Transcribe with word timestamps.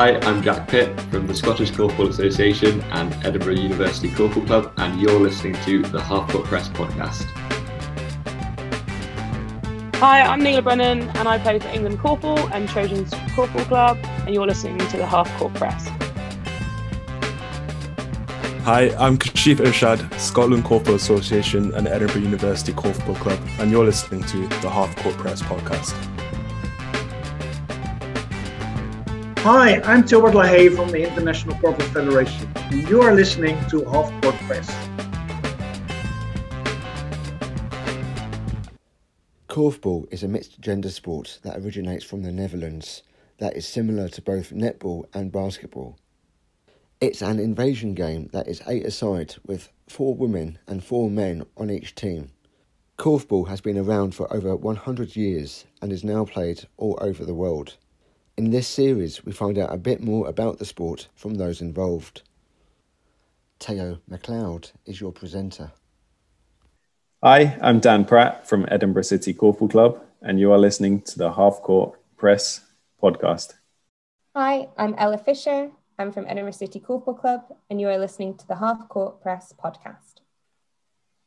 Hi, 0.00 0.18
I'm 0.20 0.42
Jack 0.42 0.66
Pitt 0.66 0.98
from 1.10 1.26
the 1.26 1.34
Scottish 1.34 1.72
Korfball 1.72 2.08
Association 2.08 2.80
and 2.92 3.12
Edinburgh 3.22 3.56
University 3.56 4.08
Korfball 4.08 4.46
Club, 4.46 4.72
and 4.78 4.98
you're 4.98 5.20
listening 5.20 5.52
to 5.66 5.82
the 5.82 6.00
Half 6.00 6.32
Court 6.32 6.46
Press 6.46 6.70
podcast. 6.70 7.24
Hi, 9.96 10.22
I'm 10.22 10.42
Neela 10.42 10.62
Brennan, 10.62 11.02
and 11.02 11.28
I 11.28 11.36
play 11.36 11.58
for 11.58 11.68
England 11.68 11.98
Korfball 11.98 12.50
and 12.50 12.66
Trojans 12.66 13.10
Korfball 13.10 13.66
Club, 13.66 13.98
and 14.24 14.34
you're 14.34 14.46
listening 14.46 14.78
to 14.78 14.96
the 14.96 15.04
Half 15.04 15.30
Court 15.36 15.52
Press. 15.52 15.86
Hi, 18.64 18.94
I'm 18.98 19.18
Kashif 19.18 19.56
Irshad, 19.56 20.18
Scotland 20.18 20.64
Korfball 20.64 20.94
Association 20.94 21.74
and 21.74 21.86
Edinburgh 21.86 22.22
University 22.22 22.72
Korfball 22.72 23.16
Club, 23.16 23.38
and 23.58 23.70
you're 23.70 23.84
listening 23.84 24.22
to 24.22 24.48
the 24.62 24.70
Half 24.70 24.96
Court 24.96 25.18
Press 25.18 25.42
podcast. 25.42 25.94
Hi, 29.42 29.80
I'm 29.84 30.04
Tilbert 30.04 30.34
Lahaye 30.34 30.76
from 30.76 30.90
the 30.90 31.02
International 31.02 31.56
Korfball 31.56 31.90
Federation, 31.94 32.46
and 32.56 32.86
you 32.90 33.00
are 33.00 33.14
listening 33.14 33.58
to 33.70 33.82
Half 33.86 34.12
Court 34.20 34.34
Press. 34.40 34.68
Korfball 39.48 40.12
is 40.12 40.22
a 40.22 40.28
mixed 40.28 40.60
gender 40.60 40.90
sport 40.90 41.38
that 41.42 41.56
originates 41.56 42.04
from 42.04 42.22
the 42.22 42.30
Netherlands 42.30 43.02
that 43.38 43.56
is 43.56 43.66
similar 43.66 44.10
to 44.10 44.20
both 44.20 44.50
netball 44.50 45.06
and 45.14 45.32
basketball. 45.32 45.96
It's 47.00 47.22
an 47.22 47.38
invasion 47.38 47.94
game 47.94 48.28
that 48.34 48.46
is 48.46 48.60
eight 48.66 48.84
aside 48.84 49.36
with 49.46 49.70
four 49.88 50.14
women 50.14 50.58
and 50.66 50.84
four 50.84 51.08
men 51.08 51.46
on 51.56 51.70
each 51.70 51.94
team. 51.94 52.30
Korfball 52.98 53.48
has 53.48 53.62
been 53.62 53.78
around 53.78 54.14
for 54.14 54.30
over 54.30 54.54
100 54.54 55.16
years 55.16 55.64
and 55.80 55.92
is 55.92 56.04
now 56.04 56.26
played 56.26 56.66
all 56.76 56.98
over 57.00 57.24
the 57.24 57.32
world. 57.32 57.78
In 58.40 58.52
this 58.52 58.68
series, 58.68 59.22
we 59.22 59.32
find 59.32 59.58
out 59.58 59.70
a 59.70 59.76
bit 59.76 60.02
more 60.02 60.26
about 60.26 60.58
the 60.58 60.64
sport 60.64 61.08
from 61.14 61.34
those 61.34 61.60
involved. 61.60 62.22
Tao 63.58 63.98
MacLeod 64.08 64.70
is 64.86 64.98
your 64.98 65.12
presenter. 65.12 65.72
Hi, 67.22 67.58
I'm 67.60 67.80
Dan 67.80 68.06
Pratt 68.06 68.48
from 68.48 68.64
Edinburgh 68.70 69.02
City 69.02 69.34
Korfball 69.34 69.70
Club, 69.70 70.02
and 70.22 70.40
you 70.40 70.52
are 70.52 70.58
listening 70.58 71.02
to 71.02 71.18
the 71.18 71.30
Half 71.30 71.60
Court 71.60 71.98
Press 72.16 72.62
podcast. 73.02 73.56
Hi, 74.34 74.68
I'm 74.78 74.94
Ella 74.96 75.18
Fisher. 75.18 75.70
I'm 75.98 76.10
from 76.10 76.24
Edinburgh 76.26 76.52
City 76.52 76.80
Korfball 76.80 77.20
Club, 77.20 77.42
and 77.68 77.78
you 77.78 77.88
are 77.88 77.98
listening 77.98 78.38
to 78.38 78.46
the 78.46 78.56
Half 78.56 78.88
Court 78.88 79.20
Press 79.20 79.52
podcast. 79.62 80.22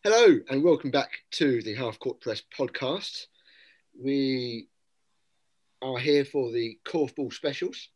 Hello, 0.04 0.40
and 0.50 0.64
welcome 0.64 0.90
back 0.90 1.12
to 1.34 1.62
the 1.62 1.76
Half 1.76 2.00
Court 2.00 2.20
Press 2.22 2.42
podcast. 2.58 3.28
We 4.04 4.70
are 5.84 5.98
here 5.98 6.24
for 6.24 6.52
the 6.52 6.80
Korfball 6.86 7.34
specials. 7.34 7.90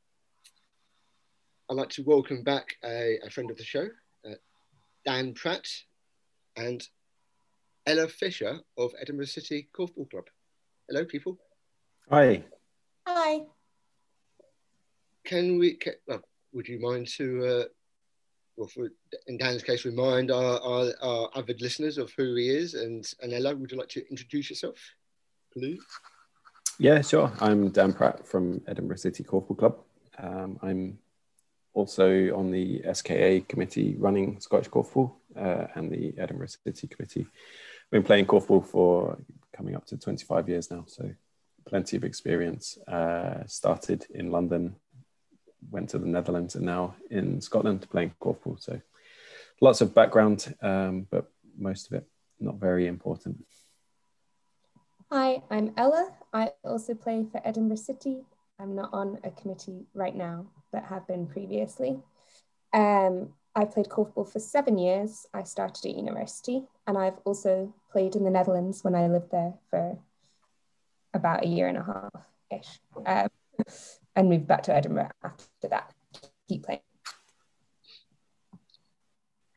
I'd 1.70 1.78
like 1.78 1.90
to 1.92 2.04
welcome 2.04 2.44
back 2.44 2.76
a, 2.84 3.18
a 3.26 3.30
friend 3.30 3.50
of 3.50 3.58
the 3.58 3.64
show, 3.64 3.88
uh, 4.26 4.36
Dan 5.06 5.34
Pratt, 5.34 5.68
and 6.58 6.86
Ella 7.86 8.10
Fisher 8.10 8.60
of 8.78 8.92
Edinburgh 9.02 9.28
City 9.28 9.70
Korfball 9.74 10.10
Club. 10.10 10.26
Hello, 10.90 11.06
people. 11.06 11.38
Hi. 12.10 12.44
Hi. 13.08 13.44
Can 15.24 15.58
we? 15.58 15.76
Can, 15.76 15.94
well, 16.08 16.22
would 16.52 16.68
you 16.68 16.80
mind 16.80 17.08
to, 17.16 17.46
uh, 17.46 17.64
well, 18.58 18.68
for, 18.68 18.90
in 19.28 19.38
Dan's 19.38 19.64
case, 19.64 19.86
remind 19.86 20.30
our, 20.30 20.60
our, 20.60 20.92
our, 21.02 21.30
avid 21.36 21.62
listeners 21.62 21.98
of 21.98 22.12
who 22.18 22.36
he 22.36 22.50
is? 22.50 22.74
And, 22.74 23.10
and 23.22 23.32
Ella, 23.34 23.56
would 23.56 23.72
you 23.72 23.78
like 23.78 23.90
to 23.90 24.10
introduce 24.10 24.50
yourself, 24.50 24.78
please? 25.54 25.80
Yeah, 26.80 27.02
sure. 27.02 27.32
I'm 27.40 27.70
Dan 27.70 27.92
Pratt 27.92 28.28
from 28.28 28.62
Edinburgh 28.68 28.98
City 28.98 29.24
Korfball 29.24 29.58
Club. 29.58 29.80
Um, 30.20 30.60
I'm 30.62 31.00
also 31.74 32.38
on 32.38 32.52
the 32.52 32.84
SKA 32.94 33.42
committee 33.50 33.96
running 33.98 34.40
Scottish 34.40 34.70
Korfball 34.70 35.14
uh, 35.36 35.66
and 35.74 35.92
the 35.92 36.14
Edinburgh 36.20 36.50
City 36.64 36.86
committee. 36.86 37.22
I've 37.22 37.90
been 37.90 38.04
playing 38.04 38.28
Korfball 38.28 38.64
for 38.64 39.18
coming 39.56 39.76
up 39.76 39.88
to 39.88 39.98
25 39.98 40.50
years 40.50 40.70
now, 40.70 40.84
so 40.86 41.10
plenty 41.66 41.98
of 41.98 42.04
experience. 42.04 42.78
Uh, 42.88 43.44
started 43.48 44.06
in 44.12 44.30
London, 44.30 44.76
went 45.72 45.90
to 45.90 45.98
the 45.98 46.06
Netherlands, 46.06 46.54
and 46.54 46.66
now 46.66 46.94
in 47.10 47.42
Scotland 47.42 47.90
playing 47.90 48.14
Korfball. 48.22 48.62
So 48.62 48.80
lots 49.62 49.82
of 49.82 49.96
background, 49.96 50.54
um, 50.62 51.08
but 51.10 51.32
most 51.58 51.88
of 51.88 51.94
it 51.94 52.08
not 52.40 52.60
very 52.60 52.86
important. 52.86 53.44
Hi, 55.10 55.42
I'm 55.50 55.74
Ella. 55.78 56.12
I 56.38 56.52
also 56.64 56.94
play 56.94 57.26
for 57.32 57.42
Edinburgh 57.44 57.78
City. 57.78 58.22
I'm 58.60 58.76
not 58.76 58.92
on 58.94 59.18
a 59.24 59.32
committee 59.32 59.88
right 59.96 60.16
now, 60.16 60.46
but 60.72 60.84
have 60.84 61.08
been 61.08 61.26
previously. 61.26 61.98
Um, 62.74 63.30
I 63.56 63.66
played 63.66 63.88
korfball 63.88 64.32
for 64.32 64.40
seven 64.40 64.78
years. 64.78 65.26
I 65.34 65.42
started 65.42 65.84
at 65.90 65.96
university, 65.96 66.62
and 66.86 66.96
I've 66.96 67.18
also 67.26 67.74
played 67.92 68.16
in 68.16 68.24
the 68.24 68.30
Netherlands 68.30 68.84
when 68.84 68.94
I 68.94 69.08
lived 69.08 69.32
there 69.32 69.56
for 69.72 69.98
about 71.12 71.44
a 71.44 71.48
year 71.48 71.68
and 71.70 71.80
a 71.80 71.84
half 71.84 72.24
ish, 72.52 72.80
um, 73.04 73.30
and 74.16 74.30
moved 74.30 74.46
back 74.46 74.62
to 74.64 74.76
Edinburgh 74.76 75.10
after 75.24 75.70
that. 75.70 75.92
Keep 76.48 76.66
playing. 76.66 76.82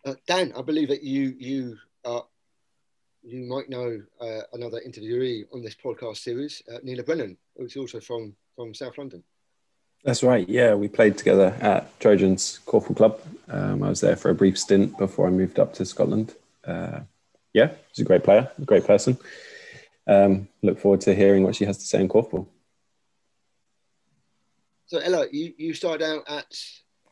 Uh, 0.07 0.15
Dan, 0.27 0.55
I 0.57 0.63
believe 0.63 0.89
that 0.89 1.03
you 1.03 1.35
you 1.39 1.77
are 2.07 2.25
you 3.23 3.45
might 3.45 3.69
know 3.69 4.01
uh, 4.21 4.41
another 4.53 4.81
interviewee 4.87 5.45
on 5.53 5.63
this 5.63 5.75
podcast 5.75 6.19
series, 6.19 6.63
uh, 6.73 6.79
Neela 6.83 7.03
Brennan, 7.03 7.37
who's 7.57 7.77
also 7.77 8.01
from 8.01 8.35
from 8.57 8.75
South 8.75 8.99
London. 8.99 9.23
That's 10.05 10.23
right. 10.23 10.49
Yeah, 10.49 10.75
we 10.75 10.89
played 10.89 11.19
together 11.19 11.55
at 11.61 11.99
Trojans 12.01 12.61
Korfball 12.67 12.97
Club. 12.97 13.21
Um, 13.49 13.83
I 13.83 13.91
was 13.91 14.01
there 14.01 14.17
for 14.17 14.31
a 14.31 14.35
brief 14.35 14.59
stint 14.59 14.97
before 14.97 15.27
I 15.27 15.31
moved 15.31 15.59
up 15.59 15.75
to 15.75 15.85
Scotland. 15.85 16.35
Uh, 16.65 17.01
yeah, 17.53 17.73
she's 17.93 18.05
a 18.05 18.09
great 18.09 18.25
player, 18.25 18.51
a 18.59 18.65
great 18.65 18.87
person. 18.87 19.19
Um, 20.07 20.49
look 20.63 20.79
forward 20.79 21.03
to 21.03 21.15
hearing 21.15 21.43
what 21.43 21.55
she 21.55 21.67
has 21.67 21.77
to 21.79 21.85
say 21.85 22.01
in 22.01 22.09
Korfball. 22.09 22.47
So 24.87 24.99
Ella, 24.99 25.27
you, 25.31 25.53
you 25.57 25.75
started 25.75 26.05
out 26.05 26.25
at 26.29 26.59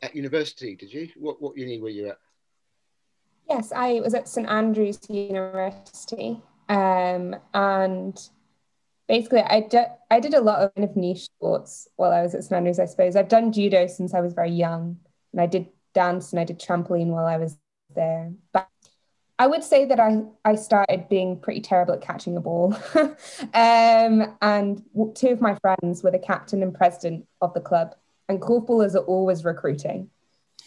at 0.01 0.17
university, 0.17 0.77
did 0.77 0.93
you? 0.93 1.09
What 1.17 1.43
what 1.43 1.57
uni 1.57 1.79
were 1.79 1.91
you 1.91 2.09
at? 2.09 2.19
Yes, 3.49 3.73
I 3.75 4.01
was 4.01 4.13
at 4.13 4.29
St 4.29 4.47
Andrews 4.47 4.99
University, 5.09 6.43
um, 6.69 7.35
and 7.55 8.21
basically, 9.09 9.41
I 9.41 9.61
did 9.61 9.87
I 10.11 10.21
did 10.21 10.35
a 10.35 10.41
lot 10.41 10.61
of 10.61 10.75
kind 10.75 10.89
of 10.89 10.97
niche 10.97 11.25
sports 11.25 11.89
while 11.97 12.13
I 12.13 12.21
was 12.23 12.35
at 12.35 12.45
St 12.45 12.53
Andrews. 12.53 12.79
I 12.79 12.85
suppose 12.85 13.17
I've 13.17 13.29
done 13.29 13.53
judo 13.53 13.87
since 13.87 14.13
I 14.13 14.21
was 14.21 14.35
very 14.35 14.51
young, 14.51 14.99
and 15.33 15.41
I 15.41 15.47
did 15.47 15.67
dance 15.95 16.33
and 16.33 16.41
I 16.41 16.45
did 16.45 16.61
trampoline 16.61 17.07
while 17.07 17.25
I 17.25 17.39
was 17.39 17.57
there. 17.95 18.33
But 18.53 18.69
I 19.39 19.47
would 19.47 19.65
say 19.65 19.87
that 19.87 19.99
I 19.99 20.25
I 20.45 20.55
started 20.55 21.09
being 21.09 21.41
pretty 21.41 21.63
terrible 21.63 21.95
at 21.95 22.03
catching 22.03 22.37
a 22.37 22.41
ball, 22.41 22.77
um, 23.55 24.37
and 24.43 24.83
two 25.15 25.29
of 25.29 25.41
my 25.41 25.55
friends 25.55 26.03
were 26.03 26.11
the 26.11 26.19
captain 26.19 26.63
and 26.63 26.75
president 26.75 27.27
of 27.41 27.55
the 27.55 27.63
club, 27.63 27.95
and 28.29 28.43
korfballers 28.43 28.95
are 28.95 29.07
always 29.07 29.43
recruiting 29.43 30.11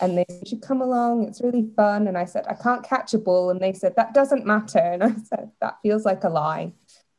and 0.02 0.18
they 0.18 0.26
should 0.48 0.62
come 0.62 0.82
along, 0.82 1.28
it's 1.28 1.42
really 1.42 1.70
fun. 1.76 2.08
And 2.08 2.18
I 2.18 2.26
said, 2.26 2.46
I 2.50 2.56
can't 2.56 2.84
catch 2.84 3.14
a 3.14 3.20
ball. 3.20 3.52
And 3.52 3.60
they 3.60 3.72
said, 3.72 3.96
that 3.96 4.14
doesn't 4.14 4.46
matter. 4.46 4.80
And 4.80 5.04
I 5.04 5.14
said, 5.24 5.52
that 5.62 5.78
feels 5.84 6.04
like 6.06 6.24
a 6.24 6.30
lie. 6.30 6.74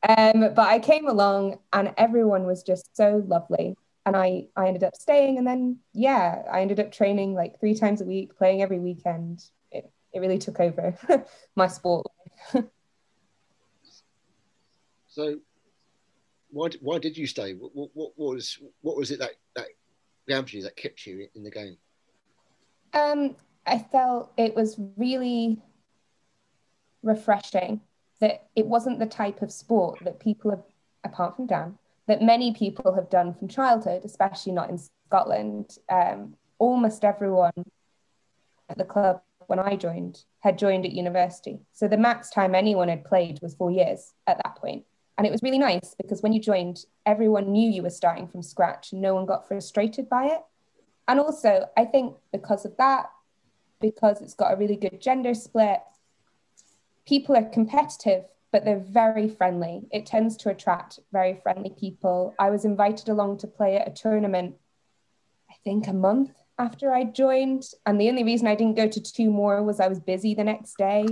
Um, 0.07 0.53
but 0.55 0.67
I 0.67 0.81
came 0.81 1.07
along 1.07 1.61
and 1.73 1.95
everyone 1.97 2.45
was 2.45 2.65
just 2.65 2.97
so 2.97 3.23
lovely. 3.27 3.77
And 4.05 4.17
I, 4.17 4.49
I 4.57 4.67
ended 4.67 4.83
up 4.83 4.97
staying. 4.97 5.39
And 5.39 5.47
then, 5.47 5.79
yeah, 5.95 6.43
I 6.53 6.61
ended 6.61 6.81
up 6.81 6.91
training 6.91 7.35
like 7.35 7.61
three 7.61 7.75
times 7.75 8.01
a 8.01 8.05
week, 8.05 8.37
playing 8.37 8.63
every 8.63 8.81
weekend. 8.81 9.45
It, 9.71 9.89
it 10.13 10.19
really 10.19 10.39
took 10.39 10.59
over 10.59 10.97
my 11.55 11.69
sport. 11.69 12.09
so, 15.07 15.39
why, 16.51 16.71
why 16.81 16.99
did 16.99 17.17
you 17.17 17.29
stay? 17.29 17.53
What, 17.53 17.71
what, 17.75 17.91
what, 17.95 18.35
was, 18.35 18.59
what 18.81 18.97
was 18.97 19.13
it 19.13 19.21
that, 19.21 19.35
that 19.55 19.69
grabbed 20.27 20.53
you, 20.53 20.65
that 20.65 20.75
kept 20.77 21.07
you 21.07 21.29
in 21.37 21.45
the 21.45 21.51
game? 21.51 21.77
Um, 22.93 23.37
I 23.67 23.79
felt 23.79 24.33
it 24.37 24.55
was 24.55 24.79
really 24.97 25.59
refreshing 27.03 27.81
that 28.21 28.49
it 28.55 28.67
wasn't 28.67 28.99
the 28.99 29.07
type 29.07 29.43
of 29.43 29.51
sport 29.51 29.99
that 30.03 30.21
people 30.21 30.51
have, 30.51 30.63
apart 31.05 31.37
from 31.37 31.47
Dan, 31.47 31.79
that 32.07 32.23
many 32.23 32.53
people 32.53 32.95
have 32.95 33.11
done 33.11 33.35
from 33.35 33.49
childhood, 33.49 34.03
especially 34.05 34.53
not 34.53 34.71
in 34.71 34.79
Scotland. 35.09 35.77
Um, 35.89 36.35
almost 36.59 37.05
everyone 37.05 37.53
at 38.69 38.79
the 38.79 38.85
club 38.85 39.21
when 39.47 39.59
I 39.59 39.77
joined 39.77 40.25
had 40.41 40.59
joined 40.59 40.87
at 40.87 40.93
university. 40.93 41.61
So 41.73 41.89
the 41.89 41.97
max 41.97 42.31
time 42.31 42.55
anyone 42.55 42.89
had 42.89 43.05
played 43.05 43.41
was 43.43 43.55
four 43.55 43.71
years 43.71 44.13
at 44.27 44.39
that 44.39 44.57
point. 44.57 44.85
And 45.19 45.27
it 45.27 45.31
was 45.31 45.43
really 45.43 45.59
nice 45.59 45.95
because 46.01 46.23
when 46.23 46.33
you 46.33 46.41
joined, 46.41 46.85
everyone 47.05 47.53
knew 47.53 47.71
you 47.71 47.83
were 47.83 47.91
starting 47.91 48.27
from 48.27 48.43
scratch 48.43 48.93
and 48.93 49.03
no 49.03 49.15
one 49.15 49.27
got 49.27 49.47
frustrated 49.47 50.09
by 50.09 50.27
it. 50.27 50.41
And 51.09 51.21
also, 51.21 51.69
I 51.77 51.85
think 51.85 52.17
because 52.33 52.65
of 52.65 52.77
that, 52.77 53.11
because 53.81 54.23
it's 54.23 54.35
got 54.35 54.53
a 54.53 54.57
really 54.57 54.77
good 54.77 55.01
gender 55.01 55.35
split, 55.35 55.81
people 57.07 57.37
are 57.37 57.45
competitive, 57.45 58.25
but 58.53 58.65
they're 58.65 58.79
very 58.79 59.29
friendly. 59.29 59.83
It 59.91 60.07
tends 60.07 60.37
to 60.39 60.51
attract 60.51 61.01
very 61.13 61.35
friendly 61.43 61.71
people. 61.71 62.35
I 62.39 62.51
was 62.51 62.65
invited 62.65 63.09
along 63.09 63.39
to 63.39 63.47
play 63.47 63.77
at 63.77 63.89
a 63.89 63.91
tournament, 63.91 64.55
I 65.51 65.55
think 65.65 65.89
a 65.89 65.93
month 65.93 66.31
after 66.59 66.95
I 66.95 67.05
joined. 67.05 67.65
And 67.85 68.01
the 68.01 68.09
only 68.09 68.25
reason 68.25 68.47
I 68.47 68.55
didn't 68.55 68.77
go 68.77 68.89
to 68.89 69.03
two 69.03 69.31
more 69.31 69.63
was 69.63 69.81
I 69.81 69.89
was 69.89 70.01
busy 70.01 70.35
the 70.35 70.45
next 70.45 70.77
day. 70.79 71.07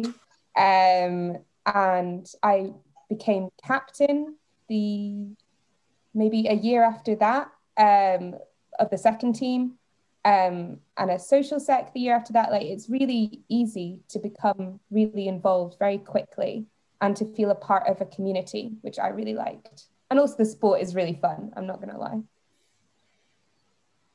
Um, 0.56 1.38
and 1.66 2.26
I 2.42 2.72
became 3.08 3.48
captain 3.66 4.37
the 4.69 5.26
maybe 6.14 6.46
a 6.46 6.54
year 6.54 6.82
after 6.82 7.16
that 7.16 7.50
um, 7.76 8.34
of 8.78 8.90
the 8.90 8.98
second 8.98 9.34
team 9.34 9.75
um, 10.25 10.78
and 10.96 11.11
a 11.11 11.19
social 11.19 11.58
sec 11.58 11.93
the 11.94 12.00
year 12.00 12.14
after 12.14 12.32
that. 12.34 12.50
Like 12.50 12.62
it's 12.62 12.88
really 12.90 13.43
easy 13.49 14.00
to 14.08 14.19
become 14.19 14.81
really 14.90 15.28
involved 15.28 15.76
very 15.78 15.99
quickly 15.99 16.67
and 17.00 17.17
to 17.17 17.25
feel 17.34 17.50
a 17.50 17.55
part 17.55 17.88
of 17.88 18.00
a 18.00 18.06
community, 18.06 18.72
which 18.82 18.99
I 18.99 19.08
really 19.08 19.34
liked. 19.34 19.87
And 20.11 20.19
also 20.19 20.37
the 20.37 20.44
sport 20.44 20.81
is 20.81 20.94
really 20.94 21.19
fun. 21.20 21.52
I'm 21.56 21.67
not 21.67 21.76
going 21.76 21.93
to 21.93 21.99
lie. 21.99 22.20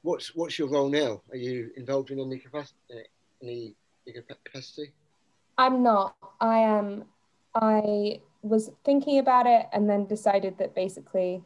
What's 0.04 0.36
what's 0.36 0.60
your 0.60 0.68
role 0.68 0.90
now? 0.90 1.22
Are 1.32 1.38
you 1.38 1.72
involved 1.78 2.12
in 2.12 2.20
any 2.20 2.38
capacity? 2.38 2.76
Any 3.42 3.76
capacity? 4.14 4.94
I'm 5.58 5.82
not. 5.82 6.16
I 6.40 6.60
am. 6.60 7.06
I 7.56 8.20
was 8.44 8.70
thinking 8.84 9.18
about 9.18 9.48
it 9.48 9.66
and 9.74 9.90
then 9.90 10.06
decided 10.06 10.60
that 10.60 10.76
basically 10.76 11.42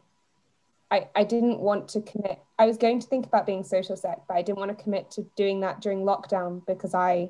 I, 0.91 1.07
I 1.15 1.23
didn't 1.23 1.59
want 1.59 1.87
to 1.89 2.01
commit. 2.01 2.39
I 2.57 2.65
was 2.65 2.77
going 2.77 2.99
to 2.99 3.07
think 3.07 3.25
about 3.25 3.45
being 3.45 3.63
social 3.63 3.95
sec, 3.95 4.21
but 4.27 4.35
I 4.35 4.41
didn't 4.41 4.59
want 4.59 4.75
to 4.75 4.83
commit 4.83 5.11
to 5.11 5.23
doing 5.35 5.59
that 5.61 5.81
during 5.81 5.99
lockdown 5.99 6.65
because 6.65 6.93
I 6.93 7.29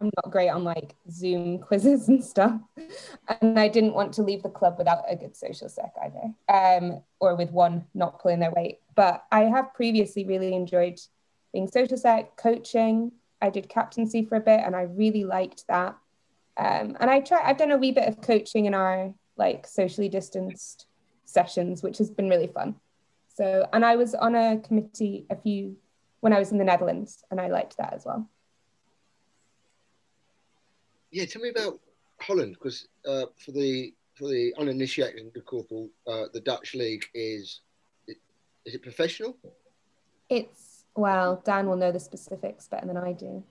I'm 0.00 0.10
not 0.16 0.32
great 0.32 0.48
on 0.48 0.64
like 0.64 0.96
Zoom 1.10 1.58
quizzes 1.60 2.08
and 2.08 2.24
stuff. 2.24 2.60
And 3.40 3.58
I 3.58 3.68
didn't 3.68 3.94
want 3.94 4.12
to 4.14 4.22
leave 4.22 4.42
the 4.42 4.48
club 4.48 4.76
without 4.78 5.04
a 5.08 5.16
good 5.16 5.36
social 5.36 5.68
sec 5.68 5.92
either, 6.02 6.34
um, 6.48 7.02
or 7.20 7.34
with 7.34 7.50
one 7.50 7.86
not 7.94 8.20
pulling 8.20 8.40
their 8.40 8.50
weight. 8.50 8.80
But 8.94 9.24
I 9.30 9.42
have 9.42 9.74
previously 9.74 10.24
really 10.24 10.54
enjoyed 10.54 11.00
being 11.52 11.68
social 11.68 11.96
sec, 11.96 12.36
coaching. 12.36 13.12
I 13.40 13.50
did 13.50 13.68
captaincy 13.68 14.24
for 14.24 14.36
a 14.36 14.40
bit 14.40 14.60
and 14.64 14.74
I 14.74 14.82
really 14.82 15.24
liked 15.24 15.66
that. 15.68 15.96
Um, 16.56 16.96
and 17.00 17.10
I 17.10 17.20
try, 17.20 17.42
I've 17.44 17.58
done 17.58 17.72
a 17.72 17.76
wee 17.76 17.92
bit 17.92 18.08
of 18.08 18.20
coaching 18.20 18.66
in 18.66 18.74
our 18.74 19.12
like 19.36 19.66
socially 19.66 20.08
distanced 20.08 20.86
sessions, 21.24 21.82
which 21.82 21.98
has 21.98 22.10
been 22.10 22.28
really 22.28 22.46
fun. 22.46 22.76
So, 23.34 23.68
and 23.72 23.84
I 23.84 23.96
was 23.96 24.14
on 24.14 24.34
a 24.34 24.58
committee 24.58 25.26
a 25.28 25.36
few 25.36 25.76
when 26.20 26.32
I 26.32 26.38
was 26.38 26.52
in 26.52 26.58
the 26.58 26.64
Netherlands, 26.64 27.22
and 27.30 27.40
I 27.40 27.48
liked 27.48 27.76
that 27.78 27.92
as 27.92 28.04
well. 28.04 28.28
Yeah, 31.10 31.26
tell 31.26 31.42
me 31.42 31.50
about 31.50 31.80
Holland 32.20 32.54
because 32.54 32.88
uh, 33.06 33.26
for 33.36 33.52
the 33.52 33.92
for 34.14 34.28
the 34.28 34.54
uninitiated 34.58 35.18
in 35.18 35.30
the 35.34 35.40
korfball, 35.40 35.88
uh, 36.06 36.26
the 36.32 36.40
Dutch 36.40 36.74
league 36.74 37.04
is 37.12 37.60
is 38.64 38.74
it 38.74 38.82
professional? 38.82 39.36
It's 40.28 40.84
well, 40.96 41.42
Dan 41.44 41.66
will 41.66 41.76
know 41.76 41.90
the 41.90 42.00
specifics 42.00 42.68
better 42.68 42.86
than 42.86 42.96
I 42.96 43.12
do. 43.12 43.42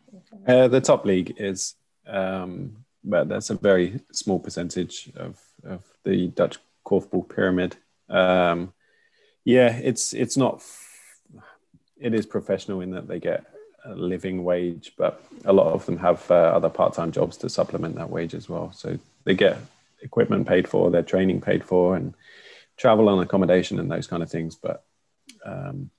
Uh, 0.48 0.70
the 0.70 0.80
top 0.80 1.06
league 1.06 1.36
is, 1.38 1.76
um, 2.08 2.78
but 3.04 3.28
that's 3.28 3.50
a 3.50 3.56
very 3.56 4.00
small 4.14 4.40
percentage 4.40 5.12
of 5.16 5.40
of 5.66 5.84
the 6.04 6.28
Dutch 6.30 6.58
korfball 6.86 7.28
pyramid. 7.28 7.76
Um, 8.10 8.74
yeah, 9.46 9.78
it's 9.78 10.14
it's 10.14 10.38
not. 10.38 10.64
It 12.00 12.14
is 12.14 12.26
professional 12.26 12.82
in 12.82 12.92
that 12.92 13.08
they 13.08 13.20
get 13.20 13.46
a 13.86 13.96
living 13.96 14.44
wage, 14.44 14.94
but 14.98 15.24
a 15.46 15.54
lot 15.54 15.74
of 15.74 15.86
them 15.86 15.98
have 15.98 16.30
uh, 16.30 16.36
other 16.36 16.70
part-time 16.70 17.12
jobs 17.12 17.38
to 17.38 17.50
supplement 17.50 17.96
that 17.96 18.10
wage 18.10 18.34
as 18.34 18.50
well. 18.50 18.72
So 18.74 18.98
they 19.24 19.36
get 19.36 19.58
equipment 20.02 20.48
paid 20.48 20.68
for, 20.68 20.92
their 20.92 21.04
training 21.04 21.42
paid 21.42 21.64
for, 21.64 21.96
and 21.96 22.14
travel 22.78 23.10
and 23.10 23.22
accommodation 23.22 23.80
and 23.80 23.90
those 23.90 24.08
kind 24.08 24.24
of 24.24 24.30
things. 24.30 24.56
But 24.56 24.84
um, 25.46 25.90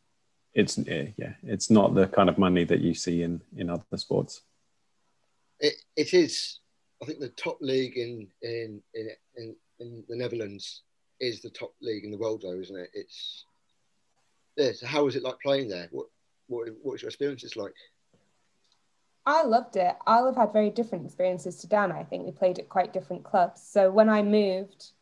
it's 0.55 0.79
yeah, 0.79 1.35
it's 1.43 1.70
not 1.70 1.94
the 1.94 2.06
kind 2.06 2.29
of 2.29 2.38
money 2.38 2.64
that 2.64 2.81
you 2.81 2.94
see 2.94 3.23
in 3.23 3.41
in 3.56 3.70
other 3.70 3.96
sports. 3.96 4.43
It, 5.61 5.75
it 5.96 6.14
is. 6.14 6.61
I 7.02 7.06
think 7.06 7.20
the 7.20 7.29
top 7.29 7.58
league 7.61 7.96
in 7.96 8.29
in 8.43 8.82
in 8.94 9.11
in, 9.37 9.56
in 9.81 10.05
the 10.08 10.17
Netherlands 10.17 10.82
is 11.21 11.41
the 11.41 11.51
top 11.51 11.75
league 11.81 12.05
in 12.05 12.11
the 12.11 12.19
world, 12.19 12.43
though, 12.43 12.59
isn't 12.59 12.77
it? 12.77 12.91
It's 12.95 13.45
yeah. 14.57 14.73
So 14.73 14.87
how 14.87 15.05
was 15.05 15.17
it 15.17 15.23
like 15.23 15.41
playing 15.41 15.69
there? 15.69 15.89
What 15.91 16.07
what 16.49 16.69
what 16.83 16.93
was 16.93 17.03
your 17.03 17.09
experiences 17.09 17.57
like? 17.57 17.75
I 19.27 19.43
loved 19.43 19.77
it. 19.77 19.95
I'll 20.07 20.27
have 20.27 20.37
had 20.37 20.53
very 20.53 20.71
different 20.71 21.07
experiences 21.07 21.57
to 21.59 21.67
Dan. 21.67 21.91
I 21.93 22.05
think 22.05 22.27
we 22.27 22.33
played 22.33 22.59
at 22.59 22.69
quite 22.69 22.93
different 22.93 23.25
clubs. 23.25 23.63
So 23.63 23.91
when 23.91 24.11
I 24.11 24.23
moved, 24.23 24.93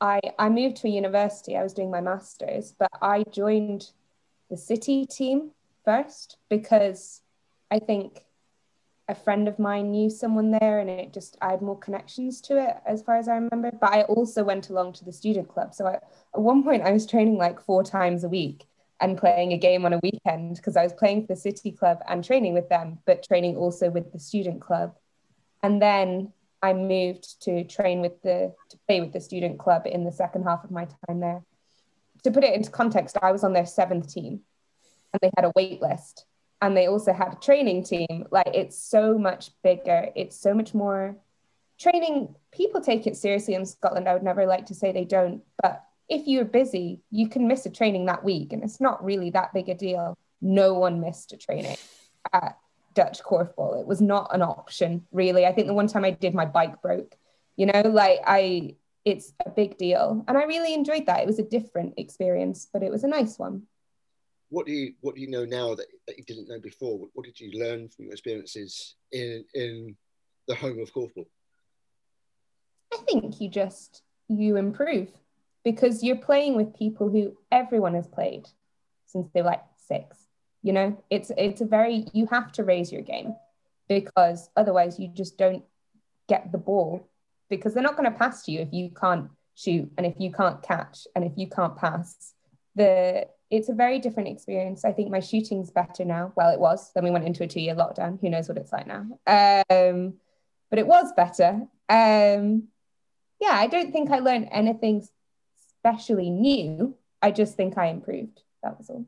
I 0.00 0.20
I 0.38 0.48
moved 0.48 0.76
to 0.78 0.88
a 0.88 0.90
university. 0.90 1.56
I 1.56 1.62
was 1.62 1.74
doing 1.74 1.90
my 1.90 2.00
masters, 2.00 2.74
but 2.78 2.90
I 3.02 3.24
joined 3.24 3.90
the 4.48 4.56
city 4.56 5.06
team 5.06 5.50
first 5.84 6.36
because 6.48 7.22
I 7.70 7.78
think 7.78 8.24
a 9.10 9.14
friend 9.14 9.48
of 9.48 9.58
mine 9.58 9.90
knew 9.90 10.08
someone 10.08 10.52
there 10.52 10.78
and 10.78 10.88
it 10.88 11.12
just 11.12 11.36
I 11.42 11.50
had 11.50 11.62
more 11.62 11.78
connections 11.78 12.40
to 12.42 12.62
it 12.62 12.76
as 12.86 13.02
far 13.02 13.16
as 13.16 13.28
I 13.28 13.34
remember. 13.34 13.70
But 13.72 13.92
I 13.92 14.02
also 14.02 14.44
went 14.44 14.70
along 14.70 14.94
to 14.94 15.04
the 15.04 15.12
student 15.12 15.48
club. 15.48 15.74
So 15.74 15.86
I, 15.86 15.94
at 15.94 16.40
one 16.40 16.62
point 16.62 16.82
I 16.82 16.92
was 16.92 17.06
training 17.06 17.36
like 17.36 17.60
four 17.60 17.82
times 17.82 18.24
a 18.24 18.28
week 18.28 18.66
and 19.00 19.18
playing 19.18 19.52
a 19.52 19.58
game 19.58 19.84
on 19.84 19.92
a 19.92 20.00
weekend 20.02 20.56
because 20.56 20.76
I 20.76 20.84
was 20.84 20.92
playing 20.92 21.22
for 21.22 21.34
the 21.34 21.40
city 21.40 21.72
club 21.72 21.98
and 22.08 22.22
training 22.22 22.54
with 22.54 22.68
them, 22.68 22.98
but 23.04 23.24
training 23.24 23.56
also 23.56 23.90
with 23.90 24.12
the 24.12 24.18
student 24.20 24.60
club. 24.60 24.94
And 25.62 25.82
then 25.82 26.32
I 26.62 26.72
moved 26.72 27.42
to 27.42 27.64
train 27.64 28.00
with 28.00 28.22
the 28.22 28.54
to 28.70 28.78
play 28.86 29.00
with 29.00 29.12
the 29.12 29.20
student 29.20 29.58
club 29.58 29.86
in 29.86 30.04
the 30.04 30.12
second 30.12 30.44
half 30.44 30.62
of 30.62 30.70
my 30.70 30.86
time 31.06 31.20
there. 31.20 31.42
To 32.24 32.30
put 32.30 32.44
it 32.44 32.54
into 32.54 32.70
context, 32.70 33.16
I 33.20 33.32
was 33.32 33.42
on 33.42 33.54
their 33.54 33.66
seventh 33.66 34.12
team 34.12 34.40
and 35.12 35.20
they 35.20 35.30
had 35.36 35.46
a 35.46 35.52
wait 35.56 35.82
list 35.82 36.26
and 36.62 36.76
they 36.76 36.86
also 36.86 37.12
had 37.12 37.32
a 37.32 37.36
training 37.36 37.84
team 37.84 38.26
like 38.30 38.48
it's 38.54 38.78
so 38.78 39.16
much 39.18 39.50
bigger. 39.62 40.08
It's 40.14 40.36
so 40.36 40.54
much 40.54 40.74
more 40.74 41.16
training. 41.78 42.34
People 42.52 42.80
take 42.80 43.06
it 43.06 43.16
seriously 43.16 43.54
in 43.54 43.64
scotland. 43.64 44.08
I 44.08 44.12
would 44.12 44.22
never 44.22 44.46
like 44.46 44.66
to 44.66 44.74
say 44.74 44.92
they 44.92 45.04
don't 45.04 45.42
but 45.62 45.84
if 46.08 46.26
you're 46.26 46.44
busy 46.44 47.00
you 47.10 47.28
can 47.28 47.48
miss 47.48 47.66
a 47.66 47.70
training 47.70 48.06
that 48.06 48.24
week 48.24 48.52
and 48.52 48.62
it's 48.62 48.80
not 48.80 49.02
really 49.04 49.30
that 49.30 49.54
big 49.54 49.68
a 49.68 49.74
deal. 49.74 50.16
No 50.42 50.74
one 50.74 51.00
missed 51.00 51.32
a 51.32 51.36
training 51.36 51.76
at 52.32 52.58
dutch 52.92 53.22
korfball 53.22 53.80
it 53.80 53.86
was 53.86 54.00
not 54.00 54.34
an 54.34 54.42
option 54.42 55.06
really. 55.12 55.46
I 55.46 55.52
think 55.52 55.66
the 55.66 55.74
one 55.74 55.86
time 55.86 56.04
i 56.04 56.10
did 56.10 56.34
my 56.34 56.44
bike 56.44 56.82
broke 56.82 57.16
you 57.56 57.66
know 57.66 57.82
like 57.84 58.20
i 58.26 58.74
it's 59.06 59.32
a 59.46 59.50
big 59.50 59.78
deal. 59.78 60.22
And 60.28 60.36
i 60.36 60.42
really 60.42 60.74
enjoyed 60.74 61.06
that. 61.06 61.20
It 61.20 61.26
was 61.26 61.38
a 61.38 61.44
different 61.44 61.94
experience 61.96 62.68
but 62.70 62.82
it 62.82 62.90
was 62.90 63.04
a 63.04 63.08
nice 63.08 63.38
one 63.38 63.62
what 64.50 64.66
do 64.66 64.72
you 64.72 64.94
what 65.00 65.14
do 65.14 65.20
you 65.20 65.30
know 65.30 65.44
now 65.44 65.74
that, 65.74 65.86
that 66.06 66.18
you 66.18 66.24
didn't 66.24 66.48
know 66.48 66.60
before? 66.60 66.98
What, 66.98 67.10
what, 67.14 67.24
did 67.24 67.40
you 67.40 67.58
learn 67.58 67.88
from 67.88 68.06
your 68.06 68.12
experiences 68.12 68.96
in 69.12 69.44
in 69.54 69.96
the 70.46 70.54
home 70.54 70.78
of 70.80 70.92
korfball? 70.92 71.26
I 72.92 72.98
think 73.08 73.40
you 73.40 73.48
just 73.48 74.02
you 74.28 74.56
improve 74.56 75.08
because 75.64 76.02
you're 76.02 76.16
playing 76.16 76.56
with 76.56 76.76
people 76.76 77.08
who 77.08 77.36
everyone 77.50 77.94
has 77.94 78.06
played 78.06 78.46
since 79.06 79.28
they 79.32 79.42
were 79.42 79.48
like 79.48 79.64
six. 79.76 80.18
You 80.62 80.72
know, 80.72 81.02
it's 81.08 81.30
it's 81.38 81.60
a 81.60 81.66
very 81.66 82.06
you 82.12 82.26
have 82.26 82.52
to 82.52 82.64
raise 82.64 82.92
your 82.92 83.02
game 83.02 83.34
because 83.88 84.50
otherwise 84.56 84.98
you 84.98 85.08
just 85.08 85.38
don't 85.38 85.64
get 86.28 86.52
the 86.52 86.58
ball 86.58 87.08
because 87.48 87.72
they're 87.72 87.82
not 87.82 87.96
going 87.96 88.10
to 88.10 88.18
pass 88.18 88.44
to 88.44 88.52
you 88.52 88.60
if 88.60 88.72
you 88.72 88.90
can't 88.90 89.30
shoot 89.54 89.90
and 89.96 90.06
if 90.06 90.14
you 90.18 90.32
can't 90.32 90.62
catch 90.62 91.06
and 91.14 91.24
if 91.24 91.32
you 91.36 91.48
can't 91.48 91.76
pass 91.76 92.34
the 92.74 93.26
it's 93.50 93.68
a 93.68 93.74
very 93.74 93.98
different 93.98 94.28
experience. 94.28 94.84
I 94.84 94.92
think 94.92 95.10
my 95.10 95.20
shooting's 95.20 95.70
better 95.70 96.04
now. 96.04 96.32
Well, 96.36 96.50
it 96.50 96.60
was. 96.60 96.92
Then 96.94 97.04
we 97.04 97.10
went 97.10 97.24
into 97.24 97.42
a 97.42 97.48
two-year 97.48 97.74
lockdown. 97.74 98.20
Who 98.20 98.30
knows 98.30 98.48
what 98.48 98.58
it's 98.58 98.72
like 98.72 98.86
now? 98.86 99.06
Um, 99.26 100.14
but 100.70 100.78
it 100.78 100.86
was 100.86 101.12
better. 101.16 101.66
Um, 101.88 102.68
yeah, 103.40 103.52
I 103.52 103.66
don't 103.66 103.90
think 103.90 104.10
I 104.10 104.20
learned 104.20 104.48
anything 104.52 105.06
especially 105.74 106.30
new. 106.30 106.94
I 107.20 107.32
just 107.32 107.56
think 107.56 107.76
I 107.76 107.86
improved. 107.86 108.40
That 108.62 108.78
was 108.78 108.88
all. 108.88 109.06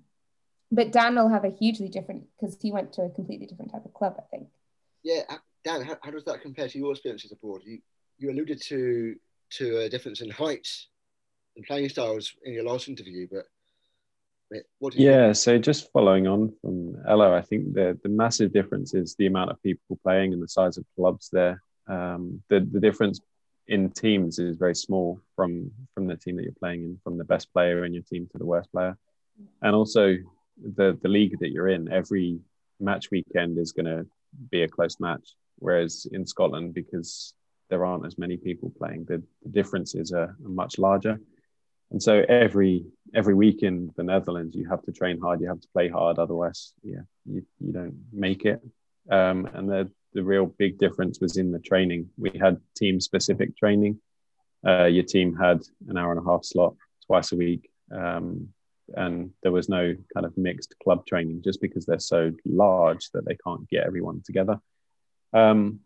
But 0.73 0.91
Dan 0.91 1.15
will 1.15 1.29
have 1.29 1.45
a 1.45 1.51
hugely 1.51 1.89
different 1.89 2.25
because 2.41 2.57
he 2.61 2.73
went 2.73 2.95
to 2.95 3.03
a 3.03 3.11
completely 3.11 3.47
different 3.47 3.71
type 3.71 3.85
of 3.85 3.95
club. 3.95 4.17
I 4.19 4.23
think. 4.31 4.49
Yeah, 5.05 5.23
uh, 5.29 5.37
Dan, 5.65 5.83
how, 5.83 5.99
how 6.03 6.11
does 6.11 6.25
that 6.25 6.41
compare 6.41 6.69
to 6.69 6.79
your 6.79 6.93
experiences 6.93 7.31
abroad? 7.31 7.61
You 7.65 7.79
you 8.19 8.31
alluded 8.31 8.61
to 8.63 9.17
to 9.59 9.79
a 9.81 9.89
difference 9.89 10.21
in 10.21 10.31
height 10.31 10.67
and 11.57 11.65
playing 11.67 11.91
styles 11.91 12.33
in 12.45 12.55
your 12.55 12.65
last 12.65 12.89
interview, 12.89 13.29
but 13.31 13.45
yeah, 14.95 15.27
think? 15.27 15.37
so 15.37 15.59
just 15.59 15.91
following 15.93 16.27
on 16.27 16.53
from 16.61 16.97
Ella, 17.09 17.37
I 17.37 17.43
think 17.43 17.75
the 17.75 17.99
the 18.03 18.09
massive 18.09 18.53
difference 18.53 18.95
is 18.95 19.15
the 19.17 19.27
amount 19.27 19.51
of 19.51 19.63
people 19.63 19.99
playing 20.03 20.33
and 20.33 20.43
the 20.43 20.49
size 20.49 20.77
of 20.77 20.85
clubs 20.97 21.29
there. 21.33 21.63
Um, 21.89 22.43
the 22.49 22.61
the 22.61 22.81
difference 22.81 23.21
in 23.69 23.91
teams 23.91 24.39
is 24.39 24.57
very 24.57 24.75
small 24.75 25.21
from 25.37 25.71
from 25.95 26.07
the 26.07 26.17
team 26.17 26.37
that 26.37 26.45
you're 26.45 26.53
playing 26.53 26.83
in, 26.83 26.99
from 27.03 27.19
the 27.19 27.25
best 27.25 27.53
player 27.53 27.85
in 27.85 27.95
your 27.95 28.03
team 28.03 28.29
to 28.33 28.39
the 28.39 28.47
worst 28.47 28.71
player, 28.73 28.97
and 29.63 29.75
also 29.75 30.17
the 30.77 30.99
the 31.03 31.09
league 31.09 31.39
that 31.41 31.53
you're 31.53 31.69
in. 31.69 31.91
Every 31.91 32.41
match 32.81 33.11
weekend 33.11 33.59
is 33.59 33.73
going 33.73 33.87
to 33.87 34.07
be 34.51 34.63
a 34.63 34.69
close 34.69 34.99
match, 35.01 35.35
whereas 35.59 36.07
in 36.13 36.27
Scotland, 36.27 36.75
because 36.75 37.35
there 37.69 37.87
aren't 37.87 38.05
as 38.05 38.19
many 38.19 38.37
people 38.37 38.71
playing, 38.77 39.05
the, 39.05 39.23
the 39.43 39.49
differences 39.49 40.13
are, 40.13 40.37
are 40.45 40.49
much 40.63 40.79
larger. 40.79 41.19
And 41.93 42.03
so 42.03 42.25
every 42.29 42.87
every 43.15 43.35
week 43.35 43.63
in 43.63 43.93
the 43.97 44.03
Netherlands, 44.03 44.57
you 44.57 44.67
have 44.69 44.83
to 44.85 44.93
train 44.93 45.21
hard, 45.21 45.41
you 45.41 45.49
have 45.49 45.61
to 45.61 45.69
play 45.69 45.89
hard, 45.89 46.19
otherwise, 46.19 46.73
yeah, 46.83 47.03
you, 47.27 47.45
you 47.61 47.73
don't 47.73 47.95
make 48.13 48.47
it. 48.47 48.61
Um, 49.11 49.47
and 49.55 49.69
the 49.69 49.91
the 50.15 50.25
real 50.25 50.47
big 50.47 50.79
difference 50.79 51.21
was 51.21 51.37
in 51.37 51.53
the 51.53 51.59
training. 51.59 52.09
We 52.19 52.33
had 52.41 52.61
team 52.77 53.01
specific 53.01 53.57
training. 53.57 54.01
Uh, 54.67 54.85
your 54.85 55.05
team 55.05 55.37
had 55.37 55.63
an 55.89 55.99
hour 55.99 56.13
and 56.13 56.21
a 56.21 56.31
half 56.31 56.45
slot 56.45 56.75
twice 57.07 57.33
a 57.33 57.37
week, 57.37 57.71
um, 57.91 58.49
and 58.95 59.31
there 59.43 59.53
was 59.53 59.69
no 59.69 59.95
kind 60.15 60.25
of 60.25 60.37
mixed 60.39 60.75
club 60.83 61.05
training 61.07 61.43
just 61.45 61.61
because 61.61 61.85
they're 61.85 61.99
so 61.99 62.33
large 62.47 63.11
that 63.11 63.27
they 63.27 63.37
can't 63.45 63.69
get 63.69 63.87
everyone 63.87 64.23
together. 64.25 64.61
Um, 65.35 65.81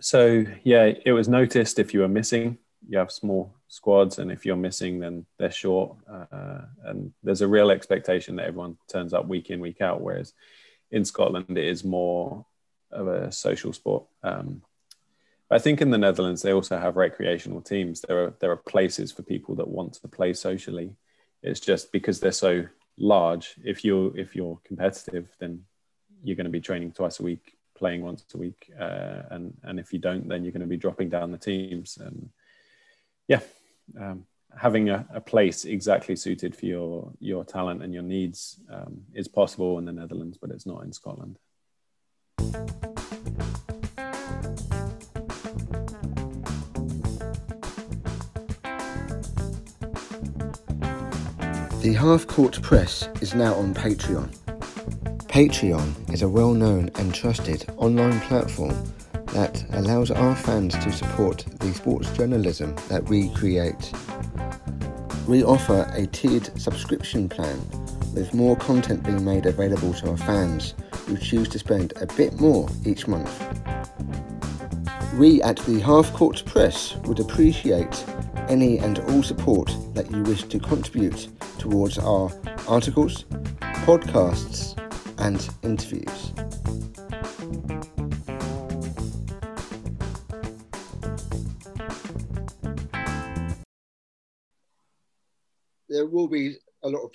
so 0.00 0.44
yeah, 0.64 0.90
it 1.04 1.12
was 1.12 1.28
noticed 1.28 1.78
if 1.78 1.94
you 1.94 2.00
were 2.00 2.08
missing. 2.08 2.58
You 2.88 2.98
have 2.98 3.12
small 3.12 3.54
squads, 3.68 4.18
and 4.18 4.30
if 4.30 4.44
you're 4.44 4.56
missing, 4.56 5.00
then 5.00 5.26
they're 5.38 5.50
short. 5.50 5.96
Uh, 6.10 6.62
and 6.84 7.12
there's 7.22 7.42
a 7.42 7.48
real 7.48 7.70
expectation 7.70 8.36
that 8.36 8.46
everyone 8.46 8.76
turns 8.88 9.14
up 9.14 9.26
week 9.26 9.50
in, 9.50 9.60
week 9.60 9.80
out. 9.80 10.00
Whereas 10.00 10.32
in 10.90 11.04
Scotland, 11.04 11.56
it 11.56 11.64
is 11.64 11.84
more 11.84 12.44
of 12.90 13.08
a 13.08 13.32
social 13.32 13.72
sport. 13.72 14.04
Um, 14.22 14.62
I 15.50 15.58
think 15.58 15.80
in 15.80 15.90
the 15.90 15.98
Netherlands, 15.98 16.42
they 16.42 16.52
also 16.52 16.78
have 16.78 16.96
recreational 16.96 17.60
teams. 17.60 18.00
There 18.00 18.24
are 18.24 18.34
there 18.40 18.50
are 18.50 18.56
places 18.56 19.12
for 19.12 19.22
people 19.22 19.54
that 19.56 19.68
want 19.68 19.94
to 19.94 20.08
play 20.08 20.32
socially. 20.32 20.94
It's 21.42 21.60
just 21.60 21.92
because 21.92 22.20
they're 22.20 22.32
so 22.32 22.66
large. 22.98 23.54
If 23.62 23.84
you 23.84 24.14
if 24.16 24.34
you're 24.34 24.58
competitive, 24.64 25.28
then 25.38 25.64
you're 26.24 26.36
going 26.36 26.44
to 26.44 26.50
be 26.50 26.60
training 26.60 26.92
twice 26.92 27.20
a 27.20 27.22
week 27.22 27.56
playing 27.82 28.02
once 28.02 28.24
a 28.32 28.38
week, 28.38 28.70
uh, 28.78 29.22
and 29.30 29.52
and 29.64 29.80
if 29.80 29.92
you 29.92 29.98
don't, 29.98 30.28
then 30.28 30.44
you're 30.44 30.52
going 30.52 30.68
to 30.68 30.76
be 30.76 30.76
dropping 30.76 31.08
down 31.08 31.32
the 31.32 31.36
teams. 31.38 31.98
And 31.98 32.30
yeah, 33.32 33.40
um, 33.98 34.26
having 34.58 34.90
a, 34.90 35.06
a, 35.14 35.20
place 35.20 35.64
exactly 35.64 36.16
suited 36.16 36.54
for 36.54 36.66
your 36.66 37.12
your 37.18 37.44
talent 37.44 37.82
and 37.82 37.94
your 37.94 38.02
needs 38.02 38.60
um, 38.70 39.04
is 39.14 39.26
possible 39.26 39.78
in 39.78 39.86
the 39.86 39.92
Netherlands, 39.92 40.36
but 40.38 40.50
it's 40.50 40.66
not 40.66 40.84
in 40.84 40.92
Scotland. 40.92 41.38
The 51.80 51.94
Half 51.98 52.26
Court 52.26 52.60
Press 52.60 53.08
is 53.22 53.34
now 53.34 53.54
on 53.54 53.72
Patreon. 53.72 54.28
Patreon 55.38 56.12
is 56.12 56.20
a 56.20 56.28
well 56.28 56.52
known 56.52 56.90
and 56.96 57.14
trusted 57.14 57.64
online 57.78 58.20
platform 58.20 58.76
that 59.32 59.64
allows 59.72 60.10
our 60.10 60.36
fans 60.36 60.74
to 60.78 60.92
support 60.92 61.44
the 61.58 61.72
sports 61.72 62.10
journalism 62.12 62.74
that 62.88 63.04
we 63.04 63.30
create. 63.30 63.92
We 65.26 65.42
offer 65.42 65.90
a 65.94 66.06
tiered 66.06 66.60
subscription 66.60 67.28
plan 67.28 67.58
with 68.14 68.34
more 68.34 68.56
content 68.56 69.04
being 69.04 69.24
made 69.24 69.46
available 69.46 69.94
to 69.94 70.10
our 70.10 70.16
fans 70.16 70.74
who 71.06 71.16
choose 71.16 71.48
to 71.48 71.58
spend 71.58 71.92
a 71.96 72.06
bit 72.14 72.40
more 72.40 72.68
each 72.84 73.08
month. 73.08 73.30
We 75.18 75.42
at 75.42 75.58
the 75.58 75.80
Half 75.80 76.12
Court 76.12 76.42
Press 76.46 76.96
would 77.04 77.20
appreciate 77.20 78.04
any 78.48 78.78
and 78.78 78.98
all 79.00 79.22
support 79.22 79.74
that 79.94 80.10
you 80.10 80.22
wish 80.22 80.42
to 80.44 80.58
contribute 80.58 81.28
towards 81.58 81.98
our 81.98 82.30
articles, 82.68 83.24
podcasts, 83.60 84.76
and 85.18 85.48
interviews. 85.62 86.31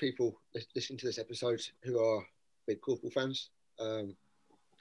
People 0.08 0.40
listening 0.74 0.98
to 1.00 1.06
this 1.06 1.20
episode 1.20 1.62
who 1.84 2.00
are 2.00 2.26
big 2.66 2.80
Korfball 2.80 3.12
fans. 3.12 3.50
Um, 3.78 4.16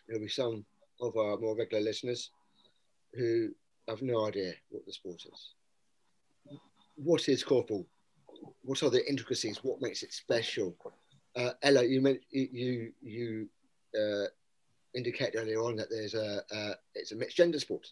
there'll 0.07 0.23
be 0.23 0.29
some 0.29 0.65
of 1.01 1.17
our 1.17 1.37
more 1.37 1.57
regular 1.57 1.83
listeners 1.83 2.31
who 3.13 3.49
have 3.89 4.03
no 4.03 4.29
idea 4.29 4.53
what 4.71 4.87
the 4.87 4.93
sport 4.93 5.25
is. 5.27 6.59
What 6.95 7.29
is 7.29 7.43
Korfball? 7.43 7.85
What 8.63 8.85
are 8.85 8.91
the 8.91 9.05
intricacies? 9.09 9.65
What 9.65 9.83
makes 9.83 10.05
it 10.05 10.13
special? 10.13 10.77
Uh, 11.35 11.51
Ella, 11.61 11.83
you 11.83 12.01
meant 12.01 12.21
you 12.31 12.93
you 13.03 13.49
uh, 14.01 14.27
indicated 14.95 15.41
earlier 15.41 15.59
on 15.59 15.75
that 15.75 15.91
there's 15.91 16.15
a 16.15 16.41
uh, 16.55 16.75
it's 16.95 17.11
a 17.11 17.17
mixed 17.17 17.37
gender 17.37 17.59
sport. 17.59 17.89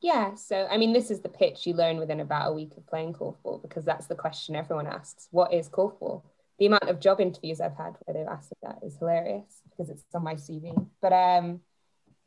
Yeah, 0.00 0.34
so 0.34 0.66
I 0.70 0.76
mean, 0.76 0.92
this 0.92 1.10
is 1.10 1.20
the 1.20 1.28
pitch 1.28 1.66
you 1.66 1.74
learn 1.74 1.96
within 1.98 2.20
about 2.20 2.50
a 2.50 2.52
week 2.52 2.72
of 2.76 2.86
playing 2.86 3.14
korfball 3.14 3.62
because 3.62 3.84
that's 3.84 4.06
the 4.06 4.14
question 4.14 4.54
everyone 4.54 4.86
asks: 4.86 5.28
What 5.30 5.52
is 5.52 5.68
korfball? 5.68 6.22
The 6.58 6.66
amount 6.66 6.88
of 6.88 7.00
job 7.00 7.20
interviews 7.20 7.60
I've 7.60 7.76
had 7.76 7.96
where 8.04 8.14
they've 8.14 8.32
asked 8.32 8.52
that 8.62 8.78
is 8.82 8.96
hilarious 8.96 9.62
because 9.70 9.90
it's 9.90 10.02
on 10.14 10.24
my 10.24 10.34
CV. 10.34 10.72
But 11.02 11.12
um, 11.12 11.60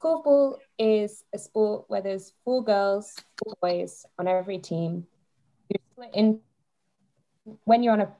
korfball 0.02 0.58
is 0.78 1.24
a 1.34 1.38
sport 1.38 1.86
where 1.88 2.02
there's 2.02 2.34
four 2.44 2.64
girls, 2.64 3.14
four 3.44 3.56
boys 3.62 4.06
on 4.18 4.28
every 4.28 4.60
team. 4.60 5.06
You're 5.70 5.82
split 5.92 6.12
in 6.16 6.40
when 7.64 7.84
you're 7.84 7.94
on 7.94 8.02
a 8.02 8.12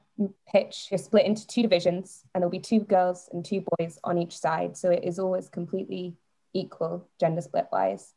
pitch, 0.52 0.88
you're 0.90 0.98
split 0.98 1.26
into 1.26 1.46
two 1.46 1.62
divisions, 1.62 2.22
and 2.34 2.42
there'll 2.42 2.50
be 2.50 2.60
two 2.60 2.80
girls 2.80 3.28
and 3.32 3.44
two 3.44 3.64
boys 3.78 3.98
on 4.04 4.18
each 4.18 4.36
side. 4.36 4.76
So 4.76 4.90
it 4.90 5.04
is 5.04 5.18
always 5.18 5.48
completely 5.48 6.16
equal 6.52 7.08
gender 7.18 7.40
split 7.40 7.66
wise. 7.72 8.14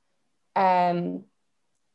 Um, 0.55 1.25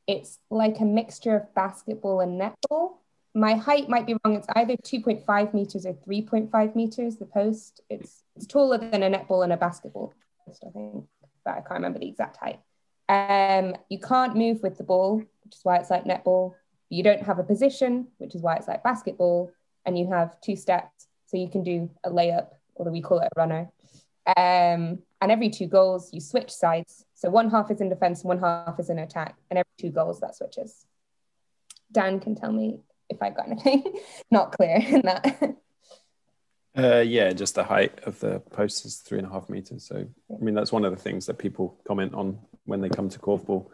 it's 0.06 0.38
like 0.50 0.80
a 0.80 0.84
mixture 0.84 1.36
of 1.36 1.54
basketball 1.54 2.20
and 2.20 2.40
netball. 2.40 2.96
My 3.34 3.54
height 3.54 3.88
might 3.88 4.06
be 4.06 4.16
wrong. 4.24 4.36
It's 4.36 4.48
either 4.56 4.74
2.5 4.76 5.54
meters 5.54 5.84
or 5.84 5.92
3.5 5.92 6.74
meters, 6.74 7.16
the 7.16 7.26
post. 7.26 7.82
It's, 7.90 8.24
it's 8.34 8.46
taller 8.46 8.78
than 8.78 9.02
a 9.02 9.10
netball 9.10 9.44
and 9.44 9.52
a 9.52 9.56
basketball 9.56 10.14
post, 10.46 10.64
I 10.66 10.70
think, 10.70 11.04
but 11.44 11.52
I 11.52 11.60
can't 11.60 11.72
remember 11.72 11.98
the 11.98 12.08
exact 12.08 12.38
height. 12.38 12.60
Um, 13.08 13.74
you 13.88 13.98
can't 13.98 14.34
move 14.34 14.62
with 14.62 14.78
the 14.78 14.84
ball, 14.84 15.18
which 15.44 15.54
is 15.54 15.60
why 15.62 15.76
it's 15.76 15.90
like 15.90 16.04
netball. 16.04 16.54
You 16.88 17.02
don't 17.02 17.22
have 17.22 17.38
a 17.38 17.44
position, 17.44 18.08
which 18.16 18.34
is 18.34 18.40
why 18.40 18.56
it's 18.56 18.68
like 18.68 18.82
basketball 18.82 19.52
and 19.84 19.98
you 19.98 20.08
have 20.08 20.40
two 20.40 20.56
steps. 20.56 21.08
So 21.26 21.36
you 21.36 21.48
can 21.48 21.62
do 21.62 21.90
a 22.04 22.10
layup, 22.10 22.48
or 22.74 22.90
we 22.90 23.02
call 23.02 23.20
it 23.20 23.28
a 23.34 23.40
runner. 23.40 23.70
Um, 24.36 24.98
and 25.20 25.32
every 25.32 25.48
two 25.48 25.66
goals, 25.66 26.10
you 26.12 26.20
switch 26.20 26.50
sides. 26.50 27.04
So 27.14 27.30
one 27.30 27.50
half 27.50 27.70
is 27.70 27.80
in 27.80 27.88
defense, 27.88 28.22
one 28.22 28.38
half 28.38 28.78
is 28.78 28.90
in 28.90 28.98
attack, 28.98 29.36
and 29.50 29.58
every 29.58 29.70
two 29.78 29.90
goals 29.90 30.20
that 30.20 30.36
switches. 30.36 30.84
Dan 31.90 32.20
can 32.20 32.34
tell 32.34 32.52
me 32.52 32.80
if 33.08 33.22
I've 33.22 33.36
got 33.36 33.46
anything 33.46 33.98
not 34.30 34.52
clear 34.52 34.76
in 34.86 35.02
that. 35.02 35.56
Uh, 36.76 37.00
yeah, 37.00 37.32
just 37.32 37.54
the 37.54 37.64
height 37.64 37.98
of 38.04 38.20
the 38.20 38.38
post 38.38 38.84
is 38.84 38.96
three 38.96 39.18
and 39.18 39.26
a 39.26 39.30
half 39.30 39.48
meters. 39.48 39.84
So, 39.84 40.06
I 40.30 40.44
mean, 40.44 40.54
that's 40.54 40.70
one 40.70 40.84
of 40.84 40.94
the 40.94 41.02
things 41.02 41.26
that 41.26 41.38
people 41.38 41.80
comment 41.86 42.14
on 42.14 42.38
when 42.66 42.80
they 42.80 42.88
come 42.88 43.08
to 43.08 43.18
korfball 43.18 43.66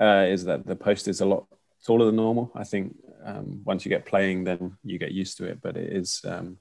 uh, 0.00 0.26
is 0.28 0.44
that 0.46 0.66
the 0.66 0.74
post 0.74 1.06
is 1.06 1.20
a 1.20 1.26
lot 1.26 1.46
taller 1.84 2.06
than 2.06 2.16
normal. 2.16 2.50
I 2.54 2.64
think 2.64 2.96
um, 3.24 3.60
once 3.64 3.84
you 3.84 3.90
get 3.90 4.06
playing, 4.06 4.44
then 4.44 4.76
you 4.82 4.98
get 4.98 5.12
used 5.12 5.36
to 5.38 5.44
it. 5.44 5.60
But 5.60 5.76
it 5.76 5.92
is 5.92 6.22
um, 6.24 6.56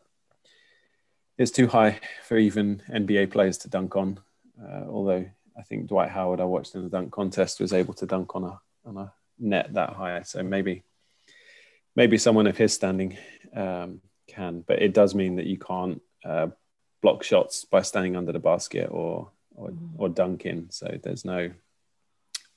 it's 1.38 1.52
too 1.52 1.68
high 1.68 2.00
for 2.28 2.38
even 2.38 2.82
NBA 2.90 3.32
players 3.32 3.58
to 3.60 3.70
dunk 3.70 3.96
on. 3.96 4.20
Uh, 4.62 4.86
although 4.88 5.26
I 5.58 5.64
think 5.64 5.88
Dwight 5.88 6.10
Howard, 6.10 6.40
I 6.40 6.46
watched 6.46 6.76
in 6.76 6.84
the 6.84 6.90
dunk 6.90 7.12
contest, 7.12 7.60
was 7.60 7.74
able 7.74 7.94
to 7.96 8.06
dunk 8.06 8.36
on 8.36 8.44
a 8.44 8.60
on 8.86 8.98
a 8.98 9.14
net 9.40 9.74
that 9.74 9.92
high. 9.92 10.22
So 10.24 10.44
maybe 10.44 10.84
maybe 11.96 12.18
someone 12.18 12.48
of 12.48 12.58
his 12.58 12.74
standing 12.74 13.18
um, 13.56 14.02
can, 14.28 14.64
but 14.66 14.82
it 14.82 14.94
does 14.94 15.14
mean 15.16 15.36
that 15.38 15.48
you 15.48 15.58
can't 15.58 16.02
uh, 16.24 16.48
block 17.02 17.24
shots 17.24 17.66
by 17.66 17.82
standing 17.82 18.16
under 18.16 18.32
the 18.32 18.40
basket 18.40 18.90
or 18.92 19.30
or, 19.56 19.72
or 19.98 20.10
dunking. 20.10 20.68
So 20.70 21.00
there's 21.04 21.26
no 21.26 21.52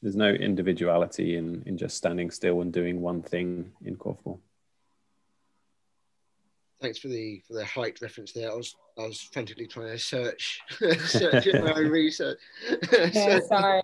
there's 0.03 0.17
no 0.17 0.31
individuality 0.31 1.37
in 1.37 1.63
in 1.67 1.79
just 1.79 1.97
standing 1.97 2.31
still 2.31 2.61
and 2.61 2.73
doing 2.73 3.01
one 3.01 3.23
thing 3.23 3.73
in 3.85 3.97
korfball. 3.97 4.41
Thanks 6.81 6.99
for 6.99 7.09
the 7.09 7.43
for 7.47 7.55
the 7.55 7.65
height 7.65 7.99
reference 8.03 8.33
there. 8.33 8.51
I 8.51 8.55
was 8.55 8.75
I 8.99 9.03
was 9.03 9.21
frantically 9.21 9.67
trying 9.67 9.93
to 9.93 9.99
search 9.99 10.61
search 11.07 11.47
my 11.53 11.73
own 11.73 11.89
research. 11.89 12.39
yeah, 12.93 13.41
sorry. 13.49 13.83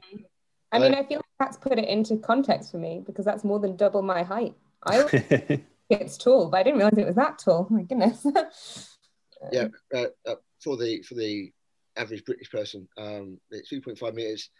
I 0.73 0.79
mean, 0.79 0.95
I 0.95 1.05
feel 1.05 1.19
like 1.19 1.25
that's 1.39 1.57
put 1.57 1.79
it 1.79 1.89
into 1.89 2.17
context 2.19 2.71
for 2.71 2.79
me 2.79 3.03
because 3.05 3.25
that's 3.25 3.43
more 3.43 3.59
than 3.59 3.77
double 3.77 4.03
my 4.03 4.23
height. 4.23 4.55
I 4.85 5.61
it's 5.91 6.17
tall, 6.17 6.49
but 6.49 6.59
I 6.59 6.63
didn't 6.63 6.79
realize 6.79 6.99
it 6.99 7.07
was 7.07 7.17
that 7.17 7.39
tall. 7.39 7.67
Oh 7.71 7.75
my 7.75 7.83
goodness. 7.83 8.25
yeah, 9.53 9.69
uh, 9.95 10.07
uh, 10.27 10.35
for 10.63 10.77
the 10.77 11.03
for 11.03 11.15
the 11.15 11.53
average 11.97 12.25
British 12.25 12.51
person, 12.51 12.89
um, 12.99 13.39
it's 13.51 13.73
3.5 13.73 14.15
meters 14.15 14.51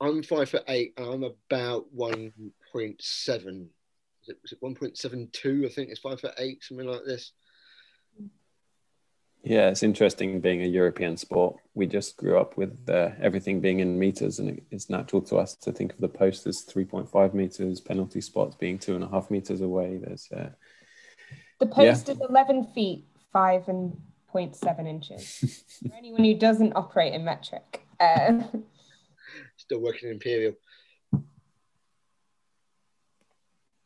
I'm 0.00 0.22
five 0.22 0.50
foot 0.50 0.64
eight 0.68 0.94
and 0.96 1.06
I'm 1.06 1.24
about 1.24 1.86
1.7. 1.96 3.66
Is 4.26 4.52
it, 4.52 4.52
it 4.52 4.62
1.72? 4.62 5.66
I 5.66 5.68
think 5.68 5.90
it's 5.90 6.00
five 6.00 6.20
foot 6.20 6.34
eight, 6.38 6.62
something 6.62 6.86
like 6.86 7.04
this. 7.06 7.32
Yeah, 9.42 9.68
it's 9.68 9.82
interesting 9.82 10.40
being 10.40 10.62
a 10.62 10.66
European 10.66 11.18
sport. 11.18 11.56
We 11.74 11.86
just 11.86 12.16
grew 12.16 12.38
up 12.38 12.56
with 12.56 12.78
uh, 12.88 13.10
everything 13.20 13.60
being 13.60 13.80
in 13.80 13.98
meters, 13.98 14.38
and 14.38 14.58
it's 14.70 14.88
natural 14.88 15.20
to 15.22 15.36
us 15.36 15.54
to 15.56 15.72
think 15.72 15.92
of 15.92 16.00
the 16.00 16.08
post 16.08 16.46
as 16.46 16.64
3.5 16.64 17.34
meters, 17.34 17.80
penalty 17.80 18.22
spots 18.22 18.56
being 18.56 18.78
two 18.78 18.94
and 18.94 19.04
a 19.04 19.08
half 19.08 19.30
meters 19.30 19.60
away. 19.60 19.98
There's 20.02 20.32
uh, 20.32 20.48
The 21.60 21.66
post 21.66 22.08
yeah. 22.08 22.14
is 22.14 22.20
11 22.26 22.68
feet, 22.74 23.04
5 23.34 23.68
and 23.68 24.00
0.7 24.34 24.88
inches. 24.88 25.64
For 25.86 25.94
anyone 25.94 26.24
who 26.24 26.34
doesn't 26.34 26.72
operate 26.74 27.12
in 27.12 27.24
metric. 27.24 27.86
Uh, 28.00 28.44
Still 29.58 29.80
working 29.80 30.08
in 30.08 30.14
Imperial. 30.14 30.54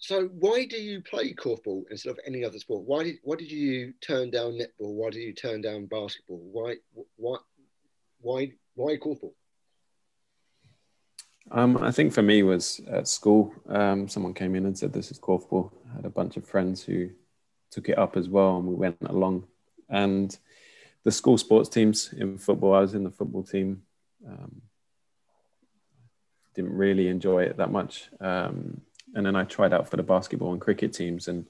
So 0.08 0.28
why 0.38 0.64
do 0.64 0.78
you 0.78 1.02
play 1.02 1.34
korfball 1.34 1.84
instead 1.90 2.08
of 2.08 2.18
any 2.26 2.42
other 2.42 2.58
sport? 2.58 2.84
Why 2.86 3.04
did 3.04 3.16
why 3.24 3.36
did 3.36 3.50
you 3.50 3.92
turn 4.00 4.30
down 4.30 4.52
netball? 4.52 4.94
Why 4.94 5.10
did 5.10 5.18
you 5.18 5.34
turn 5.34 5.60
down 5.60 5.84
basketball? 5.84 6.40
Why 6.50 6.76
why 7.16 7.36
why 8.22 8.52
why 8.74 8.96
korfball? 8.96 9.34
Um, 11.50 11.76
I 11.76 11.90
think 11.90 12.14
for 12.14 12.22
me 12.22 12.42
was 12.42 12.80
at 12.90 13.06
school. 13.06 13.52
Um, 13.68 14.08
someone 14.08 14.32
came 14.32 14.54
in 14.54 14.64
and 14.64 14.78
said 14.78 14.94
this 14.94 15.10
is 15.10 15.18
korfball. 15.18 15.72
I 15.92 15.96
had 15.96 16.06
a 16.06 16.16
bunch 16.18 16.38
of 16.38 16.46
friends 16.46 16.82
who 16.82 17.10
took 17.70 17.90
it 17.90 17.98
up 17.98 18.16
as 18.16 18.30
well, 18.30 18.56
and 18.56 18.66
we 18.66 18.76
went 18.76 18.96
along. 19.04 19.46
And 19.90 20.34
the 21.04 21.12
school 21.12 21.36
sports 21.36 21.68
teams 21.68 22.14
in 22.16 22.38
football, 22.38 22.72
I 22.72 22.80
was 22.80 22.94
in 22.94 23.04
the 23.04 23.10
football 23.10 23.42
team. 23.42 23.82
Um, 24.26 24.62
didn't 26.54 26.72
really 26.72 27.08
enjoy 27.08 27.42
it 27.42 27.58
that 27.58 27.70
much. 27.70 28.08
Um, 28.20 28.80
and 29.14 29.24
then 29.24 29.36
I 29.36 29.44
tried 29.44 29.72
out 29.72 29.88
for 29.88 29.96
the 29.96 30.02
basketball 30.02 30.52
and 30.52 30.60
cricket 30.60 30.92
teams. 30.92 31.28
And 31.28 31.46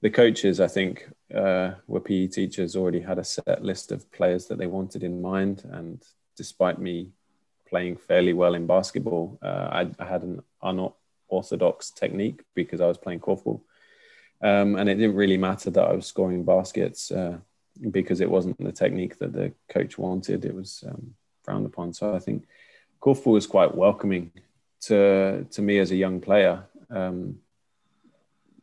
the 0.00 0.10
coaches, 0.10 0.60
I 0.60 0.68
think, 0.68 1.08
uh, 1.34 1.72
were 1.86 2.00
PE 2.00 2.28
teachers, 2.28 2.76
already 2.76 3.00
had 3.00 3.18
a 3.18 3.24
set 3.24 3.62
list 3.62 3.92
of 3.92 4.10
players 4.12 4.46
that 4.46 4.58
they 4.58 4.66
wanted 4.66 5.02
in 5.02 5.22
mind. 5.22 5.64
And 5.70 6.02
despite 6.36 6.78
me 6.78 7.10
playing 7.68 7.96
fairly 7.96 8.32
well 8.32 8.54
in 8.54 8.66
basketball, 8.66 9.38
uh, 9.42 9.68
I, 9.72 9.90
I, 9.98 10.06
had 10.06 10.22
an 10.22 10.42
unorthodox 10.62 11.90
technique 11.90 12.42
because 12.54 12.80
I 12.80 12.86
was 12.86 12.98
playing 12.98 13.20
korfball. 13.20 13.60
Um, 14.40 14.76
and 14.76 14.88
it 14.88 14.94
didn't 14.94 15.16
really 15.16 15.36
matter 15.36 15.70
that 15.70 15.84
I 15.84 15.92
was 15.92 16.06
scoring 16.06 16.44
baskets 16.44 17.10
uh, 17.10 17.38
because 17.90 18.20
it 18.20 18.30
wasn't 18.30 18.62
the 18.62 18.72
technique 18.72 19.18
that 19.18 19.32
the 19.32 19.52
coach 19.68 19.98
wanted. 19.98 20.44
It 20.44 20.54
was 20.54 20.84
um, 20.88 21.14
frowned 21.42 21.66
upon. 21.66 21.92
So 21.92 22.14
I 22.14 22.20
think 22.20 22.46
korfball 23.00 23.32
was 23.32 23.46
quite 23.46 23.74
welcoming 23.74 24.30
to 24.80 25.44
to 25.50 25.60
me 25.60 25.78
as 25.80 25.90
a 25.90 25.96
young 25.96 26.20
player 26.20 26.64
um, 26.90 27.38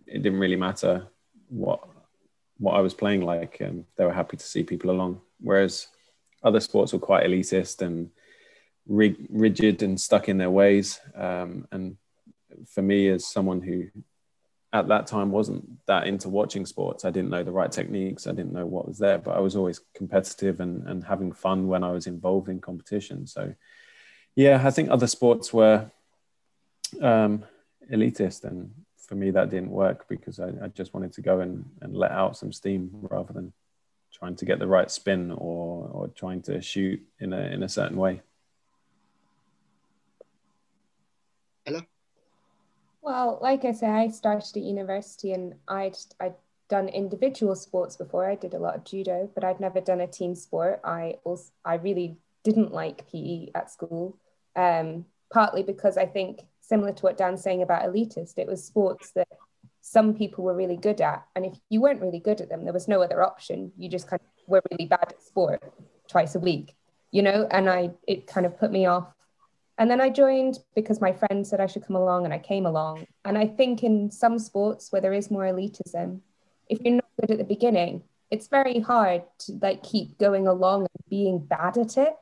it 0.08 0.22
didn't 0.22 0.40
really 0.40 0.56
matter 0.56 1.08
what 1.50 1.88
what 2.58 2.76
I 2.76 2.80
was 2.80 2.94
playing 2.94 3.22
like. 3.22 3.60
and 3.60 3.86
they 3.98 4.06
were 4.06 4.14
happy 4.14 4.38
to 4.38 4.46
see 4.46 4.64
people 4.64 4.92
along. 4.92 5.22
Whereas 5.40 5.88
other 6.44 6.60
sports 6.60 6.94
were 6.94 7.00
quite 7.00 7.26
elitist 7.26 7.82
and 7.82 8.12
rig- 8.88 9.28
rigid 9.30 9.84
and 9.84 10.00
stuck 10.00 10.30
in 10.30 10.38
their 10.38 10.50
ways. 10.50 11.00
Um, 11.16 11.68
and 11.72 11.98
for 12.68 12.82
me, 12.82 13.10
as 13.10 13.28
someone 13.28 13.62
who 13.62 13.88
at 14.72 14.88
that 14.88 15.08
time 15.08 15.32
wasn't 15.32 15.66
that 15.88 16.08
into 16.08 16.30
watching 16.30 16.66
sports, 16.66 17.06
I 17.06 17.10
didn't 17.10 17.30
know 17.30 17.44
the 17.44 17.52
right 17.52 17.72
techniques. 17.72 18.28
I 18.28 18.32
didn't 18.32 18.54
know 18.54 18.66
what 18.66 18.88
was 18.88 19.00
there, 19.00 19.18
but 19.18 19.36
I 19.36 19.40
was 19.40 19.56
always 19.56 19.82
competitive 19.94 20.60
and, 20.60 20.88
and 20.88 21.04
having 21.04 21.32
fun 21.32 21.68
when 21.68 21.84
I 21.84 21.92
was 21.92 22.08
involved 22.08 22.50
in 22.50 22.60
competition. 22.60 23.28
So, 23.28 23.54
yeah, 24.36 24.62
I 24.64 24.72
think 24.72 24.90
other 24.90 25.08
sports 25.08 25.54
were 25.54 25.90
um, 27.02 27.44
elitist 27.92 28.44
and 28.44 28.72
for 28.98 29.16
me 29.16 29.32
that 29.32 29.50
didn't 29.50 29.70
work 29.70 30.08
because 30.10 30.40
I, 30.40 30.50
I, 30.64 30.68
just 30.70 30.94
wanted 30.94 31.14
to 31.14 31.22
go 31.22 31.40
and, 31.42 31.64
and 31.82 31.96
let 31.96 32.12
out 32.12 32.36
some 32.38 32.52
steam 32.52 32.90
rather 32.94 33.34
than 33.34 33.54
trying 34.12 34.36
to 34.38 34.46
get 34.46 34.60
the 34.60 34.68
right 34.68 34.90
spin 34.90 35.32
or, 35.32 35.90
or 35.92 36.08
trying 36.10 36.42
to 36.44 36.62
shoot 36.62 37.02
in 37.20 37.34
a, 37.34 37.42
in 37.42 37.64
a 37.64 37.70
certain 37.70 37.98
way. 37.98 38.22
Hello. 41.66 41.82
Well, 43.02 43.40
like 43.42 43.66
I 43.66 43.72
say, 43.74 43.88
I 43.88 44.08
started 44.08 44.58
at 44.58 44.64
university 44.64 45.34
and 45.34 45.54
I'd, 45.68 45.98
I'd 46.20 46.36
done 46.70 46.88
individual 46.88 47.56
sports 47.56 47.96
before. 47.96 48.30
I 48.30 48.36
did 48.36 48.54
a 48.54 48.60
lot 48.60 48.76
of 48.76 48.84
judo, 48.84 49.30
but 49.36 49.44
I'd 49.44 49.60
never 49.60 49.82
done 49.82 50.02
a 50.02 50.08
team 50.08 50.34
sport. 50.34 50.80
I 50.84 51.18
also, 51.24 51.52
I 51.64 51.76
really 51.76 52.18
didn't 52.44 52.72
like 52.72 53.08
PE 53.12 53.50
at 53.54 53.72
school, 53.72 54.18
um, 54.56 55.06
partly 55.32 55.64
because 55.64 55.98
I 55.98 56.06
think 56.06 56.42
similar 56.68 56.94
to 56.94 57.02
what 57.04 57.18
Dan's 57.18 57.42
saying 57.42 57.62
about 57.62 57.84
elitist, 57.84 58.38
it 58.38 58.48
was 58.48 58.64
sports 58.64 59.12
that 59.12 59.28
some 59.82 60.16
people 60.16 60.44
were 60.44 60.56
really 60.56 60.78
good 60.78 61.00
at. 61.02 61.26
And 61.36 61.46
if 61.46 61.54
you 61.70 61.82
weren't 61.82 62.02
really 62.02 62.20
good 62.20 62.42
at 62.42 62.50
them, 62.50 62.64
there 62.64 62.74
was 62.74 62.88
no 62.88 63.02
other 63.02 63.22
option. 63.22 63.72
You 63.78 63.90
just 63.90 64.08
kind 64.08 64.20
of 64.20 64.50
were 64.50 64.62
really 64.72 64.86
bad 64.86 65.08
at 65.10 65.22
sport 65.22 65.62
twice 66.08 66.36
a 66.36 66.40
week, 66.40 66.76
you 67.12 67.22
know? 67.22 67.48
And 67.52 67.70
I, 67.70 67.92
it 68.08 68.28
kind 68.28 68.46
of 68.46 68.58
put 68.58 68.72
me 68.72 68.88
off. 68.88 69.08
And 69.78 69.92
then 69.92 70.02
I 70.02 70.10
joined 70.10 70.60
because 70.74 71.02
my 71.02 71.12
friend 71.12 71.46
said 71.46 71.60
I 71.60 71.68
should 71.68 71.86
come 71.86 71.98
along 71.98 72.26
and 72.26 72.34
I 72.34 72.40
came 72.40 72.66
along. 72.66 73.06
And 73.26 73.38
I 73.38 73.46
think 73.46 73.84
in 73.84 74.10
some 74.10 74.40
sports 74.40 74.92
where 74.92 75.02
there 75.02 75.14
is 75.14 75.30
more 75.30 75.44
elitism, 75.44 76.22
if 76.68 76.80
you're 76.82 76.96
not 76.96 77.06
good 77.22 77.32
at 77.32 77.38
the 77.38 77.44
beginning, 77.44 78.04
it's 78.32 78.48
very 78.48 78.80
hard 78.80 79.24
to 79.40 79.60
like 79.62 79.84
keep 79.84 80.18
going 80.18 80.48
along 80.48 80.82
and 80.82 81.10
being 81.10 81.40
bad 81.40 81.78
at 81.78 81.98
it 81.98 82.16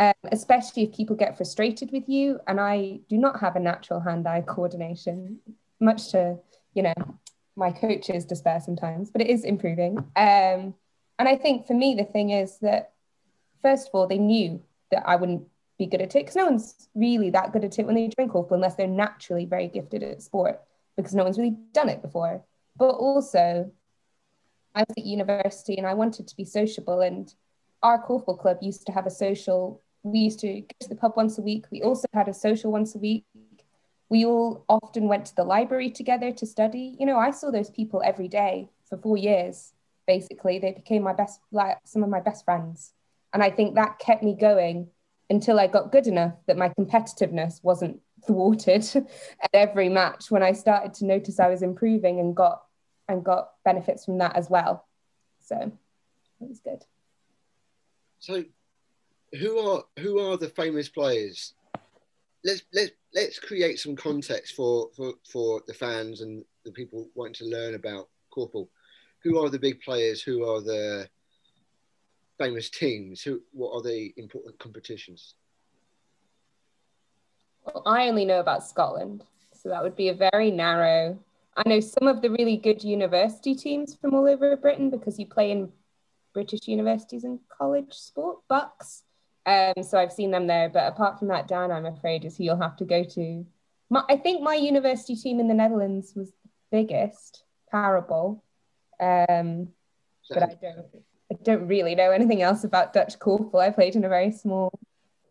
um, 0.00 0.14
especially 0.32 0.84
if 0.84 0.94
people 0.94 1.14
get 1.14 1.36
frustrated 1.36 1.92
with 1.92 2.08
you. 2.08 2.40
And 2.48 2.58
I 2.58 3.00
do 3.08 3.18
not 3.18 3.38
have 3.40 3.54
a 3.54 3.60
natural 3.60 4.00
hand-eye 4.00 4.44
coordination, 4.48 5.38
much 5.78 6.10
to 6.12 6.38
you 6.74 6.82
know 6.82 6.94
my 7.54 7.70
coaches 7.70 8.24
despair 8.24 8.60
sometimes, 8.60 9.10
but 9.10 9.20
it 9.20 9.28
is 9.28 9.44
improving. 9.44 9.98
Um, 10.16 10.74
and 11.18 11.28
I 11.28 11.36
think 11.36 11.66
for 11.66 11.74
me, 11.74 11.94
the 11.94 12.04
thing 12.04 12.30
is 12.30 12.58
that 12.60 12.92
first 13.60 13.88
of 13.88 13.94
all, 13.94 14.06
they 14.06 14.18
knew 14.18 14.62
that 14.90 15.06
I 15.06 15.16
wouldn't 15.16 15.46
be 15.78 15.86
good 15.86 16.00
at 16.00 16.16
it 16.16 16.20
because 16.20 16.36
no 16.36 16.46
one's 16.46 16.88
really 16.94 17.30
that 17.30 17.52
good 17.52 17.64
at 17.64 17.78
it 17.78 17.84
when 17.84 17.94
they 17.94 18.08
drink 18.08 18.34
awful 18.34 18.54
unless 18.54 18.76
they're 18.76 18.86
naturally 18.86 19.44
very 19.44 19.68
gifted 19.68 20.02
at 20.02 20.22
sport 20.22 20.60
because 20.96 21.14
no 21.14 21.24
one's 21.24 21.38
really 21.38 21.56
done 21.72 21.90
it 21.90 22.00
before. 22.00 22.42
But 22.78 22.92
also, 22.92 23.70
I 24.74 24.80
was 24.80 24.94
at 24.96 25.04
university 25.04 25.76
and 25.76 25.86
I 25.86 25.94
wanted 25.94 26.26
to 26.28 26.36
be 26.36 26.44
sociable 26.44 27.00
and 27.00 27.32
our 27.82 28.02
korfball 28.06 28.38
club 28.38 28.58
used 28.62 28.86
to 28.86 28.92
have 28.92 29.06
a 29.06 29.10
social 29.10 29.82
we 30.02 30.20
used 30.20 30.40
to 30.40 30.60
go 30.60 30.66
to 30.80 30.88
the 30.88 30.94
pub 30.94 31.12
once 31.16 31.38
a 31.38 31.42
week. 31.42 31.66
We 31.70 31.82
also 31.82 32.06
had 32.12 32.28
a 32.28 32.34
social 32.34 32.72
once 32.72 32.94
a 32.94 32.98
week. 32.98 33.24
We 34.08 34.24
all 34.24 34.64
often 34.68 35.08
went 35.08 35.26
to 35.26 35.36
the 35.36 35.44
library 35.44 35.90
together 35.90 36.32
to 36.32 36.46
study. 36.46 36.96
You 36.98 37.06
know, 37.06 37.18
I 37.18 37.30
saw 37.30 37.50
those 37.50 37.70
people 37.70 38.02
every 38.04 38.28
day 38.28 38.70
for 38.88 38.96
four 38.96 39.16
years, 39.16 39.72
basically. 40.06 40.58
They 40.58 40.72
became 40.72 41.02
my 41.02 41.12
best, 41.12 41.40
like 41.52 41.78
some 41.84 42.02
of 42.02 42.08
my 42.08 42.20
best 42.20 42.44
friends. 42.44 42.92
And 43.32 43.42
I 43.42 43.50
think 43.50 43.74
that 43.74 43.98
kept 43.98 44.22
me 44.22 44.34
going 44.34 44.88
until 45.28 45.60
I 45.60 45.68
got 45.68 45.92
good 45.92 46.08
enough 46.08 46.34
that 46.46 46.56
my 46.56 46.70
competitiveness 46.70 47.62
wasn't 47.62 48.00
thwarted 48.26 48.84
at 49.42 49.50
every 49.54 49.88
match 49.88 50.30
when 50.30 50.42
I 50.42 50.52
started 50.52 50.94
to 50.94 51.04
notice 51.04 51.38
I 51.38 51.48
was 51.48 51.62
improving 51.62 52.18
and 52.18 52.34
got 52.34 52.62
and 53.08 53.24
got 53.24 53.50
benefits 53.64 54.04
from 54.04 54.18
that 54.18 54.36
as 54.36 54.48
well. 54.48 54.86
So 55.40 55.72
it 56.40 56.48
was 56.48 56.60
good. 56.60 56.84
So 58.20 58.44
who 59.38 59.58
are 59.58 59.84
who 59.98 60.18
are 60.18 60.36
the 60.36 60.48
famous 60.48 60.88
players? 60.88 61.54
Let's 62.44 62.62
let's 62.72 62.92
let's 63.14 63.38
create 63.38 63.78
some 63.78 63.96
context 63.96 64.54
for 64.54 64.88
for 64.96 65.14
for 65.30 65.62
the 65.66 65.74
fans 65.74 66.20
and 66.20 66.44
the 66.64 66.72
people 66.72 67.08
wanting 67.14 67.34
to 67.34 67.44
learn 67.46 67.74
about 67.74 68.08
korfball. 68.36 68.68
Who 69.22 69.38
are 69.38 69.50
the 69.50 69.58
big 69.58 69.80
players? 69.80 70.22
Who 70.22 70.44
are 70.44 70.60
the 70.60 71.08
famous 72.38 72.70
teams? 72.70 73.22
Who 73.22 73.40
what 73.52 73.72
are 73.74 73.82
the 73.82 74.12
important 74.16 74.58
competitions? 74.58 75.34
Well, 77.64 77.82
I 77.86 78.08
only 78.08 78.24
know 78.24 78.40
about 78.40 78.64
Scotland, 78.64 79.24
so 79.52 79.68
that 79.68 79.82
would 79.82 79.96
be 79.96 80.08
a 80.08 80.14
very 80.14 80.50
narrow. 80.50 81.18
I 81.56 81.68
know 81.68 81.80
some 81.80 82.08
of 82.08 82.22
the 82.22 82.30
really 82.30 82.56
good 82.56 82.82
university 82.82 83.54
teams 83.54 83.94
from 83.94 84.14
all 84.14 84.26
over 84.26 84.56
Britain 84.56 84.88
because 84.88 85.18
you 85.18 85.26
play 85.26 85.50
in 85.50 85.70
British 86.32 86.66
universities 86.66 87.24
and 87.24 87.38
college 87.58 87.92
sport, 87.92 88.38
BUCS. 88.48 89.02
Um, 89.46 89.82
so 89.82 89.98
I've 89.98 90.12
seen 90.12 90.30
them 90.30 90.46
there. 90.46 90.68
But 90.68 90.88
apart 90.88 91.18
from 91.18 91.28
that, 91.28 91.48
Dan, 91.48 91.70
I'm 91.70 91.86
afraid, 91.86 92.24
is 92.24 92.36
who 92.36 92.44
you'll 92.44 92.60
have 92.60 92.76
to 92.76 92.84
go 92.84 93.04
to. 93.04 93.46
My, 93.88 94.04
I 94.08 94.16
think 94.16 94.42
my 94.42 94.54
university 94.54 95.16
team 95.16 95.40
in 95.40 95.48
the 95.48 95.54
Netherlands 95.54 96.12
was 96.14 96.30
the 96.30 96.48
biggest, 96.70 97.44
Parable. 97.70 98.44
Um, 99.00 99.68
but 100.28 100.42
I 100.42 100.56
don't, 100.60 100.86
I 101.32 101.36
don't 101.42 101.66
really 101.66 101.94
know 101.94 102.10
anything 102.10 102.42
else 102.42 102.64
about 102.64 102.92
Dutch 102.92 103.18
korfball. 103.18 103.60
I 103.60 103.70
played 103.70 103.96
in 103.96 104.04
a 104.04 104.08
very 104.08 104.30
small 104.30 104.78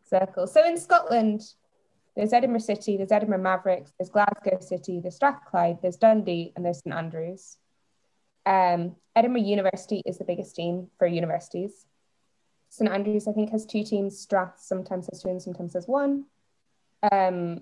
circle. 0.09 0.47
So 0.47 0.65
in 0.65 0.77
Scotland, 0.77 1.41
there's 2.15 2.33
Edinburgh 2.33 2.59
City, 2.59 2.97
there's 2.97 3.11
Edinburgh 3.11 3.39
Mavericks, 3.39 3.93
there's 3.97 4.09
Glasgow 4.09 4.59
City, 4.59 4.99
there's 4.99 5.15
Strathclyde, 5.15 5.81
there's 5.81 5.97
Dundee, 5.97 6.51
and 6.55 6.65
there's 6.65 6.81
St 6.83 6.93
Andrews. 6.93 7.57
Um, 8.45 8.95
Edinburgh 9.15 9.43
University 9.43 10.01
is 10.05 10.17
the 10.17 10.25
biggest 10.25 10.55
team 10.55 10.87
for 10.97 11.07
universities. 11.07 11.85
St 12.69 12.89
Andrews, 12.89 13.27
I 13.27 13.33
think, 13.33 13.51
has 13.51 13.65
two 13.65 13.83
teams. 13.83 14.19
Strath 14.19 14.55
sometimes 14.57 15.07
has 15.11 15.21
two 15.21 15.29
and 15.29 15.41
sometimes 15.41 15.73
has 15.73 15.87
one. 15.87 16.25
Um, 17.11 17.61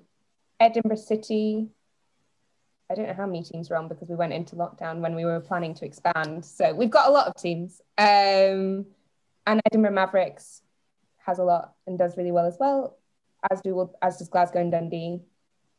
Edinburgh 0.60 0.98
City, 0.98 1.70
I 2.90 2.96
don't 2.96 3.08
know 3.08 3.14
how 3.14 3.26
many 3.26 3.44
teams 3.44 3.70
we're 3.70 3.78
on 3.78 3.88
because 3.88 4.10
we 4.10 4.16
went 4.16 4.34
into 4.34 4.56
lockdown 4.56 5.00
when 5.00 5.16
we 5.16 5.26
were 5.26 5.40
planning 5.40 5.74
to 5.76 5.86
expand. 5.86 6.44
So 6.46 6.74
we've 6.74 6.90
got 6.90 7.08
a 7.08 7.12
lot 7.12 7.28
of 7.28 7.36
teams. 7.36 7.82
Um, 7.98 8.86
and 9.46 9.62
Edinburgh 9.66 9.92
Mavericks 9.92 10.62
has 11.26 11.40
a 11.40 11.44
lot 11.44 11.74
and 11.86 11.98
does 11.98 12.18
really 12.18 12.32
well 12.32 12.46
as 12.46 12.58
well, 12.60 12.98
as 13.50 13.62
do 13.62 13.90
as 14.02 14.18
does 14.18 14.30
Glasgow 14.30 14.60
and 14.60 14.72
Dundee. 14.72 15.22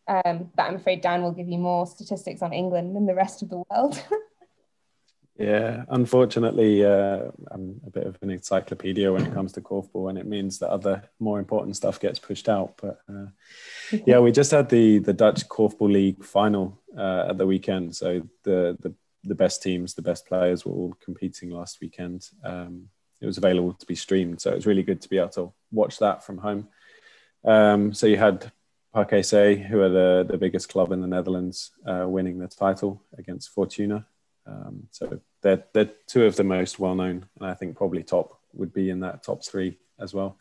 Um, 0.07 0.51
but 0.57 0.63
I'm 0.63 0.77
afraid 0.77 1.03
Dan 1.03 1.23
will 1.23 1.33
give 1.33 1.49
you 1.49 1.59
more 1.59 1.87
statistics 1.87 2.41
on 2.41 2.55
England 2.55 2.97
than 2.97 3.05
the 3.05 3.15
rest 3.15 3.43
of 3.43 3.51
the 3.51 3.63
world. 3.71 4.03
Yeah, 5.39 5.85
unfortunately, 5.89 6.85
uh, 6.85 7.31
I'm 7.53 7.81
a 7.87 7.91
bit 7.91 8.09
of 8.09 8.19
an 8.23 8.31
encyclopedia 8.31 9.13
when 9.13 9.25
it 9.25 9.33
comes 9.33 9.53
to 9.53 9.61
korfball, 9.61 10.09
and 10.09 10.19
it 10.19 10.27
means 10.27 10.59
that 10.59 10.71
other 10.71 11.05
more 11.21 11.39
important 11.39 11.77
stuff 11.77 12.01
gets 12.01 12.19
pushed 12.19 12.49
out. 12.49 12.75
But 12.83 12.99
uh, 13.09 13.27
yeah, 14.05 14.19
we 14.19 14.33
just 14.33 14.51
had 14.51 14.69
the 14.69 14.99
the 14.99 15.13
Dutch 15.13 15.49
korfball 15.49 15.93
league 15.93 16.25
final 16.25 16.81
uh, 16.97 17.27
at 17.29 17.39
the 17.39 17.47
weekend, 17.47 17.95
so 17.95 18.21
the, 18.43 18.77
the 18.81 18.93
the 19.23 19.37
best 19.37 19.63
teams, 19.63 19.95
the 19.95 20.03
best 20.03 20.27
players 20.27 20.67
were 20.67 20.73
all 20.73 20.95
competing 21.01 21.51
last 21.51 21.81
weekend. 21.81 22.29
Um, 22.43 22.89
it 23.21 23.27
was 23.27 23.39
available 23.39 23.75
to 23.75 23.87
be 23.87 23.95
streamed, 23.95 24.41
so 24.41 24.51
it 24.51 24.57
was 24.57 24.67
really 24.67 24.83
good 24.83 25.01
to 25.03 25.09
be 25.09 25.19
able 25.19 25.29
to 25.31 25.53
watch 25.71 26.01
that 26.01 26.25
from 26.25 26.39
home. 26.39 26.69
Um, 27.45 27.95
so 27.95 28.09
you 28.09 28.17
had 28.17 28.51
PKC 28.93 29.65
who 29.67 29.81
are 29.83 29.89
the, 29.89 30.27
the 30.29 30.39
biggest 30.39 30.69
club 30.69 30.91
in 30.91 31.01
the 31.01 31.07
Netherlands, 31.07 31.71
uh, 31.87 32.07
winning 32.09 32.39
the 32.39 32.49
title 32.49 33.03
against 33.17 33.51
Fortuna. 33.51 34.07
Um, 34.49 34.89
so 34.91 35.21
they're, 35.43 35.65
they're 35.73 35.91
two 36.07 36.25
of 36.25 36.37
the 36.37 36.45
most 36.45 36.79
well 36.79 36.95
known, 36.95 37.27
and 37.39 37.51
I 37.51 37.55
think 37.55 37.77
probably 37.77 38.03
top 38.03 38.41
would 38.55 38.73
be 38.73 38.91
in 38.91 39.01
that 39.01 39.23
top 39.23 39.45
three 39.45 39.79
as 40.01 40.15
well. 40.15 40.39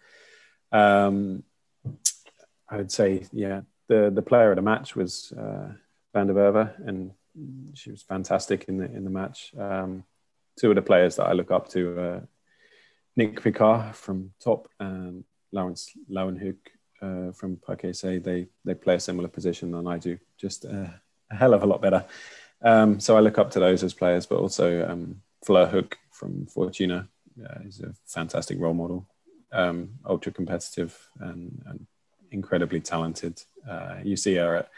Um, 0.72 1.44
I 2.70 2.78
would 2.78 2.92
say, 2.92 3.26
yeah, 3.32 3.62
the, 3.88 4.12
the 4.14 4.22
player 4.22 4.52
of 4.52 4.56
the 4.56 4.62
match 4.62 4.96
was 4.96 5.32
uh, 5.34 5.74
Van 6.14 6.28
der 6.28 6.34
Werve, 6.34 6.74
and 6.86 7.12
she 7.74 7.92
was 7.92 8.02
fantastic 8.02 8.66
in 8.68 8.78
the 8.78 8.86
in 8.86 9.04
the 9.04 9.10
match. 9.10 9.54
Um, 9.58 10.04
two 10.60 10.70
of 10.70 10.76
the 10.76 10.82
players 10.82 11.16
that 11.18 11.28
I 11.28 11.34
look 11.34 11.52
up 11.52 11.70
to, 11.70 12.00
uh, 12.00 12.20
Nick 13.16 13.42
Picard 13.42 13.96
from 13.96 14.32
Top 14.40 14.68
and 14.80 15.24
Laurens 15.52 15.90
Leeuwenhoek 16.10 16.58
uh, 17.02 17.32
from 17.32 17.58
PKC 17.58 18.24
they 18.24 18.48
they 18.66 18.74
play 18.74 18.96
a 18.96 19.00
similar 19.00 19.28
position 19.28 19.72
than 19.72 19.88
I 19.88 19.98
do, 19.98 20.18
just 20.38 20.66
a 20.66 21.02
hell 21.30 21.54
of 21.54 21.64
a 21.64 21.68
lot 21.68 21.82
better. 21.82 22.06
Um, 22.62 23.00
so 23.00 23.16
I 23.16 23.20
look 23.20 23.38
up 23.38 23.52
to 23.52 23.60
those 23.60 23.84
as 23.84 23.94
players, 23.94 24.26
but 24.26 24.40
also 24.40 24.88
um, 24.88 25.22
Fleur 25.46 25.68
Hoek 25.68 25.98
from 26.12 26.46
Fortuna 26.48 27.08
uh, 27.44 27.60
is 27.66 27.82
a 27.82 27.94
fantastic 28.06 28.60
role 28.60 28.74
model, 28.74 29.08
um, 29.52 29.90
ultra 30.06 30.32
competitive 30.32 30.98
and, 31.20 31.62
and, 31.68 31.88
incredibly 32.32 32.82
talented. 32.82 33.42
Uh, 33.70 33.96
you 34.04 34.18
see 34.18 34.36
her 34.36 34.58
at 34.58 34.70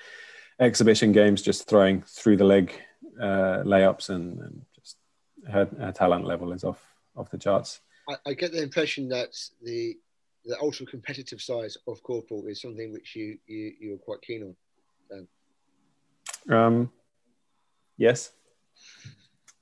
exhibition 0.59 1.11
games 1.11 1.41
just 1.41 1.67
throwing 1.67 2.03
through 2.03 2.37
the 2.37 2.43
leg 2.43 2.71
uh, 3.19 3.63
layups 3.65 4.09
and, 4.09 4.39
and 4.39 4.61
just 4.75 4.97
her, 5.51 5.67
her, 5.79 5.91
talent 5.91 6.25
level 6.25 6.51
is 6.51 6.63
off 6.63 6.79
off 7.15 7.31
the 7.31 7.39
charts. 7.39 7.79
I, 8.07 8.17
I 8.27 8.33
get 8.35 8.51
the 8.51 8.61
impression 8.61 9.09
that 9.09 9.35
the 9.63 9.97
the 10.45 10.61
ultra 10.61 10.85
competitive 10.85 11.41
side 11.41 11.71
of 11.87 12.03
korfball 12.03 12.47
is 12.47 12.61
something 12.61 12.93
which 12.93 13.15
you 13.15 13.39
you 13.47 13.73
you 13.79 13.93
are 13.95 13.97
quite 13.97 14.21
keen 14.21 14.55
on. 15.11 15.27
Um, 16.49 16.91
yes. 17.99 18.31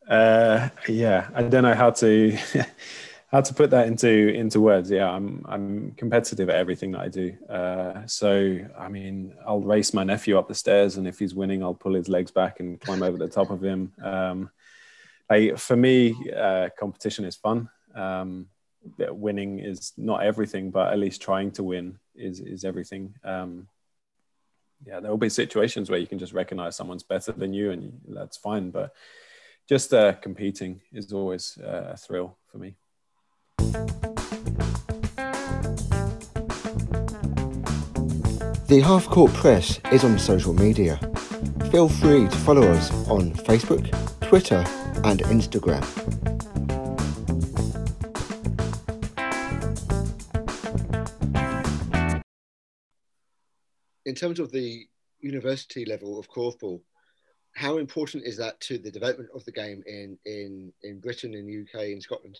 Uh, 0.07 0.69
yeah, 0.87 1.29
I 1.35 1.43
don't 1.43 1.63
know 1.63 1.73
how 1.73 1.89
to 1.89 2.37
how 3.27 3.41
to 3.41 3.53
put 3.53 3.71
that 3.71 3.87
into 3.87 4.09
into 4.09 4.61
words. 4.61 4.89
Yeah, 4.89 5.09
I'm 5.09 5.43
I'm 5.49 5.91
competitive 5.97 6.49
at 6.49 6.55
everything 6.55 6.91
that 6.91 7.01
I 7.01 7.09
do. 7.09 7.35
Uh, 7.49 8.05
so 8.05 8.57
I 8.79 8.87
mean, 8.87 9.33
I'll 9.45 9.59
race 9.59 9.93
my 9.93 10.05
nephew 10.05 10.37
up 10.37 10.47
the 10.47 10.55
stairs, 10.55 10.95
and 10.95 11.05
if 11.05 11.19
he's 11.19 11.35
winning, 11.35 11.61
I'll 11.61 11.73
pull 11.73 11.93
his 11.93 12.07
legs 12.07 12.31
back 12.31 12.61
and 12.61 12.79
climb 12.79 13.03
over 13.03 13.17
the 13.17 13.27
top 13.27 13.49
of 13.49 13.61
him. 13.61 13.91
Um, 14.01 14.49
I, 15.29 15.55
for 15.55 15.75
me, 15.75 16.15
uh, 16.33 16.69
competition 16.79 17.25
is 17.25 17.35
fun. 17.35 17.69
Um, 17.93 18.47
winning 18.97 19.59
is 19.59 19.91
not 19.97 20.23
everything, 20.23 20.71
but 20.71 20.93
at 20.93 20.99
least 20.99 21.21
trying 21.21 21.51
to 21.51 21.63
win 21.63 21.99
is 22.15 22.39
is 22.39 22.63
everything. 22.63 23.13
Um, 23.25 23.67
yeah, 24.85 24.99
there 24.99 25.11
will 25.11 25.17
be 25.17 25.29
situations 25.29 25.89
where 25.89 25.99
you 25.99 26.07
can 26.07 26.19
just 26.19 26.33
recognize 26.33 26.75
someone's 26.75 27.03
better 27.03 27.31
than 27.31 27.53
you, 27.53 27.71
and 27.71 27.99
that's 28.07 28.37
fine. 28.37 28.71
But 28.71 28.93
just 29.67 29.93
uh, 29.93 30.13
competing 30.13 30.81
is 30.93 31.11
always 31.11 31.57
uh, 31.61 31.91
a 31.93 31.97
thrill 31.97 32.37
for 32.51 32.57
me. 32.57 32.75
The 38.67 38.81
Half 38.81 39.05
Court 39.07 39.33
Press 39.33 39.79
is 39.91 40.03
on 40.03 40.19
social 40.19 40.53
media. 40.53 40.99
Feel 41.71 41.87
free 41.87 42.27
to 42.27 42.37
follow 42.37 42.67
us 42.71 42.91
on 43.07 43.31
Facebook, 43.31 43.89
Twitter, 44.21 44.63
and 45.03 45.21
Instagram. 45.23 46.36
Terms 54.17 54.39
of 54.39 54.51
the 54.51 54.85
university 55.21 55.85
level 55.85 56.19
of 56.19 56.29
korfball, 56.29 56.81
how 57.53 57.77
important 57.77 58.25
is 58.25 58.37
that 58.37 58.59
to 58.61 58.77
the 58.77 58.91
development 58.91 59.29
of 59.33 59.43
the 59.45 59.51
game 59.51 59.83
in 59.87 60.17
in 60.25 60.73
in 60.83 60.99
Britain, 60.99 61.33
in 61.33 61.45
UK, 61.61 61.85
in 61.85 62.01
Scotland? 62.01 62.39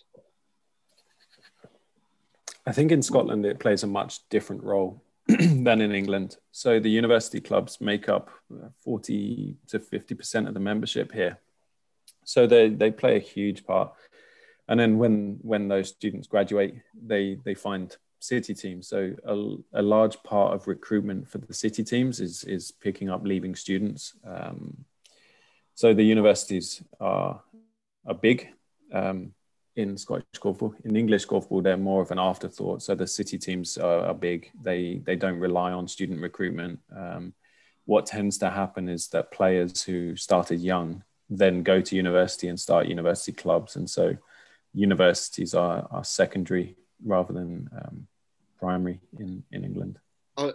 I 2.66 2.72
think 2.72 2.92
in 2.92 3.02
Scotland 3.02 3.46
it 3.46 3.58
plays 3.58 3.82
a 3.82 3.86
much 3.86 4.28
different 4.28 4.62
role 4.62 5.02
than 5.26 5.80
in 5.80 5.92
England. 5.92 6.36
So 6.52 6.78
the 6.78 6.90
university 6.90 7.40
clubs 7.40 7.80
make 7.80 8.08
up 8.08 8.30
40 8.84 9.56
to 9.68 9.78
50% 9.78 10.48
of 10.48 10.54
the 10.54 10.60
membership 10.60 11.12
here. 11.12 11.38
So 12.24 12.46
they, 12.46 12.68
they 12.68 12.90
play 12.90 13.16
a 13.16 13.20
huge 13.20 13.64
part. 13.64 13.92
And 14.68 14.78
then 14.78 14.98
when 14.98 15.38
when 15.40 15.68
those 15.68 15.88
students 15.88 16.28
graduate, 16.28 16.74
they 16.94 17.38
they 17.44 17.54
find 17.54 17.96
city 18.20 18.54
teams. 18.54 18.88
So 18.88 19.14
a, 19.24 19.80
a, 19.80 19.82
large 19.82 20.22
part 20.22 20.54
of 20.54 20.66
recruitment 20.66 21.28
for 21.28 21.38
the 21.38 21.54
city 21.54 21.84
teams 21.84 22.20
is 22.20 22.44
is 22.44 22.72
picking 22.72 23.10
up 23.10 23.22
leaving 23.24 23.54
students. 23.54 24.14
Um, 24.24 24.84
so 25.74 25.94
the 25.94 26.02
universities 26.02 26.82
are 27.00 27.42
are 28.06 28.14
big 28.14 28.48
um, 28.92 29.32
in 29.76 29.96
Scottish 29.96 30.26
korf 30.40 30.74
In 30.84 30.96
English 30.96 31.26
korf 31.26 31.62
they're 31.62 31.76
more 31.76 32.02
of 32.02 32.10
an 32.10 32.18
afterthought. 32.18 32.82
So 32.82 32.94
the 32.94 33.06
city 33.06 33.38
teams 33.38 33.78
are, 33.78 34.06
are 34.06 34.14
big. 34.14 34.50
They 34.60 35.00
they 35.04 35.16
don't 35.16 35.38
rely 35.38 35.72
on 35.72 35.86
student 35.88 36.20
recruitment. 36.20 36.80
Um, 36.94 37.34
what 37.84 38.06
tends 38.06 38.38
to 38.38 38.50
happen 38.50 38.88
is 38.88 39.08
that 39.08 39.32
players 39.32 39.82
who 39.82 40.14
started 40.16 40.60
young 40.60 41.04
then 41.30 41.62
go 41.62 41.80
to 41.80 41.96
university 41.96 42.48
and 42.48 42.58
start 42.58 42.86
university 42.86 43.32
clubs, 43.32 43.76
and 43.76 43.88
so 43.88 44.16
universities 44.72 45.54
are, 45.54 45.86
are 45.90 46.04
secondary 46.04 46.76
rather 47.04 47.32
than 47.32 47.68
um, 47.76 48.06
primary 48.58 49.00
in, 49.18 49.42
in 49.52 49.64
England. 49.64 49.98
Are, 50.36 50.52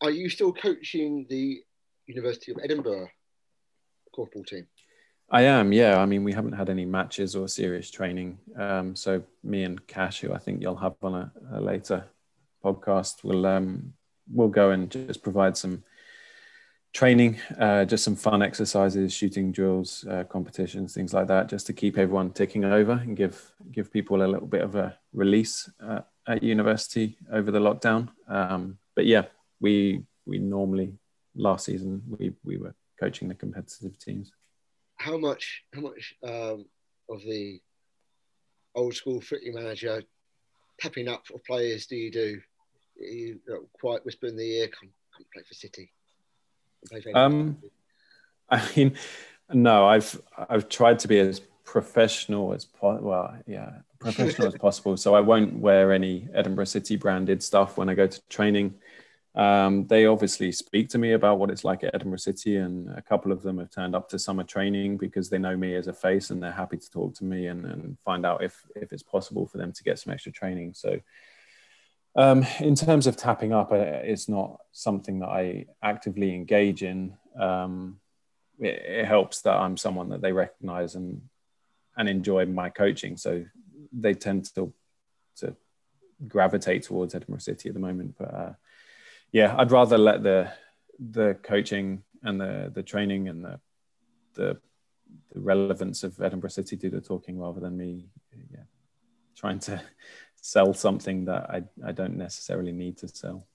are 0.00 0.10
you 0.10 0.28
still 0.28 0.52
coaching 0.52 1.26
the 1.28 1.60
University 2.06 2.52
of 2.52 2.58
Edinburgh 2.62 3.08
korfball 4.16 4.46
team? 4.46 4.66
I 5.30 5.42
am, 5.42 5.72
yeah. 5.72 5.98
I 5.98 6.06
mean, 6.06 6.24
we 6.24 6.32
haven't 6.32 6.52
had 6.52 6.70
any 6.70 6.86
matches 6.86 7.36
or 7.36 7.48
serious 7.48 7.90
training. 7.90 8.38
Um, 8.56 8.96
so 8.96 9.22
me 9.44 9.64
and 9.64 9.86
Cash, 9.86 10.20
who 10.20 10.32
I 10.32 10.38
think 10.38 10.62
you'll 10.62 10.76
have 10.76 10.94
on 11.02 11.14
a, 11.14 11.32
a 11.52 11.60
later 11.60 12.06
podcast, 12.64 13.24
will 13.24 13.44
um, 13.44 13.92
will 14.32 14.48
go 14.48 14.70
and 14.70 14.90
just 14.90 15.22
provide 15.22 15.56
some 15.56 15.84
training, 16.92 17.38
uh, 17.58 17.84
just 17.84 18.04
some 18.04 18.16
fun 18.16 18.42
exercises, 18.42 19.12
shooting 19.12 19.52
drills, 19.52 20.06
uh, 20.10 20.24
competitions, 20.24 20.94
things 20.94 21.12
like 21.12 21.26
that, 21.28 21.48
just 21.48 21.66
to 21.66 21.72
keep 21.72 21.98
everyone 21.98 22.30
ticking 22.32 22.64
over 22.64 22.92
and 22.92 23.16
give 23.16 23.52
give 23.72 23.92
people 23.92 24.22
a 24.22 24.26
little 24.26 24.46
bit 24.46 24.62
of 24.62 24.74
a 24.74 24.96
release 25.12 25.70
uh, 25.82 26.00
at 26.26 26.42
university 26.42 27.16
over 27.32 27.50
the 27.50 27.58
lockdown. 27.58 28.08
Um, 28.28 28.78
but 28.94 29.06
yeah, 29.06 29.26
we 29.60 30.02
we 30.26 30.38
normally 30.38 30.94
last 31.34 31.66
season 31.66 32.02
we 32.08 32.32
we 32.44 32.56
were 32.56 32.74
coaching 32.98 33.28
the 33.28 33.34
competitive 33.34 33.98
teams. 33.98 34.32
How 34.96 35.18
much 35.18 35.64
how 35.74 35.82
much 35.82 36.14
um, 36.24 36.64
of 37.08 37.22
the 37.22 37.60
old 38.74 38.94
school 38.94 39.20
footy 39.20 39.50
manager 39.50 40.02
tapping 40.80 41.08
up 41.08 41.24
of 41.34 41.44
players 41.44 41.86
do 41.86 41.96
you 41.96 42.10
do? 42.10 42.40
You 42.96 43.40
quite 43.80 44.04
whisper 44.04 44.26
in 44.26 44.36
the 44.36 44.58
ear, 44.58 44.68
come 44.68 44.90
come 45.14 45.26
play 45.32 45.44
for 45.46 45.54
City. 45.54 45.92
Um, 47.14 47.58
I 48.50 48.66
mean, 48.76 48.94
no, 49.52 49.86
I've 49.86 50.20
I've 50.36 50.68
tried 50.68 50.98
to 51.00 51.08
be 51.08 51.18
as 51.18 51.40
professional 51.64 52.54
as 52.54 52.64
po- 52.64 53.00
well, 53.00 53.36
yeah, 53.46 53.70
professional 53.98 54.48
as 54.48 54.54
possible. 54.60 54.96
So 54.96 55.14
I 55.14 55.20
won't 55.20 55.58
wear 55.58 55.92
any 55.92 56.28
Edinburgh 56.34 56.66
City 56.66 56.96
branded 56.96 57.42
stuff 57.42 57.76
when 57.76 57.88
I 57.88 57.94
go 57.94 58.06
to 58.06 58.20
training. 58.28 58.74
Um, 59.34 59.86
they 59.86 60.06
obviously 60.06 60.50
speak 60.50 60.88
to 60.90 60.98
me 60.98 61.12
about 61.12 61.38
what 61.38 61.50
it's 61.50 61.62
like 61.62 61.84
at 61.84 61.94
Edinburgh 61.94 62.18
City, 62.18 62.56
and 62.56 62.88
a 62.96 63.02
couple 63.02 63.30
of 63.30 63.42
them 63.42 63.58
have 63.58 63.70
turned 63.70 63.94
up 63.94 64.08
to 64.08 64.18
summer 64.18 64.44
training 64.44 64.96
because 64.96 65.30
they 65.30 65.38
know 65.38 65.56
me 65.56 65.76
as 65.76 65.86
a 65.86 65.92
face 65.92 66.30
and 66.30 66.42
they're 66.42 66.50
happy 66.50 66.76
to 66.76 66.90
talk 66.90 67.14
to 67.16 67.24
me 67.24 67.46
and, 67.46 67.64
and 67.64 67.98
find 68.00 68.26
out 68.26 68.42
if 68.42 68.64
if 68.74 68.92
it's 68.92 69.02
possible 69.02 69.46
for 69.46 69.58
them 69.58 69.72
to 69.72 69.84
get 69.84 69.98
some 69.98 70.12
extra 70.12 70.32
training. 70.32 70.74
So 70.74 70.98
um, 72.18 72.44
in 72.58 72.74
terms 72.74 73.06
of 73.06 73.16
tapping 73.16 73.52
up, 73.52 73.70
uh, 73.70 73.76
it's 73.76 74.28
not 74.28 74.60
something 74.72 75.20
that 75.20 75.28
I 75.28 75.66
actively 75.84 76.34
engage 76.34 76.82
in. 76.82 77.16
Um, 77.38 78.00
it, 78.58 78.82
it, 78.84 79.04
helps 79.06 79.42
that 79.42 79.54
I'm 79.54 79.76
someone 79.76 80.08
that 80.08 80.20
they 80.20 80.32
recognize 80.32 80.96
and 80.96 81.22
and 81.96 82.08
enjoy 82.08 82.44
my 82.46 82.70
coaching, 82.70 83.16
so 83.16 83.44
they 83.92 84.14
tend 84.14 84.52
to 84.56 84.72
to 85.36 85.54
gravitate 86.26 86.82
towards 86.82 87.14
Edinburgh 87.14 87.38
City 87.38 87.68
at 87.68 87.74
the 87.74 87.80
moment. 87.80 88.16
But 88.18 88.34
uh, 88.34 88.52
yeah, 89.30 89.54
I'd 89.56 89.70
rather 89.70 89.96
let 89.96 90.24
the 90.24 90.50
the 90.98 91.38
coaching 91.44 92.02
and 92.24 92.40
the 92.40 92.72
the 92.74 92.82
training 92.82 93.28
and 93.28 93.44
the 93.44 93.60
the 94.34 94.58
the 95.32 95.40
relevance 95.40 96.02
of 96.02 96.20
Edinburgh 96.20 96.50
City 96.50 96.74
do 96.74 96.90
the 96.90 97.00
talking 97.00 97.38
rather 97.38 97.60
than 97.60 97.76
me 97.76 98.08
yeah, 98.50 98.66
trying 99.36 99.60
to 99.60 99.80
sell 100.48 100.72
something 100.72 101.26
that 101.26 101.50
I, 101.50 101.62
I 101.86 101.92
don't 101.92 102.16
necessarily 102.16 102.72
need 102.72 102.96
to 102.98 103.08
sell. 103.08 103.46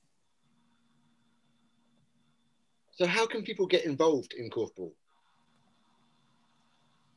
So, 2.92 3.08
how 3.08 3.26
can 3.26 3.42
people 3.42 3.66
get 3.66 3.86
involved 3.86 4.34
in 4.34 4.52
korfball? 4.52 4.92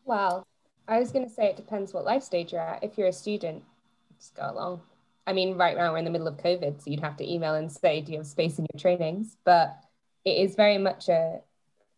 Well, 0.07 0.47
I 0.89 0.99
was 0.99 1.13
going 1.13 1.29
to 1.29 1.31
say 1.31 1.47
it 1.47 1.57
depends 1.57 1.93
what 1.93 2.05
life 2.05 2.23
stage 2.23 2.53
you're 2.53 2.63
at. 2.63 2.83
If 2.83 2.97
you're 2.97 3.09
a 3.09 3.13
student, 3.13 3.63
just 4.19 4.35
go 4.35 4.51
along. 4.51 4.81
I 5.27 5.35
mean, 5.35 5.57
right 5.57 5.77
now 5.77 5.93
we're 5.93 5.99
in 5.99 6.05
the 6.07 6.11
middle 6.11 6.29
of 6.29 6.39
COVID, 6.39 6.81
so 6.81 6.91
you'd 6.91 7.01
have 7.01 7.19
to 7.19 7.31
email 7.31 7.55
and 7.55 7.71
say, 7.71 8.01
do 8.01 8.13
you 8.13 8.19
have 8.19 8.27
space 8.27 8.59
in 8.59 8.67
your 8.73 8.81
trainings? 8.81 9.37
But 9.45 9.77
it 10.25 10.39
is 10.39 10.55
very 10.55 10.79
much 10.79 11.09
a, 11.09 11.41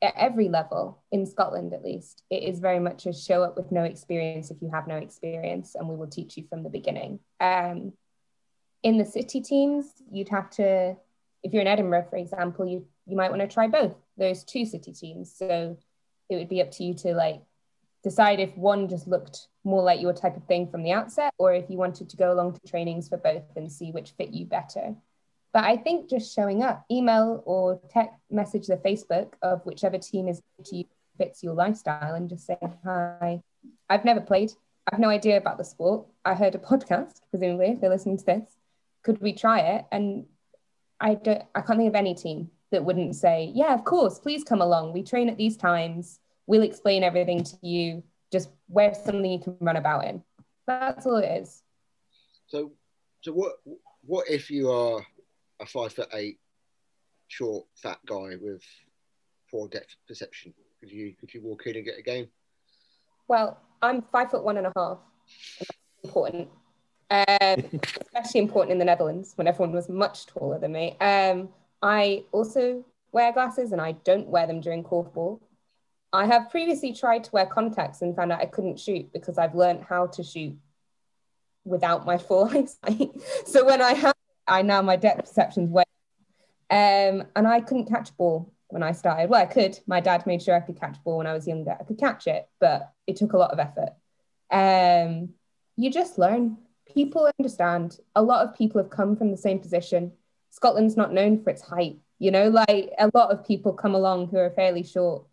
at 0.00 0.14
every 0.16 0.48
level 0.48 1.02
in 1.10 1.26
Scotland 1.26 1.72
at 1.72 1.84
least, 1.84 2.22
it 2.30 2.42
is 2.42 2.60
very 2.60 2.78
much 2.78 3.06
a 3.06 3.12
show 3.12 3.42
up 3.42 3.56
with 3.56 3.72
no 3.72 3.82
experience 3.82 4.50
if 4.50 4.62
you 4.62 4.70
have 4.70 4.86
no 4.86 4.96
experience, 4.96 5.74
and 5.74 5.88
we 5.88 5.96
will 5.96 6.06
teach 6.06 6.36
you 6.36 6.44
from 6.48 6.62
the 6.62 6.70
beginning. 6.70 7.18
Um, 7.40 7.92
in 8.82 8.96
the 8.96 9.04
city 9.04 9.40
teams, 9.40 9.86
you'd 10.10 10.28
have 10.28 10.50
to, 10.50 10.96
if 11.42 11.52
you're 11.52 11.62
in 11.62 11.68
Edinburgh, 11.68 12.06
for 12.10 12.16
example, 12.16 12.66
you 12.66 12.86
you 13.06 13.16
might 13.16 13.30
want 13.30 13.40
to 13.40 13.48
try 13.48 13.66
both 13.66 13.94
those 14.18 14.44
two 14.44 14.66
city 14.66 14.92
teams. 14.92 15.34
So 15.34 15.78
it 16.28 16.36
would 16.36 16.48
be 16.48 16.60
up 16.60 16.70
to 16.72 16.84
you 16.84 16.94
to 16.94 17.14
like 17.14 17.40
decide 18.04 18.38
if 18.38 18.56
one 18.56 18.88
just 18.88 19.08
looked 19.08 19.48
more 19.64 19.82
like 19.82 20.00
your 20.00 20.12
type 20.12 20.36
of 20.36 20.44
thing 20.44 20.70
from 20.70 20.82
the 20.82 20.92
outset, 20.92 21.32
or 21.38 21.54
if 21.54 21.68
you 21.70 21.78
wanted 21.78 22.10
to 22.10 22.16
go 22.16 22.32
along 22.32 22.52
to 22.52 22.60
trainings 22.68 23.08
for 23.08 23.16
both 23.16 23.44
and 23.56 23.72
see 23.72 23.90
which 23.90 24.12
fit 24.12 24.30
you 24.30 24.44
better. 24.44 24.94
But 25.52 25.64
I 25.64 25.76
think 25.76 26.10
just 26.10 26.34
showing 26.34 26.62
up, 26.62 26.84
email 26.90 27.42
or 27.46 27.80
text 27.90 28.18
message 28.30 28.66
the 28.66 28.76
Facebook 28.76 29.32
of 29.42 29.64
whichever 29.64 29.98
team 29.98 30.28
is 30.28 30.42
to 30.64 30.76
you 30.76 30.84
fits 31.18 31.42
your 31.42 31.54
lifestyle 31.54 32.14
and 32.14 32.28
just 32.28 32.46
say, 32.46 32.56
hi, 32.84 33.42
I've 33.90 34.04
never 34.04 34.20
played. 34.20 34.52
I've 34.90 35.00
no 35.00 35.08
idea 35.08 35.36
about 35.36 35.58
the 35.58 35.64
sport. 35.64 36.06
I 36.24 36.34
heard 36.34 36.54
a 36.54 36.58
podcast, 36.70 37.20
presumably, 37.30 37.72
if 37.72 37.80
they're 37.80 37.90
listening 37.90 38.18
to 38.18 38.24
this. 38.24 38.56
Could 39.02 39.20
we 39.20 39.32
try 39.32 39.60
it? 39.60 39.84
And 39.92 40.26
I 41.00 41.14
don't 41.14 41.42
I 41.54 41.60
can't 41.60 41.78
think 41.78 41.88
of 41.88 41.94
any 41.94 42.14
team 42.14 42.50
that 42.70 42.84
wouldn't 42.84 43.14
say, 43.16 43.50
Yeah, 43.54 43.74
of 43.74 43.84
course, 43.84 44.18
please 44.18 44.44
come 44.44 44.60
along. 44.60 44.92
We 44.92 45.02
train 45.02 45.28
at 45.28 45.36
these 45.36 45.56
times. 45.56 46.20
We'll 46.46 46.62
explain 46.62 47.02
everything 47.02 47.44
to 47.44 47.56
you. 47.62 48.02
Just 48.32 48.50
wear 48.68 48.94
something 48.94 49.30
you 49.30 49.38
can 49.38 49.56
run 49.60 49.76
about 49.76 50.04
in. 50.04 50.22
That's 50.66 51.06
all 51.06 51.16
it 51.16 51.42
is. 51.42 51.62
So 52.48 52.72
so 53.20 53.32
what 53.32 53.52
what 54.04 54.28
if 54.28 54.50
you 54.50 54.70
are 54.70 55.06
a 55.60 55.66
five 55.66 55.92
foot 55.92 56.08
eight, 56.14 56.38
short, 57.28 57.66
fat 57.82 57.98
guy 58.06 58.36
with 58.40 58.62
poor 59.50 59.68
depth 59.68 59.96
perception? 60.06 60.54
Could 60.80 60.90
you 60.90 61.14
could 61.18 61.32
you 61.34 61.42
walk 61.42 61.66
in 61.66 61.76
and 61.76 61.84
get 61.84 61.98
a 61.98 62.02
game? 62.02 62.28
Well, 63.26 63.58
I'm 63.82 64.02
five 64.02 64.30
foot 64.30 64.44
one 64.44 64.56
and 64.56 64.66
a 64.66 64.72
half. 64.76 64.98
important, 66.02 66.48
um, 67.10 67.26
especially 68.02 68.40
important 68.40 68.72
in 68.72 68.78
the 68.78 68.84
Netherlands 68.84 69.32
when 69.36 69.46
everyone 69.46 69.72
was 69.74 69.88
much 69.88 70.26
taller 70.26 70.58
than 70.58 70.72
me. 70.72 70.96
Um, 71.00 71.48
I 71.82 72.24
also 72.32 72.84
wear 73.12 73.32
glasses 73.32 73.72
and 73.72 73.80
I 73.80 73.92
don't 73.92 74.28
wear 74.28 74.46
them 74.46 74.60
during 74.60 74.82
korfball. 74.82 75.40
I 76.12 76.26
have 76.26 76.50
previously 76.50 76.92
tried 76.94 77.24
to 77.24 77.30
wear 77.32 77.46
contacts 77.46 78.00
and 78.00 78.16
found 78.16 78.32
out 78.32 78.40
I 78.40 78.46
couldn't 78.46 78.80
shoot 78.80 79.12
because 79.12 79.36
I've 79.36 79.54
learned 79.54 79.82
how 79.82 80.06
to 80.06 80.22
shoot 80.22 80.56
without 81.64 82.06
my 82.06 82.16
full 82.16 82.44
eyesight. 82.48 83.10
so 83.46 83.64
when 83.64 83.82
I 83.82 83.92
have 83.92 84.14
I 84.48 84.62
now 84.62 84.82
my 84.82 84.96
depth 84.96 85.20
perception's 85.20 85.70
way. 85.70 85.84
Um, 86.70 87.24
and 87.36 87.46
I 87.46 87.60
couldn't 87.60 87.88
catch 87.88 88.10
a 88.10 88.14
ball 88.14 88.52
when 88.68 88.82
I 88.82 88.92
started. 88.92 89.30
Well, 89.30 89.40
I 89.40 89.46
could. 89.46 89.78
My 89.86 90.00
dad 90.00 90.26
made 90.26 90.42
sure 90.42 90.54
I 90.54 90.60
could 90.60 90.78
catch 90.78 90.96
a 90.96 91.00
ball 91.00 91.18
when 91.18 91.26
I 91.26 91.32
was 91.32 91.46
younger. 91.46 91.76
I 91.78 91.84
could 91.84 91.98
catch 91.98 92.26
it, 92.26 92.48
but 92.60 92.92
it 93.06 93.16
took 93.16 93.32
a 93.32 93.38
lot 93.38 93.52
of 93.52 93.58
effort. 93.58 93.94
Um, 94.50 95.30
you 95.76 95.90
just 95.90 96.18
learn. 96.18 96.58
People 96.92 97.30
understand. 97.38 97.98
A 98.16 98.22
lot 98.22 98.46
of 98.46 98.54
people 98.54 98.82
have 98.82 98.90
come 98.90 99.16
from 99.16 99.30
the 99.30 99.36
same 99.36 99.58
position. 99.58 100.12
Scotland's 100.50 100.96
not 100.96 101.12
known 101.12 101.42
for 101.42 101.50
its 101.50 101.62
height. 101.62 101.98
You 102.18 102.30
know, 102.30 102.48
like 102.48 102.90
a 102.98 103.10
lot 103.14 103.30
of 103.30 103.46
people 103.46 103.72
come 103.72 103.94
along 103.94 104.28
who 104.28 104.38
are 104.38 104.50
fairly 104.50 104.82
short. 104.82 105.24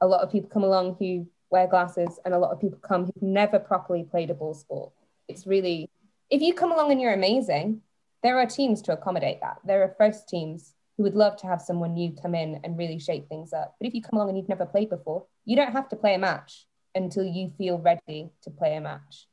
A 0.00 0.06
lot 0.06 0.22
of 0.22 0.32
people 0.32 0.50
come 0.50 0.64
along 0.64 0.96
who 0.98 1.28
wear 1.50 1.66
glasses, 1.66 2.18
and 2.24 2.32
a 2.32 2.38
lot 2.38 2.50
of 2.50 2.60
people 2.60 2.78
come 2.78 3.04
who've 3.04 3.22
never 3.22 3.58
properly 3.58 4.04
played 4.04 4.30
a 4.30 4.34
ball 4.34 4.54
sport. 4.54 4.92
It's 5.28 5.46
really, 5.46 5.90
if 6.30 6.40
you 6.40 6.54
come 6.54 6.72
along 6.72 6.90
and 6.90 7.00
you're 7.00 7.12
amazing, 7.12 7.82
there 8.22 8.38
are 8.38 8.46
teams 8.46 8.82
to 8.82 8.92
accommodate 8.92 9.40
that. 9.40 9.58
There 9.64 9.82
are 9.82 9.94
first 9.98 10.28
teams 10.28 10.74
who 10.96 11.02
would 11.02 11.14
love 11.14 11.36
to 11.38 11.46
have 11.46 11.60
someone 11.60 11.94
new 11.94 12.12
come 12.12 12.34
in 12.34 12.60
and 12.64 12.78
really 12.78 12.98
shake 12.98 13.26
things 13.28 13.52
up. 13.52 13.74
But 13.80 13.88
if 13.88 13.94
you 13.94 14.02
come 14.02 14.16
along 14.16 14.28
and 14.28 14.38
you've 14.38 14.48
never 14.48 14.66
played 14.66 14.90
before, 14.90 15.26
you 15.44 15.56
don't 15.56 15.72
have 15.72 15.88
to 15.88 15.96
play 15.96 16.14
a 16.14 16.18
match 16.18 16.66
until 16.94 17.24
you 17.24 17.50
feel 17.56 17.78
ready 17.78 18.30
to 18.42 18.50
play 18.50 18.76
a 18.76 18.80
match. 18.80 19.26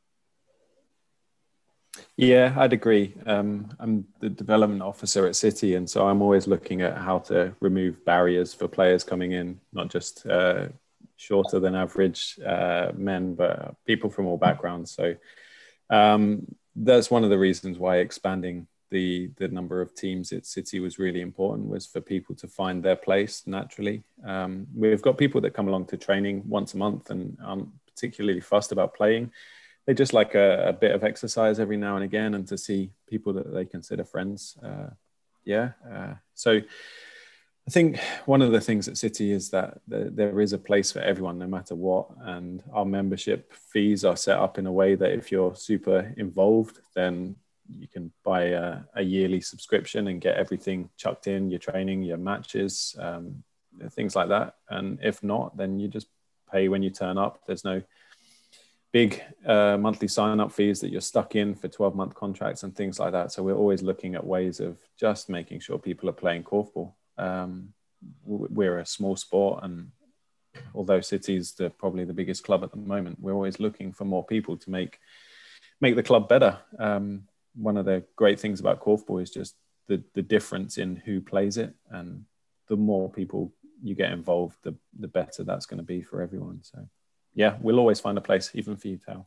Yeah, 2.15 2.53
I'd 2.57 2.73
agree. 2.73 3.13
Um, 3.25 3.69
I'm 3.79 4.05
the 4.19 4.29
development 4.29 4.81
officer 4.81 5.25
at 5.25 5.35
City, 5.35 5.75
and 5.75 5.89
so 5.89 6.07
I'm 6.07 6.21
always 6.21 6.47
looking 6.47 6.81
at 6.81 6.97
how 6.97 7.19
to 7.19 7.53
remove 7.59 8.05
barriers 8.05 8.53
for 8.53 8.67
players 8.67 9.03
coming 9.03 9.33
in, 9.33 9.59
not 9.73 9.89
just 9.89 10.25
uh, 10.25 10.67
shorter 11.17 11.59
than 11.59 11.75
average 11.75 12.39
uh, 12.45 12.91
men, 12.95 13.35
but 13.35 13.75
people 13.85 14.09
from 14.09 14.27
all 14.27 14.37
backgrounds. 14.37 14.91
So 14.91 15.15
um, 15.89 16.45
that's 16.75 17.11
one 17.11 17.23
of 17.23 17.29
the 17.29 17.37
reasons 17.37 17.77
why 17.77 17.97
expanding 17.97 18.67
the 18.91 19.29
the 19.37 19.47
number 19.47 19.81
of 19.81 19.93
teams 19.93 20.31
at 20.31 20.45
City 20.45 20.79
was 20.79 20.99
really 20.99 21.21
important 21.21 21.67
was 21.67 21.85
for 21.85 22.01
people 22.01 22.35
to 22.35 22.47
find 22.47 22.83
their 22.83 22.95
place 22.95 23.43
naturally. 23.45 24.03
Um, 24.25 24.67
we've 24.75 25.01
got 25.01 25.17
people 25.17 25.41
that 25.41 25.53
come 25.53 25.67
along 25.67 25.85
to 25.87 25.97
training 25.97 26.43
once 26.47 26.73
a 26.73 26.77
month 26.77 27.09
and 27.09 27.37
aren't 27.43 27.69
particularly 27.87 28.41
fussed 28.41 28.71
about 28.71 28.95
playing. 28.95 29.31
They 29.85 29.93
just 29.93 30.13
like 30.13 30.35
a, 30.35 30.69
a 30.69 30.73
bit 30.73 30.91
of 30.91 31.03
exercise 31.03 31.59
every 31.59 31.77
now 31.77 31.95
and 31.95 32.03
again 32.03 32.33
and 32.33 32.47
to 32.47 32.57
see 32.57 32.91
people 33.07 33.33
that 33.33 33.53
they 33.53 33.65
consider 33.65 34.03
friends. 34.03 34.57
Uh, 34.63 34.89
yeah. 35.45 35.71
Uh, 35.91 36.13
so 36.35 36.61
I 37.69 37.71
think 37.71 37.99
one 38.25 38.41
of 38.41 38.51
the 38.51 38.61
things 38.61 38.87
at 38.87 38.97
City 38.97 39.31
is 39.31 39.49
that 39.51 39.79
there 39.87 40.41
is 40.41 40.53
a 40.53 40.57
place 40.57 40.91
for 40.91 40.99
everyone, 40.99 41.37
no 41.37 41.47
matter 41.47 41.75
what. 41.75 42.07
And 42.21 42.63
our 42.73 42.85
membership 42.85 43.53
fees 43.53 44.03
are 44.03 44.15
set 44.15 44.39
up 44.39 44.57
in 44.57 44.65
a 44.65 44.71
way 44.71 44.95
that 44.95 45.11
if 45.11 45.31
you're 45.31 45.55
super 45.55 46.13
involved, 46.17 46.79
then 46.95 47.35
you 47.77 47.87
can 47.87 48.11
buy 48.23 48.43
a, 48.45 48.79
a, 48.95 49.01
yearly 49.01 49.41
subscription 49.41 50.07
and 50.07 50.21
get 50.21 50.37
everything 50.37 50.89
chucked 50.97 51.27
in 51.27 51.49
your 51.49 51.59
training, 51.59 52.03
your 52.03 52.17
matches, 52.17 52.95
um, 52.99 53.43
things 53.91 54.15
like 54.15 54.29
that. 54.29 54.55
And 54.69 54.99
if 55.01 55.21
not, 55.23 55.55
then 55.57 55.79
you 55.79 55.87
just 55.87 56.07
pay 56.51 56.67
when 56.67 56.83
you 56.83 56.89
turn 56.89 57.17
up. 57.17 57.41
There's 57.45 57.63
no 57.65 57.81
big 58.91 59.21
uh, 59.45 59.77
monthly 59.77 60.07
sign 60.07 60.39
up 60.39 60.51
fees 60.51 60.79
that 60.79 60.89
you're 60.89 61.01
stuck 61.01 61.35
in 61.35 61.53
for 61.53 61.67
12 61.67 61.95
month 61.95 62.15
contracts 62.15 62.63
and 62.63 62.75
things 62.75 62.99
like 62.99 63.11
that. 63.11 63.31
So 63.31 63.43
we're 63.43 63.55
always 63.55 63.83
looking 63.83 64.15
at 64.15 64.25
ways 64.25 64.59
of 64.59 64.79
just 64.99 65.29
making 65.29 65.59
sure 65.59 65.77
people 65.77 66.09
are 66.09 66.13
playing 66.13 66.43
korfball. 66.43 66.93
Um, 67.17 67.73
we're 68.25 68.79
a 68.79 68.85
small 68.85 69.15
sport 69.15 69.63
and 69.63 69.91
although 70.73 71.01
City's 71.01 71.53
the, 71.53 71.69
probably 71.69 72.05
the 72.05 72.13
biggest 72.13 72.43
club 72.43 72.63
at 72.63 72.71
the 72.71 72.77
moment, 72.77 73.19
we're 73.19 73.33
always 73.33 73.59
looking 73.59 73.91
for 73.91 74.05
more 74.05 74.25
people 74.25 74.57
to 74.57 74.69
make 74.69 74.99
make 75.81 75.95
the 75.95 76.03
club 76.03 76.27
better. 76.27 76.57
Um, 76.77 77.23
one 77.55 77.77
of 77.77 77.85
the 77.85 78.03
great 78.15 78.39
things 78.39 78.59
about 78.59 78.81
korfball 78.81 79.21
is 79.21 79.31
just 79.31 79.55
the 79.87 80.01
the 80.13 80.21
difference 80.21 80.77
in 80.77 80.95
who 80.95 81.19
plays 81.21 81.57
it, 81.57 81.73
and 81.89 82.25
the 82.67 82.77
more 82.77 83.09
people 83.09 83.53
you 83.81 83.95
get 83.95 84.11
involved, 84.11 84.57
the 84.63 84.75
the 84.99 85.07
better 85.07 85.43
that's 85.43 85.65
going 85.65 85.79
to 85.79 85.83
be 85.83 86.01
for 86.01 86.21
everyone. 86.21 86.59
So, 86.63 86.87
yeah, 87.33 87.57
we'll 87.61 87.79
always 87.79 87.99
find 87.99 88.17
a 88.17 88.21
place, 88.21 88.51
even 88.53 88.77
for 88.77 88.87
you, 88.87 88.97
Tao. 88.97 89.25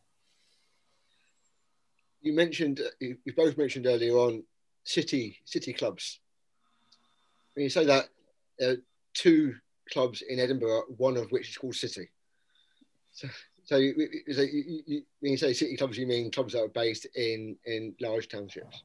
You 2.20 2.32
mentioned 2.32 2.80
you 3.00 3.16
both 3.36 3.58
mentioned 3.58 3.86
earlier 3.86 4.14
on 4.14 4.44
city 4.84 5.40
city 5.44 5.72
clubs. 5.72 6.20
When 7.54 7.64
you 7.64 7.70
say 7.70 7.84
that, 7.86 8.08
there 8.58 8.70
are 8.72 8.76
two 9.14 9.56
clubs 9.92 10.22
in 10.22 10.38
Edinburgh, 10.38 10.84
one 10.96 11.16
of 11.16 11.30
which 11.32 11.50
is 11.50 11.56
called 11.56 11.74
City. 11.74 12.08
So, 13.12 13.28
so, 13.72 13.78
you, 13.78 13.94
you, 14.28 14.82
you, 14.86 15.02
when 15.20 15.32
you 15.32 15.38
say 15.38 15.52
city 15.52 15.76
clubs, 15.76 15.96
you 15.98 16.06
mean 16.06 16.30
clubs 16.30 16.52
that 16.52 16.62
are 16.62 16.68
based 16.68 17.06
in 17.16 17.56
in 17.64 17.94
large 18.00 18.28
townships? 18.28 18.82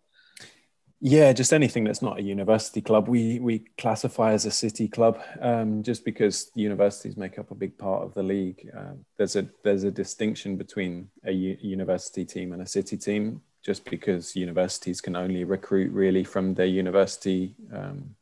Yeah, 1.00 1.32
just 1.32 1.54
anything 1.54 1.84
that's 1.84 2.02
not 2.02 2.17
a 2.17 2.23
university 2.23 2.82
club. 2.82 3.08
We 3.08 3.39
we 3.39 3.65
classify 3.78 4.34
as 4.34 4.45
a 4.45 4.52
city 4.52 4.88
club 4.88 5.19
um, 5.41 5.84
just 5.84 6.04
because 6.04 6.52
universities 6.56 7.17
make 7.17 7.38
up 7.38 7.52
a 7.52 7.56
big 7.56 7.78
part 7.78 8.04
of 8.04 8.15
the 8.15 8.23
league. 8.23 8.67
Uh, 8.76 8.93
there's 9.15 9.36
a 9.36 9.47
there's 9.63 9.84
a 9.84 9.91
distinction 9.91 10.58
between 10.58 11.10
a 11.23 11.32
u- 11.32 11.58
university 11.62 12.26
team 12.26 12.52
and 12.52 12.63
a 12.63 12.65
city 12.65 12.97
team, 12.97 13.41
just 13.63 13.86
because 13.86 14.36
universities 14.36 15.00
can 15.00 15.15
only 15.15 15.43
recruit 15.43 15.91
really 15.91 16.23
from 16.23 16.56
their 16.56 16.65
university 16.65 17.56
um, 17.71 18.15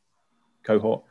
cohort, 0.62 1.02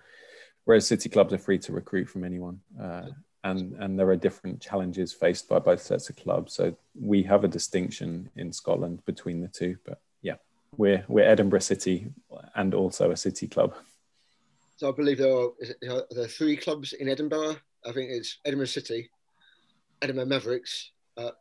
whereas 0.66 0.86
city 0.86 1.10
clubs 1.10 1.34
are 1.34 1.40
free 1.40 1.58
to 1.58 1.72
recruit 1.72 2.08
from 2.08 2.24
anyone. 2.24 2.60
Uh, 2.80 3.08
and 3.46 3.74
and 3.80 3.98
there 3.98 4.10
are 4.10 4.16
different 4.16 4.60
challenges 4.60 5.14
faced 5.14 5.48
by 5.48 5.60
both 5.60 5.82
sets 5.82 6.10
of 6.10 6.16
clubs. 6.16 6.54
So 6.54 6.76
we 7.00 7.24
have 7.24 7.44
a 7.44 7.48
distinction 7.48 8.30
in 8.36 8.52
Scotland 8.52 9.06
between 9.06 9.40
the 9.40 9.48
two. 9.48 9.78
But 9.86 10.02
yeah, 10.22 10.38
we're 10.76 11.06
we're 11.08 11.30
Edinburgh 11.30 11.60
City 11.60 12.08
and 12.56 12.74
also 12.74 13.12
a 13.12 13.18
city 13.18 13.48
club. 13.48 13.76
So 14.78 14.90
I 14.90 14.92
believe 14.92 15.20
there 15.20 15.32
are, 15.32 15.52
there 16.12 16.26
are 16.26 16.28
three 16.28 16.58
clubs 16.58 16.92
in 16.94 17.08
Edinburgh. 17.08 17.56
I 17.86 17.92
think 17.94 18.10
it's 18.12 18.40
Edinburgh 18.44 18.74
City, 18.78 19.10
Edinburgh 20.02 20.26
Mavericks. 20.26 20.92
Uh, 21.16 21.32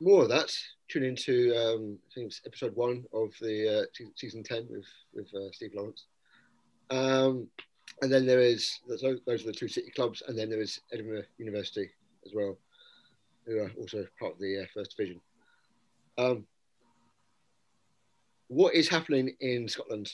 more 0.00 0.22
of 0.22 0.28
that. 0.28 0.52
Tune 0.88 1.04
into 1.04 1.54
um, 1.56 1.98
I 2.10 2.14
think 2.14 2.26
it's 2.26 2.42
episode 2.46 2.76
one 2.76 3.04
of 3.12 3.30
the 3.40 3.80
uh, 3.80 4.04
season 4.14 4.42
ten 4.42 4.66
with 4.70 4.86
with 5.14 5.28
uh, 5.34 5.50
Steve 5.52 5.72
Lawrence. 5.74 6.04
Um, 6.90 7.48
and 8.02 8.12
then 8.12 8.26
there 8.26 8.40
is 8.40 8.78
those, 8.88 9.02
are 9.04 9.18
the 9.38 9.52
two 9.52 9.68
city 9.68 9.90
clubs, 9.90 10.22
and 10.26 10.38
then 10.38 10.50
there 10.50 10.60
is 10.60 10.80
Edinburgh 10.92 11.24
University 11.38 11.90
as 12.26 12.32
well, 12.34 12.56
who 13.46 13.58
are 13.60 13.72
also 13.78 14.06
part 14.18 14.34
of 14.34 14.38
the 14.38 14.62
uh, 14.62 14.66
first 14.74 14.96
division. 14.96 15.20
Um, 16.16 16.46
what 18.48 18.74
is 18.74 18.88
happening 18.88 19.34
in 19.40 19.68
Scotland? 19.68 20.10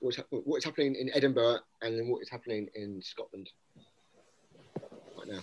What's, 0.00 0.16
ha- 0.16 0.24
what's 0.30 0.64
happening 0.64 0.96
in 0.96 1.10
Edinburgh, 1.14 1.58
and 1.80 1.98
then 1.98 2.08
what 2.08 2.22
is 2.22 2.30
happening 2.30 2.68
in 2.74 3.00
Scotland 3.02 3.50
right 5.16 5.28
now? 5.28 5.40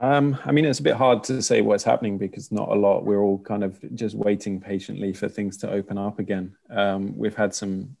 Um, 0.00 0.38
I 0.44 0.52
mean, 0.52 0.64
it's 0.64 0.78
a 0.78 0.84
bit 0.84 0.94
hard 0.94 1.24
to 1.24 1.42
say 1.42 1.60
what's 1.60 1.82
happening 1.82 2.18
because 2.18 2.52
not 2.52 2.68
a 2.68 2.74
lot. 2.74 3.04
We're 3.04 3.20
all 3.20 3.38
kind 3.38 3.64
of 3.64 3.78
just 3.96 4.14
waiting 4.14 4.60
patiently 4.60 5.12
for 5.12 5.28
things 5.28 5.56
to 5.58 5.70
open 5.70 5.98
up 5.98 6.20
again. 6.20 6.56
Um, 6.70 7.18
we've 7.18 7.34
had 7.34 7.52
some 7.52 7.96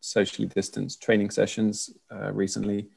socially 0.00 0.48
distanced 0.48 1.02
training 1.02 1.30
sessions 1.30 1.90
uh, 2.10 2.32
recently. 2.32 2.88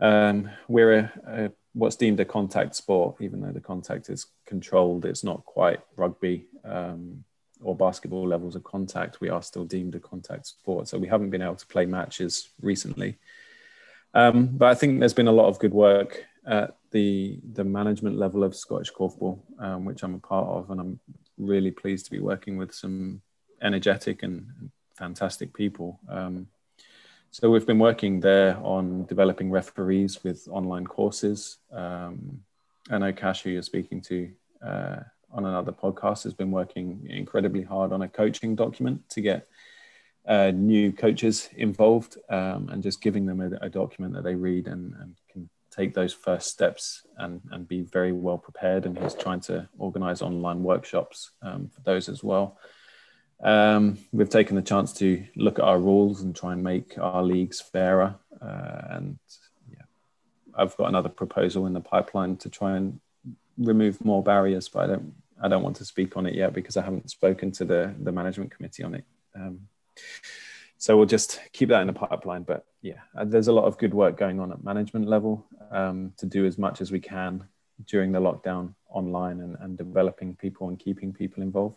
Um, 0.00 0.50
we're 0.68 0.92
a, 0.92 1.12
a, 1.26 1.52
what's 1.72 1.96
deemed 1.96 2.20
a 2.20 2.24
contact 2.24 2.74
sport, 2.74 3.16
even 3.20 3.40
though 3.40 3.52
the 3.52 3.60
contact 3.60 4.10
is 4.10 4.26
controlled. 4.46 5.04
It's 5.04 5.24
not 5.24 5.44
quite 5.44 5.80
rugby 5.96 6.46
um, 6.64 7.24
or 7.62 7.76
basketball 7.76 8.26
levels 8.26 8.56
of 8.56 8.64
contact. 8.64 9.20
We 9.20 9.28
are 9.28 9.42
still 9.42 9.64
deemed 9.64 9.94
a 9.94 10.00
contact 10.00 10.46
sport, 10.46 10.88
so 10.88 10.98
we 10.98 11.08
haven't 11.08 11.30
been 11.30 11.42
able 11.42 11.56
to 11.56 11.66
play 11.66 11.86
matches 11.86 12.50
recently. 12.60 13.18
Um, 14.12 14.46
but 14.46 14.68
I 14.68 14.74
think 14.74 15.00
there's 15.00 15.14
been 15.14 15.28
a 15.28 15.32
lot 15.32 15.48
of 15.48 15.58
good 15.58 15.74
work 15.74 16.24
at 16.46 16.76
the 16.90 17.40
the 17.52 17.64
management 17.64 18.16
level 18.16 18.44
of 18.44 18.54
Scottish 18.54 18.92
Korfball, 18.92 19.40
um, 19.58 19.84
which 19.84 20.02
I'm 20.02 20.14
a 20.14 20.18
part 20.18 20.46
of, 20.46 20.70
and 20.70 20.80
I'm 20.80 21.00
really 21.38 21.70
pleased 21.70 22.04
to 22.06 22.10
be 22.10 22.20
working 22.20 22.56
with 22.56 22.72
some 22.72 23.22
energetic 23.62 24.22
and 24.22 24.46
fantastic 24.94 25.52
people. 25.52 26.00
Um, 26.08 26.48
so 27.30 27.50
we've 27.50 27.66
been 27.66 27.80
working 27.80 28.20
there 28.20 28.56
on 28.62 29.06
developing 29.06 29.50
referees 29.50 30.22
with 30.22 30.46
online 30.48 30.86
courses. 30.86 31.58
Um, 31.72 32.40
I 32.90 32.98
know 32.98 33.12
Cash, 33.12 33.42
who 33.42 33.50
you're 33.50 33.62
speaking 33.62 34.00
to 34.02 34.30
uh, 34.64 34.96
on 35.32 35.44
another 35.44 35.72
podcast, 35.72 36.22
has 36.24 36.34
been 36.34 36.52
working 36.52 37.06
incredibly 37.10 37.62
hard 37.62 37.92
on 37.92 38.02
a 38.02 38.08
coaching 38.08 38.54
document 38.54 39.08
to 39.10 39.20
get 39.20 39.48
uh, 40.26 40.52
new 40.52 40.92
coaches 40.92 41.50
involved 41.56 42.16
um, 42.30 42.68
and 42.70 42.82
just 42.82 43.02
giving 43.02 43.26
them 43.26 43.40
a, 43.40 43.66
a 43.66 43.68
document 43.68 44.14
that 44.14 44.24
they 44.24 44.34
read 44.34 44.68
and, 44.68 44.94
and, 45.00 45.16
can 45.30 45.48
take 45.70 45.92
those 45.92 46.14
first 46.14 46.46
steps 46.46 47.02
and, 47.18 47.40
and 47.50 47.66
be 47.66 47.82
very 47.82 48.12
well 48.12 48.38
prepared. 48.38 48.86
And 48.86 48.96
he's 48.96 49.12
trying 49.12 49.40
to 49.40 49.68
organize 49.76 50.22
online 50.22 50.62
workshops 50.62 51.32
um, 51.42 51.68
for 51.68 51.80
those 51.80 52.08
as 52.08 52.22
well. 52.22 52.58
Um, 53.42 53.98
we've 54.12 54.30
taken 54.30 54.56
the 54.56 54.62
chance 54.62 54.92
to 54.94 55.24
look 55.36 55.58
at 55.58 55.64
our 55.64 55.78
rules 55.78 56.22
and 56.22 56.34
try 56.34 56.52
and 56.52 56.62
make 56.62 56.98
our 56.98 57.22
leagues 57.22 57.60
fairer. 57.60 58.16
Uh, 58.40 58.80
and 58.90 59.18
yeah, 59.70 59.82
I've 60.54 60.76
got 60.76 60.88
another 60.88 61.08
proposal 61.08 61.66
in 61.66 61.72
the 61.72 61.80
pipeline 61.80 62.36
to 62.38 62.48
try 62.48 62.76
and 62.76 63.00
remove 63.58 64.04
more 64.04 64.22
barriers, 64.22 64.68
but 64.68 64.84
I 64.84 64.86
don't 64.86 65.14
I 65.42 65.48
don't 65.48 65.62
want 65.62 65.76
to 65.76 65.84
speak 65.84 66.16
on 66.16 66.26
it 66.26 66.34
yet 66.34 66.52
because 66.52 66.76
I 66.76 66.82
haven't 66.82 67.10
spoken 67.10 67.50
to 67.52 67.64
the 67.64 67.94
the 67.98 68.12
management 68.12 68.50
committee 68.50 68.82
on 68.82 68.94
it. 68.94 69.04
Um, 69.34 69.68
so 70.78 70.96
we'll 70.96 71.06
just 71.06 71.40
keep 71.52 71.70
that 71.70 71.80
in 71.80 71.86
the 71.86 71.92
pipeline. 71.92 72.42
But 72.42 72.66
yeah, 72.82 73.00
uh, 73.16 73.24
there's 73.24 73.48
a 73.48 73.52
lot 73.52 73.64
of 73.64 73.78
good 73.78 73.94
work 73.94 74.16
going 74.16 74.40
on 74.40 74.52
at 74.52 74.62
management 74.62 75.08
level 75.08 75.46
um, 75.70 76.12
to 76.18 76.26
do 76.26 76.46
as 76.46 76.58
much 76.58 76.80
as 76.80 76.92
we 76.92 77.00
can 77.00 77.44
during 77.86 78.12
the 78.12 78.20
lockdown 78.20 78.74
online 78.88 79.40
and, 79.40 79.56
and 79.60 79.78
developing 79.78 80.36
people 80.36 80.68
and 80.68 80.78
keeping 80.78 81.12
people 81.12 81.42
involved. 81.42 81.76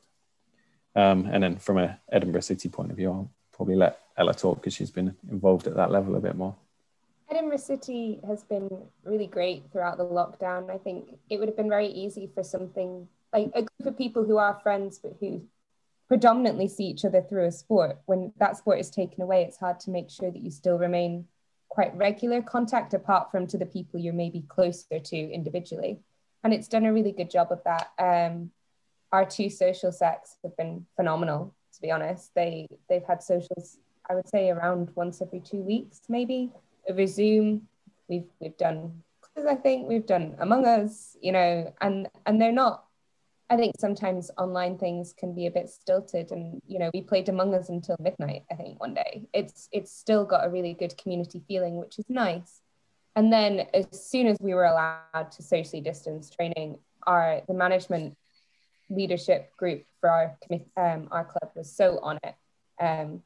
Um, 0.95 1.27
and 1.31 1.43
then 1.43 1.57
from 1.57 1.77
a 1.77 1.99
Edinburgh 2.11 2.41
City 2.41 2.69
point 2.69 2.91
of 2.91 2.97
view, 2.97 3.11
I'll 3.11 3.31
probably 3.53 3.75
let 3.75 3.99
Ella 4.17 4.33
talk 4.33 4.57
because 4.57 4.73
she's 4.73 4.91
been 4.91 5.15
involved 5.29 5.67
at 5.67 5.75
that 5.75 5.91
level 5.91 6.15
a 6.15 6.19
bit 6.19 6.35
more. 6.35 6.55
Edinburgh 7.29 7.57
City 7.57 8.19
has 8.25 8.43
been 8.43 8.69
really 9.03 9.27
great 9.27 9.63
throughout 9.71 9.97
the 9.97 10.05
lockdown. 10.05 10.71
I 10.71 10.77
think 10.77 11.19
it 11.29 11.39
would 11.39 11.49
have 11.49 11.57
been 11.57 11.69
very 11.69 11.87
easy 11.87 12.29
for 12.33 12.43
something 12.43 13.07
like 13.33 13.51
a 13.53 13.63
group 13.63 13.85
of 13.85 13.97
people 13.97 14.23
who 14.23 14.37
are 14.37 14.59
friends 14.63 14.97
but 14.97 15.17
who 15.19 15.43
predominantly 16.07 16.67
see 16.67 16.85
each 16.85 17.03
other 17.03 17.21
through 17.21 17.45
a 17.45 17.51
sport. 17.51 17.99
When 18.05 18.31
that 18.37 18.57
sport 18.57 18.79
is 18.79 18.89
taken 18.89 19.21
away, 19.21 19.43
it's 19.43 19.57
hard 19.57 19.79
to 19.81 19.91
make 19.91 20.09
sure 20.09 20.31
that 20.31 20.41
you 20.41 20.49
still 20.49 20.77
remain 20.77 21.25
quite 21.67 21.95
regular 21.97 22.41
contact 22.41 22.93
apart 22.93 23.29
from 23.29 23.45
to 23.47 23.57
the 23.57 23.65
people 23.65 23.99
you're 23.99 24.13
maybe 24.13 24.45
closer 24.47 24.99
to 24.99 25.17
individually. 25.17 25.99
And 26.43 26.53
it's 26.53 26.69
done 26.69 26.85
a 26.85 26.93
really 26.93 27.11
good 27.11 27.29
job 27.29 27.51
of 27.51 27.61
that. 27.65 27.91
Um, 27.99 28.51
our 29.11 29.25
two 29.25 29.49
social 29.49 29.91
secs 29.91 30.37
have 30.43 30.55
been 30.57 30.85
phenomenal, 30.95 31.53
to 31.73 31.81
be 31.81 31.91
honest. 31.91 32.31
They 32.35 32.67
they've 32.89 33.05
had 33.05 33.23
socials, 33.23 33.77
I 34.09 34.15
would 34.15 34.27
say 34.27 34.49
around 34.49 34.91
once 34.95 35.21
every 35.21 35.39
two 35.39 35.61
weeks, 35.61 36.01
maybe 36.09 36.51
over 36.89 37.05
Zoom. 37.07 37.67
We've 38.07 38.27
we've 38.39 38.57
done 38.57 39.03
I 39.47 39.55
think 39.55 39.87
we've 39.87 40.05
done 40.05 40.35
Among 40.39 40.65
Us, 40.65 41.15
you 41.21 41.31
know, 41.31 41.73
and 41.81 42.07
and 42.25 42.41
they're 42.41 42.51
not 42.51 42.87
I 43.49 43.55
think 43.55 43.75
sometimes 43.79 44.29
online 44.37 44.77
things 44.77 45.13
can 45.13 45.33
be 45.33 45.45
a 45.45 45.51
bit 45.51 45.69
stilted 45.69 46.31
and 46.31 46.61
you 46.67 46.79
know 46.79 46.89
we 46.93 47.01
played 47.01 47.29
Among 47.29 47.53
Us 47.53 47.69
until 47.69 47.95
midnight 47.99 48.43
I 48.51 48.55
think 48.55 48.79
one 48.79 48.93
day 48.93 49.27
it's 49.33 49.69
it's 49.71 49.91
still 49.91 50.25
got 50.25 50.45
a 50.45 50.49
really 50.49 50.73
good 50.73 50.97
community 50.97 51.41
feeling 51.47 51.77
which 51.77 51.97
is 51.97 52.05
nice 52.09 52.61
and 53.15 53.31
then 53.31 53.67
as 53.73 53.87
soon 53.91 54.27
as 54.27 54.37
we 54.41 54.53
were 54.53 54.65
allowed 54.65 55.31
to 55.31 55.43
socially 55.43 55.81
distance 55.81 56.29
training 56.29 56.77
our 57.05 57.41
the 57.47 57.53
management 57.53 58.17
leadership 58.89 59.55
group 59.57 59.83
for 59.99 60.09
our 60.09 60.37
um, 60.77 61.07
our 61.11 61.25
club 61.25 61.51
was 61.55 61.71
so 61.71 61.99
on 61.99 62.19
it 62.23 62.35
um, 62.79 63.21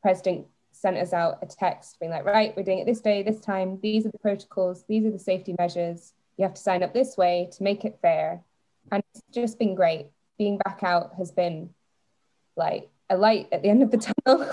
president 0.00 0.46
sent 0.72 0.96
us 0.96 1.12
out 1.12 1.38
a 1.42 1.46
text 1.46 1.98
being 2.00 2.10
like 2.10 2.24
right 2.24 2.56
we're 2.56 2.62
doing 2.62 2.78
it 2.78 2.86
this 2.86 3.00
day 3.00 3.22
this 3.22 3.40
time 3.40 3.78
these 3.82 4.06
are 4.06 4.10
the 4.10 4.18
protocols 4.18 4.84
these 4.88 5.04
are 5.04 5.10
the 5.10 5.18
safety 5.18 5.54
measures 5.58 6.12
you 6.36 6.44
have 6.44 6.54
to 6.54 6.62
sign 6.62 6.82
up 6.82 6.94
this 6.94 7.16
way 7.16 7.48
to 7.52 7.62
make 7.62 7.84
it 7.84 7.98
fair 8.00 8.42
and 8.90 9.02
it's 9.14 9.22
just 9.32 9.58
been 9.58 9.74
great. 9.74 10.08
Being 10.38 10.58
back 10.58 10.80
out 10.82 11.14
has 11.18 11.30
been 11.30 11.70
like 12.56 12.90
a 13.08 13.16
light 13.16 13.48
at 13.52 13.62
the 13.62 13.68
end 13.68 13.82
of 13.82 13.90
the 13.90 14.12
tunnel. 14.26 14.50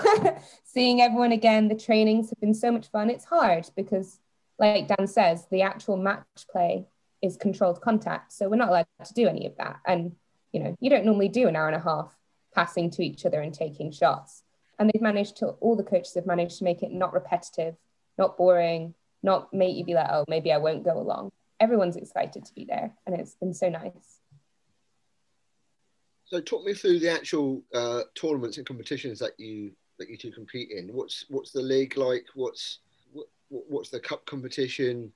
Seeing 0.64 1.00
everyone 1.00 1.32
again, 1.32 1.68
the 1.68 1.74
trainings 1.74 2.30
have 2.30 2.40
been 2.40 2.54
so 2.54 2.70
much 2.70 2.88
fun. 2.90 3.10
It's 3.10 3.24
hard 3.24 3.68
because, 3.74 4.20
like 4.58 4.88
Dan 4.88 5.06
says, 5.06 5.46
the 5.50 5.62
actual 5.62 5.96
match 5.96 6.24
play 6.50 6.86
is 7.22 7.36
controlled 7.36 7.80
contact. 7.80 8.32
So 8.32 8.48
we're 8.48 8.56
not 8.56 8.68
allowed 8.68 8.86
to 9.04 9.14
do 9.14 9.26
any 9.26 9.46
of 9.46 9.56
that. 9.56 9.80
And, 9.86 10.12
you 10.52 10.60
know, 10.60 10.76
you 10.80 10.90
don't 10.90 11.04
normally 11.04 11.28
do 11.28 11.48
an 11.48 11.56
hour 11.56 11.66
and 11.66 11.76
a 11.76 11.80
half 11.80 12.16
passing 12.54 12.90
to 12.90 13.02
each 13.02 13.24
other 13.24 13.40
and 13.40 13.54
taking 13.54 13.90
shots. 13.92 14.42
And 14.78 14.90
they've 14.90 15.02
managed 15.02 15.36
to, 15.38 15.48
all 15.60 15.76
the 15.76 15.82
coaches 15.82 16.14
have 16.14 16.26
managed 16.26 16.58
to 16.58 16.64
make 16.64 16.82
it 16.82 16.92
not 16.92 17.12
repetitive, 17.12 17.76
not 18.18 18.36
boring, 18.36 18.94
not 19.22 19.52
make 19.52 19.76
you 19.76 19.84
be 19.84 19.94
like, 19.94 20.08
oh, 20.10 20.24
maybe 20.28 20.52
I 20.52 20.58
won't 20.58 20.84
go 20.84 20.98
along. 20.98 21.30
Everyone's 21.60 21.96
excited 21.96 22.44
to 22.44 22.54
be 22.54 22.64
there. 22.64 22.92
And 23.06 23.14
it's 23.14 23.34
been 23.34 23.54
so 23.54 23.68
nice. 23.68 24.20
So 26.24 26.40
talk 26.40 26.64
me 26.64 26.74
through 26.74 27.00
the 27.00 27.10
actual 27.10 27.62
uh, 27.74 28.02
tournaments 28.14 28.56
and 28.56 28.66
competitions 28.66 29.18
that 29.18 29.38
you 29.38 29.72
that 29.98 30.08
you 30.08 30.16
two 30.16 30.30
compete 30.30 30.70
in. 30.70 30.88
What's 30.94 31.26
what's 31.28 31.50
the 31.50 31.60
league 31.60 31.96
like? 31.98 32.24
What's 32.34 32.78
what, 33.12 33.26
what's 33.48 33.90
the 33.90 33.98
cup 34.00 34.24
competition? 34.26 35.12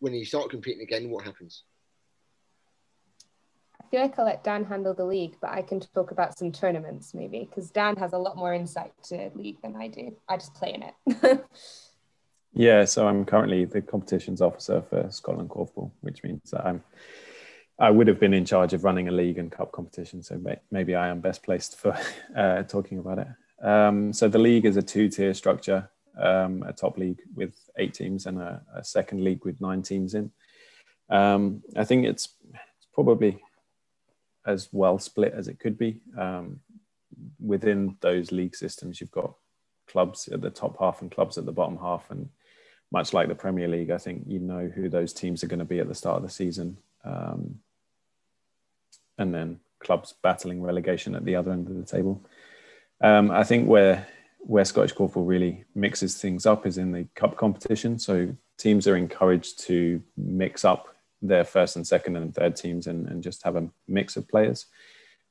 When 0.00 0.14
you 0.14 0.24
start 0.24 0.50
competing 0.50 0.82
again, 0.82 1.10
what 1.10 1.24
happens? 1.24 1.62
Feel 3.94 4.02
like 4.02 4.18
I'll 4.18 4.24
let 4.24 4.42
Dan 4.42 4.64
handle 4.64 4.92
the 4.92 5.04
league, 5.04 5.36
but 5.40 5.50
I 5.50 5.62
can 5.62 5.78
talk 5.78 6.10
about 6.10 6.36
some 6.36 6.50
tournaments 6.50 7.14
maybe 7.14 7.48
because 7.48 7.70
Dan 7.70 7.94
has 7.94 8.12
a 8.12 8.18
lot 8.18 8.36
more 8.36 8.52
insight 8.52 8.92
to 9.04 9.30
league 9.36 9.62
than 9.62 9.76
I 9.76 9.86
do. 9.86 10.16
I 10.28 10.36
just 10.36 10.52
play 10.54 10.74
in 10.74 10.82
it. 10.82 11.44
yeah, 12.52 12.86
so 12.86 13.06
I'm 13.06 13.24
currently 13.24 13.66
the 13.66 13.80
competitions 13.80 14.42
officer 14.42 14.82
for 14.90 15.08
Scotland 15.12 15.48
Korfball, 15.48 15.92
which 16.00 16.24
means 16.24 16.50
that 16.50 16.66
I'm 16.66 16.82
I 17.78 17.92
would 17.92 18.08
have 18.08 18.18
been 18.18 18.34
in 18.34 18.44
charge 18.44 18.72
of 18.72 18.82
running 18.82 19.06
a 19.06 19.12
league 19.12 19.38
and 19.38 19.52
cup 19.52 19.70
competition, 19.70 20.24
so 20.24 20.38
may, 20.38 20.56
maybe 20.72 20.96
I 20.96 21.06
am 21.06 21.20
best 21.20 21.44
placed 21.44 21.78
for 21.78 21.96
uh, 22.36 22.64
talking 22.64 22.98
about 22.98 23.20
it. 23.20 23.28
Um, 23.64 24.12
so 24.12 24.26
the 24.26 24.40
league 24.40 24.66
is 24.66 24.76
a 24.76 24.82
two-tier 24.82 25.34
structure: 25.34 25.88
um, 26.20 26.64
a 26.66 26.72
top 26.72 26.98
league 26.98 27.22
with 27.36 27.54
eight 27.78 27.94
teams 27.94 28.26
and 28.26 28.40
a, 28.40 28.60
a 28.74 28.82
second 28.82 29.22
league 29.22 29.44
with 29.44 29.60
nine 29.60 29.82
teams 29.82 30.14
in. 30.14 30.32
Um, 31.10 31.62
I 31.76 31.84
think 31.84 32.06
it's, 32.06 32.30
it's, 32.52 32.88
probably 32.92 33.40
as 34.46 34.68
well 34.72 34.98
split 34.98 35.32
as 35.34 35.48
it 35.48 35.58
could 35.58 35.78
be. 35.78 36.00
Um, 36.18 36.60
within 37.40 37.96
those 38.00 38.32
league 38.32 38.56
systems, 38.56 39.00
you've 39.00 39.10
got 39.10 39.34
clubs 39.88 40.28
at 40.28 40.40
the 40.40 40.50
top 40.50 40.78
half 40.78 41.02
and 41.02 41.10
clubs 41.10 41.38
at 41.38 41.46
the 41.46 41.52
bottom 41.52 41.78
half, 41.78 42.10
and 42.10 42.28
much 42.90 43.12
like 43.12 43.28
the 43.28 43.34
Premier 43.34 43.68
League, 43.68 43.90
I 43.90 43.98
think 43.98 44.24
you 44.26 44.38
know 44.38 44.70
who 44.74 44.88
those 44.88 45.12
teams 45.12 45.42
are 45.42 45.48
going 45.48 45.58
to 45.58 45.64
be 45.64 45.80
at 45.80 45.88
the 45.88 45.94
start 45.94 46.18
of 46.18 46.22
the 46.22 46.30
season. 46.30 46.78
Um, 47.04 47.60
and 49.18 49.32
then 49.32 49.60
clubs 49.80 50.14
battling 50.22 50.62
relegation 50.62 51.14
at 51.14 51.24
the 51.24 51.36
other 51.36 51.52
end 51.52 51.68
of 51.68 51.76
the 51.76 51.84
table. 51.84 52.24
Um, 53.00 53.30
I 53.30 53.44
think 53.44 53.68
where 53.68 54.06
where 54.46 54.64
Scottish 54.64 54.94
Korfball 54.94 55.26
really 55.26 55.64
mixes 55.74 56.18
things 56.18 56.44
up 56.44 56.66
is 56.66 56.76
in 56.76 56.92
the 56.92 57.06
cup 57.14 57.36
competition. 57.36 57.98
So 57.98 58.34
teams 58.58 58.86
are 58.86 58.96
encouraged 58.96 59.60
to 59.66 60.02
mix 60.16 60.64
up 60.64 60.93
their 61.26 61.44
first 61.44 61.76
and 61.76 61.86
second 61.86 62.16
and 62.16 62.34
third 62.34 62.54
teams 62.54 62.86
and, 62.86 63.08
and 63.08 63.22
just 63.22 63.42
have 63.42 63.56
a 63.56 63.68
mix 63.88 64.16
of 64.16 64.28
players. 64.28 64.66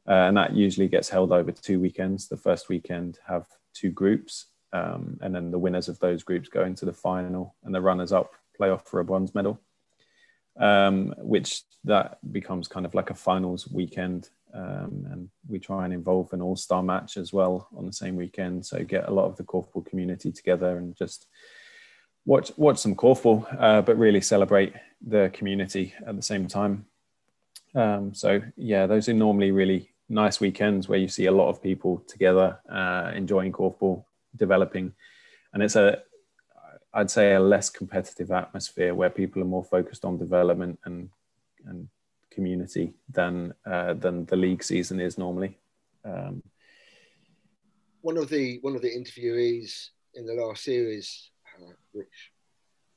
Uh, 0.08 0.28
and 0.28 0.36
that 0.36 0.54
usually 0.54 0.88
gets 0.88 1.10
held 1.10 1.32
over 1.32 1.52
two 1.52 1.80
weekends. 1.80 2.28
The 2.28 2.38
first 2.38 2.68
weekend 2.68 3.20
have 3.28 3.46
two 3.74 3.92
groups, 3.92 4.48
um, 4.74 5.18
and 5.22 5.34
then 5.34 5.52
the 5.52 5.60
winners 5.60 5.88
of 5.88 6.00
those 6.00 6.24
groups 6.24 6.50
go 6.50 6.64
into 6.64 6.86
the 6.86 6.94
final, 6.94 7.56
and 7.64 7.74
the 7.74 7.82
runners 7.82 8.12
up 8.12 8.34
play 8.58 8.70
off 8.70 8.86
for 8.88 9.00
a 9.00 9.06
bronze 9.06 9.34
medal. 9.34 9.60
Um, 10.56 11.16
which 11.18 11.64
that 11.84 12.20
becomes 12.32 12.68
kind 12.68 12.86
of 12.86 12.94
like 12.94 13.10
a 13.10 13.16
finals 13.16 13.68
weekend, 13.70 14.30
um, 14.54 15.08
and 15.12 15.30
we 15.48 15.58
try 15.58 15.86
and 15.86 15.94
involve 15.94 16.32
an 16.34 16.42
all-star 16.42 16.84
match 16.84 17.18
as 17.18 17.34
well 17.34 17.68
on 17.76 17.88
the 17.88 17.94
same 17.94 18.16
weekend. 18.16 18.66
So 18.66 18.84
get 18.84 19.08
a 19.08 19.14
lot 19.14 19.26
of 19.26 19.36
the 19.36 19.44
korfball 19.44 19.86
community 19.86 20.32
together 20.32 20.78
and 20.78 20.96
just 20.96 21.28
watch 22.26 22.52
watch 22.58 22.78
some 22.78 22.96
korfball, 22.96 23.46
uh, 23.60 23.82
but 23.82 23.98
really 23.98 24.22
celebrate 24.22 24.74
the 25.06 25.30
community 25.34 25.94
at 26.06 26.16
the 26.16 26.22
same 26.22 26.48
time. 26.48 26.86
Um, 27.76 28.14
so 28.14 28.42
yeah, 28.56 28.86
those 28.86 29.10
are 29.10 29.14
normally 29.14 29.52
really 29.52 29.90
nice 30.10 30.40
weekends 30.40 30.88
where 30.88 31.00
you 31.00 31.08
see 31.08 31.26
a 31.26 31.32
lot 31.32 31.50
of 31.50 31.62
people 31.62 32.04
together 32.08 32.60
uh, 32.70 33.12
enjoying 33.16 33.52
korfball, 33.52 34.06
developing, 34.36 34.94
and 35.54 35.64
it's 35.64 35.76
a 35.76 36.02
I'd 36.94 37.10
say 37.10 37.34
a 37.34 37.40
less 37.40 37.70
competitive 37.70 38.32
atmosphere 38.32 38.94
where 38.94 39.10
people 39.10 39.42
are 39.42 39.46
more 39.46 39.64
focused 39.64 40.06
on 40.06 40.18
development 40.18 40.80
and 40.86 41.10
and 41.66 41.88
community 42.30 42.94
than 43.10 43.54
uh, 43.66 43.94
than 43.94 44.26
the 44.26 44.36
league 44.36 44.64
season 44.64 45.00
is 45.00 45.18
normally. 45.18 45.58
Um, 46.06 46.44
one 48.02 48.18
of 48.18 48.30
the 48.30 48.60
one 48.62 48.76
of 48.76 48.82
the 48.82 48.96
interviewees 48.96 49.90
in 50.14 50.26
the 50.26 50.34
last 50.34 50.64
series, 50.64 51.30
which 51.94 52.32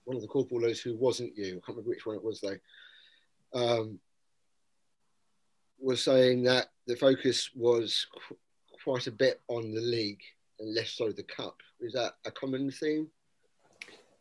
one 0.04 0.16
of 0.16 0.22
the 0.22 0.28
korfballers 0.28 0.80
who 0.80 0.96
wasn't 0.96 1.36
you, 1.36 1.46
I 1.46 1.50
can't 1.50 1.68
remember 1.68 1.90
which 1.90 2.06
one 2.06 2.16
it 2.16 2.24
was 2.24 2.40
though, 2.40 2.58
um, 3.54 3.98
was 5.78 6.02
saying 6.02 6.44
that 6.44 6.68
the 6.86 6.96
focus 6.96 7.50
was 7.54 8.06
qu- 8.12 8.36
quite 8.84 9.06
a 9.06 9.12
bit 9.12 9.40
on 9.48 9.72
the 9.72 9.80
league 9.80 10.22
and 10.58 10.74
less 10.74 10.92
so 10.92 11.10
the 11.10 11.22
cup. 11.22 11.56
Is 11.80 11.92
that 11.92 12.14
a 12.24 12.30
common 12.30 12.70
theme? 12.70 13.08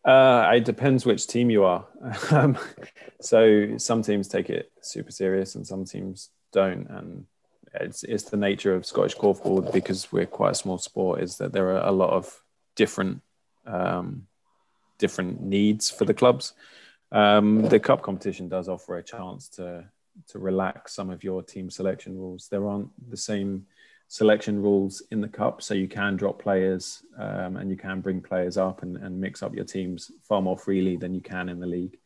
Uh, 0.04 0.52
it 0.54 0.66
depends 0.66 1.06
which 1.06 1.28
team 1.28 1.50
you 1.50 1.64
are. 1.64 1.86
um, 2.32 2.58
so 3.22 3.78
some 3.78 4.02
teams 4.02 4.28
take 4.28 4.50
it 4.50 4.72
super 4.82 5.12
serious 5.12 5.56
and 5.56 5.66
some 5.66 5.86
teams 5.86 6.30
don't. 6.52 6.88
And 6.90 7.26
it's, 7.74 8.04
it's 8.04 8.24
the 8.24 8.38
nature 8.38 8.76
of 8.76 8.86
Scottish 8.86 9.16
korfball 9.16 9.72
because 9.74 10.12
we're 10.12 10.28
quite 10.28 10.52
a 10.52 10.56
small 10.56 10.78
sport. 10.78 11.22
Is 11.22 11.38
that 11.38 11.54
there 11.54 11.70
are 11.70 11.88
a 11.88 11.92
lot 11.92 12.12
of 12.12 12.42
different 12.76 13.22
um, 13.66 14.28
different 14.98 15.42
needs 15.42 15.90
for 15.90 16.06
the 16.06 16.14
clubs. 16.14 16.54
Um, 17.12 17.64
the 17.70 17.80
cup 17.80 18.02
competition 18.02 18.50
does 18.50 18.68
offer 18.68 18.98
a 18.98 19.04
chance 19.04 19.48
to 19.50 19.86
to 20.30 20.40
relax 20.40 20.94
some 20.94 21.10
of 21.10 21.24
your 21.24 21.44
team 21.44 21.70
selection 21.70 22.18
rules. 22.18 22.48
There 22.48 22.68
aren't 22.68 22.90
the 23.10 23.18
same 23.18 23.66
selection 24.08 24.62
rules 24.62 25.04
in 25.12 25.22
the 25.22 25.28
cup, 25.28 25.62
so 25.62 25.74
you 25.74 25.88
can 25.88 26.16
drop 26.16 26.42
players 26.42 27.04
um, 27.18 27.58
and 27.58 27.70
you 27.70 27.76
can 27.76 28.02
bring 28.02 28.22
players 28.22 28.58
up 28.58 28.84
and, 28.84 28.98
and, 28.98 29.20
mix 29.20 29.42
up 29.42 29.56
your 29.56 29.66
teams 29.66 30.12
far 30.24 30.42
more 30.42 30.58
freely 30.58 30.96
than 30.96 31.14
you 31.14 31.22
can 31.22 31.50
in 31.50 31.60
the 31.60 31.66
league. 31.66 31.98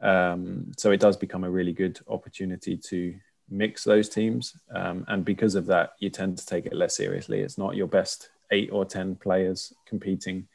Um, 0.00 0.72
so 0.76 0.90
it 0.90 1.00
does 1.00 1.16
become 1.16 1.44
a 1.44 1.50
really 1.50 1.72
good 1.72 1.98
opportunity 2.08 2.76
to 2.76 3.14
mix 3.48 3.84
those 3.84 4.08
teams, 4.08 4.56
um, 4.74 5.04
and 5.08 5.24
because 5.24 5.54
of 5.54 5.66
that, 5.66 5.92
you 5.98 6.10
tend 6.10 6.36
to 6.38 6.46
take 6.46 6.66
it 6.66 6.74
less 6.74 6.96
seriously. 6.96 7.40
It's 7.40 7.58
not 7.58 7.76
your 7.76 7.86
best 7.86 8.30
eight 8.50 8.70
or 8.72 8.84
ten 8.84 9.14
players 9.14 9.72
competing. 9.86 10.48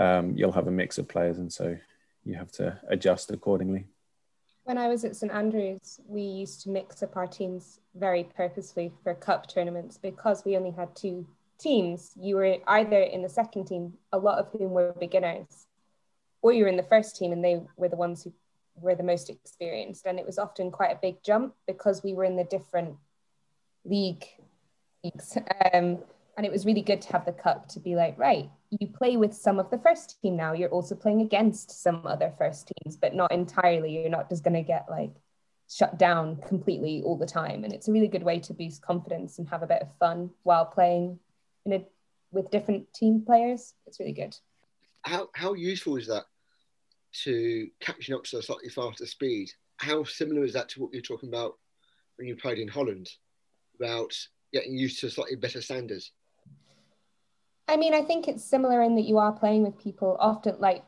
Um, 0.00 0.32
you'll 0.34 0.52
have 0.52 0.66
a 0.66 0.70
mix 0.70 0.96
of 0.96 1.06
players, 1.08 1.38
and 1.38 1.52
so 1.52 1.76
you 2.24 2.34
have 2.34 2.50
to 2.52 2.80
adjust 2.88 3.30
accordingly. 3.30 3.86
When 4.64 4.78
I 4.78 4.88
was 4.88 5.04
at 5.04 5.14
St 5.14 5.30
Andrews, 5.30 6.00
we 6.06 6.22
used 6.22 6.62
to 6.62 6.70
mix 6.70 7.02
up 7.02 7.16
our 7.16 7.26
teams 7.26 7.80
very 7.94 8.24
purposefully 8.24 8.92
for 9.02 9.14
cup 9.14 9.46
tournaments 9.46 9.98
because 9.98 10.44
we 10.44 10.56
only 10.56 10.70
had 10.70 10.96
two 10.96 11.26
teams. 11.58 12.12
You 12.18 12.36
were 12.36 12.56
either 12.66 13.00
in 13.00 13.22
the 13.22 13.28
second 13.28 13.66
team, 13.66 13.92
a 14.12 14.18
lot 14.18 14.38
of 14.38 14.48
whom 14.48 14.70
were 14.70 14.94
beginners, 14.98 15.66
or 16.40 16.52
you 16.52 16.64
were 16.64 16.70
in 16.70 16.76
the 16.76 16.82
first 16.82 17.16
team 17.16 17.32
and 17.32 17.44
they 17.44 17.60
were 17.76 17.88
the 17.88 17.96
ones 17.96 18.24
who 18.24 18.32
were 18.76 18.94
the 18.94 19.02
most 19.02 19.28
experienced. 19.28 20.06
And 20.06 20.18
it 20.18 20.26
was 20.26 20.38
often 20.38 20.70
quite 20.70 20.92
a 20.92 20.98
big 21.00 21.22
jump 21.22 21.54
because 21.66 22.02
we 22.02 22.14
were 22.14 22.24
in 22.24 22.36
the 22.36 22.44
different 22.44 22.96
league 23.84 24.24
leagues. 25.04 25.36
Um, 25.74 25.98
and 26.40 26.46
it 26.46 26.50
was 26.50 26.64
really 26.64 26.80
good 26.80 27.02
to 27.02 27.12
have 27.12 27.26
the 27.26 27.32
cup 27.32 27.68
to 27.68 27.78
be 27.78 27.94
like, 27.94 28.18
right, 28.18 28.48
you 28.70 28.86
play 28.86 29.18
with 29.18 29.34
some 29.34 29.58
of 29.58 29.68
the 29.68 29.76
first 29.76 30.22
team 30.22 30.36
now. 30.36 30.54
You're 30.54 30.70
also 30.70 30.94
playing 30.94 31.20
against 31.20 31.82
some 31.82 32.06
other 32.06 32.32
first 32.38 32.72
teams, 32.82 32.96
but 32.96 33.14
not 33.14 33.30
entirely. 33.30 34.00
You're 34.00 34.08
not 34.08 34.30
just 34.30 34.42
going 34.42 34.54
to 34.54 34.62
get 34.62 34.86
like 34.88 35.12
shut 35.68 35.98
down 35.98 36.36
completely 36.48 37.02
all 37.04 37.18
the 37.18 37.26
time. 37.26 37.62
And 37.62 37.74
it's 37.74 37.88
a 37.88 37.92
really 37.92 38.08
good 38.08 38.22
way 38.22 38.38
to 38.38 38.54
boost 38.54 38.80
confidence 38.80 39.38
and 39.38 39.50
have 39.50 39.62
a 39.62 39.66
bit 39.66 39.82
of 39.82 39.88
fun 39.98 40.30
while 40.42 40.64
playing 40.64 41.18
in 41.66 41.74
a 41.74 41.84
with 42.32 42.50
different 42.50 42.90
team 42.94 43.22
players. 43.26 43.74
It's 43.86 44.00
really 44.00 44.14
good. 44.14 44.34
How 45.02 45.28
how 45.34 45.52
useful 45.52 45.98
is 45.98 46.06
that 46.06 46.24
to 47.24 47.68
catching 47.80 48.14
up 48.14 48.24
to 48.24 48.38
a 48.38 48.42
slightly 48.42 48.70
faster 48.70 49.04
speed? 49.04 49.50
How 49.76 50.04
similar 50.04 50.44
is 50.44 50.54
that 50.54 50.70
to 50.70 50.80
what 50.80 50.94
you're 50.94 51.02
talking 51.02 51.28
about 51.28 51.58
when 52.16 52.26
you 52.26 52.34
played 52.34 52.58
in 52.58 52.68
Holland 52.68 53.10
about 53.78 54.14
getting 54.54 54.72
used 54.72 55.00
to 55.00 55.10
slightly 55.10 55.36
better 55.36 55.60
standards? 55.60 56.12
I 57.70 57.76
mean, 57.76 57.94
I 57.94 58.02
think 58.02 58.26
it's 58.26 58.44
similar 58.44 58.82
in 58.82 58.96
that 58.96 59.04
you 59.04 59.18
are 59.18 59.30
playing 59.30 59.62
with 59.62 59.78
people 59.78 60.16
often. 60.18 60.56
Like 60.58 60.82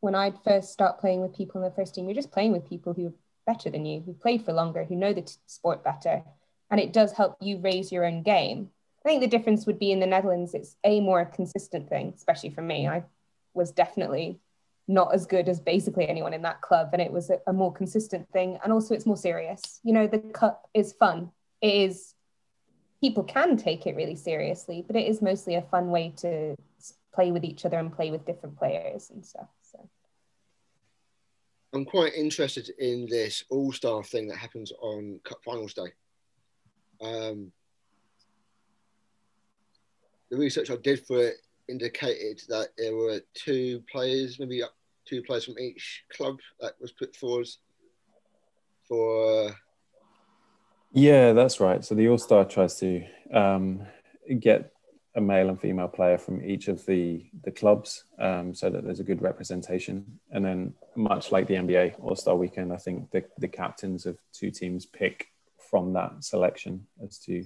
when 0.00 0.14
I 0.14 0.34
first 0.44 0.70
start 0.70 1.00
playing 1.00 1.22
with 1.22 1.34
people 1.34 1.62
in 1.62 1.64
the 1.64 1.74
first 1.74 1.94
team, 1.94 2.04
you're 2.04 2.14
just 2.14 2.30
playing 2.30 2.52
with 2.52 2.68
people 2.68 2.92
who 2.92 3.06
are 3.06 3.14
better 3.46 3.70
than 3.70 3.86
you, 3.86 4.02
who 4.04 4.12
played 4.12 4.44
for 4.44 4.52
longer, 4.52 4.84
who 4.84 4.96
know 4.96 5.14
the 5.14 5.22
t- 5.22 5.32
sport 5.46 5.82
better, 5.82 6.22
and 6.70 6.78
it 6.78 6.92
does 6.92 7.12
help 7.12 7.38
you 7.40 7.56
raise 7.56 7.90
your 7.90 8.04
own 8.04 8.22
game. 8.22 8.68
I 9.02 9.08
think 9.08 9.22
the 9.22 9.28
difference 9.28 9.64
would 9.64 9.78
be 9.78 9.92
in 9.92 9.98
the 10.00 10.06
Netherlands, 10.06 10.52
it's 10.52 10.76
a 10.84 11.00
more 11.00 11.24
consistent 11.24 11.88
thing, 11.88 12.12
especially 12.14 12.50
for 12.50 12.60
me. 12.60 12.86
I 12.86 13.04
was 13.54 13.70
definitely 13.70 14.38
not 14.86 15.14
as 15.14 15.24
good 15.24 15.48
as 15.48 15.58
basically 15.58 16.06
anyone 16.06 16.34
in 16.34 16.42
that 16.42 16.60
club, 16.60 16.90
and 16.92 17.00
it 17.00 17.12
was 17.12 17.30
a, 17.30 17.38
a 17.46 17.52
more 17.54 17.72
consistent 17.72 18.30
thing, 18.30 18.58
and 18.62 18.74
also 18.74 18.94
it's 18.94 19.06
more 19.06 19.16
serious. 19.16 19.80
You 19.84 19.94
know, 19.94 20.06
the 20.06 20.18
cup 20.18 20.68
is 20.74 20.92
fun. 20.92 21.30
It 21.62 21.74
is 21.74 22.12
people 23.00 23.24
can 23.24 23.56
take 23.56 23.86
it 23.86 23.96
really 23.96 24.16
seriously, 24.16 24.84
but 24.86 24.96
it 24.96 25.06
is 25.06 25.20
mostly 25.20 25.54
a 25.54 25.62
fun 25.62 25.90
way 25.90 26.12
to 26.18 26.56
play 27.14 27.32
with 27.32 27.44
each 27.44 27.64
other 27.64 27.78
and 27.78 27.94
play 27.94 28.10
with 28.10 28.26
different 28.26 28.58
players 28.58 29.10
and 29.10 29.24
stuff. 29.24 29.48
So 29.62 29.88
I'm 31.72 31.84
quite 31.84 32.14
interested 32.14 32.70
in 32.78 33.06
this 33.08 33.44
all 33.50 33.72
star 33.72 34.02
thing 34.02 34.28
that 34.28 34.38
happens 34.38 34.72
on 34.80 35.20
Cup 35.24 35.38
Finals 35.44 35.74
Day. 35.74 35.92
Um, 37.02 37.52
the 40.30 40.36
research 40.36 40.70
I 40.70 40.76
did 40.76 41.06
for 41.06 41.20
it 41.20 41.36
indicated 41.68 42.42
that 42.48 42.68
there 42.76 42.94
were 42.94 43.20
two 43.34 43.82
players, 43.90 44.38
maybe 44.38 44.62
two 45.04 45.22
players 45.22 45.44
from 45.44 45.58
each 45.58 46.04
club 46.12 46.38
that 46.60 46.74
was 46.80 46.92
put 46.92 47.14
forward 47.14 47.48
for 48.88 49.54
yeah, 50.92 51.32
that's 51.32 51.60
right. 51.60 51.84
So 51.84 51.94
the 51.94 52.08
All 52.08 52.18
Star 52.18 52.44
tries 52.44 52.78
to 52.80 53.04
um, 53.32 53.86
get 54.38 54.72
a 55.14 55.20
male 55.20 55.48
and 55.48 55.60
female 55.60 55.88
player 55.88 56.18
from 56.18 56.44
each 56.44 56.68
of 56.68 56.84
the 56.86 57.24
the 57.42 57.50
clubs, 57.50 58.04
um, 58.18 58.54
so 58.54 58.70
that 58.70 58.84
there's 58.84 59.00
a 59.00 59.04
good 59.04 59.22
representation. 59.22 60.20
And 60.30 60.44
then, 60.44 60.74
much 60.94 61.32
like 61.32 61.46
the 61.46 61.54
NBA 61.54 61.94
All 62.00 62.16
Star 62.16 62.36
Weekend, 62.36 62.72
I 62.72 62.76
think 62.76 63.10
the 63.10 63.24
the 63.38 63.48
captains 63.48 64.06
of 64.06 64.18
two 64.32 64.50
teams 64.50 64.86
pick 64.86 65.28
from 65.70 65.92
that 65.94 66.22
selection 66.22 66.86
as 67.02 67.18
to 67.20 67.44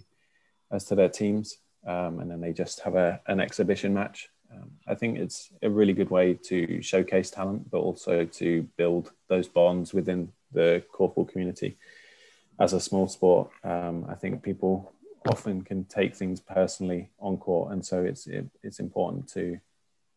as 0.73 0.85
to 0.87 0.95
their 0.95 1.09
teams, 1.09 1.59
um, 1.87 2.21
and 2.21 2.31
then 2.31 2.41
they 2.41 2.53
just 2.53 2.81
have 2.81 2.97
a 2.97 3.21
an 3.27 3.41
exhibition 3.41 3.95
match. 3.95 4.29
Um, 4.53 4.71
I 4.89 4.97
think 4.97 5.19
it's 5.19 5.53
a 5.63 5.71
really 5.71 5.93
good 5.93 6.11
way 6.11 6.35
to 6.35 6.83
showcase 6.83 7.31
talent, 7.31 7.71
but 7.71 7.79
also 7.79 8.25
to 8.25 8.63
build 8.77 9.13
those 9.29 9.47
bonds 9.47 9.95
within 9.95 10.33
the 10.53 10.83
korfball 10.93 11.29
community 11.29 11.77
as 12.61 12.75
a 12.75 12.81
small 12.81 13.09
sport, 13.09 13.51
um, 13.65 14.07
I 14.09 14.15
think 14.15 14.43
people 14.43 14.93
often 15.27 15.63
can 15.63 15.85
take 15.85 16.15
things 16.15 16.41
personally 16.41 17.11
on 17.19 17.39
court, 17.39 17.73
and 17.73 17.85
so 17.85 18.05
it's 18.05 18.27
it, 18.27 18.47
it's 18.63 18.79
important 18.79 19.29
to 19.31 19.59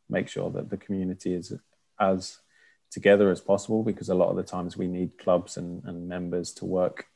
make 0.09 0.27
sure 0.27 0.51
that 0.51 0.69
the 0.69 0.77
community 0.77 1.33
is 1.33 1.53
as 1.99 2.39
together 2.91 3.31
as 3.31 3.41
possible 3.41 3.81
because 3.81 4.09
a 4.09 4.15
lot 4.15 4.29
of 4.29 4.35
the 4.35 4.43
times 4.43 4.77
we 4.77 4.87
need 4.87 5.17
clubs 5.17 5.57
and, 5.57 5.83
and 5.85 6.07
members 6.07 6.51
to 6.51 6.65
work 6.65 7.07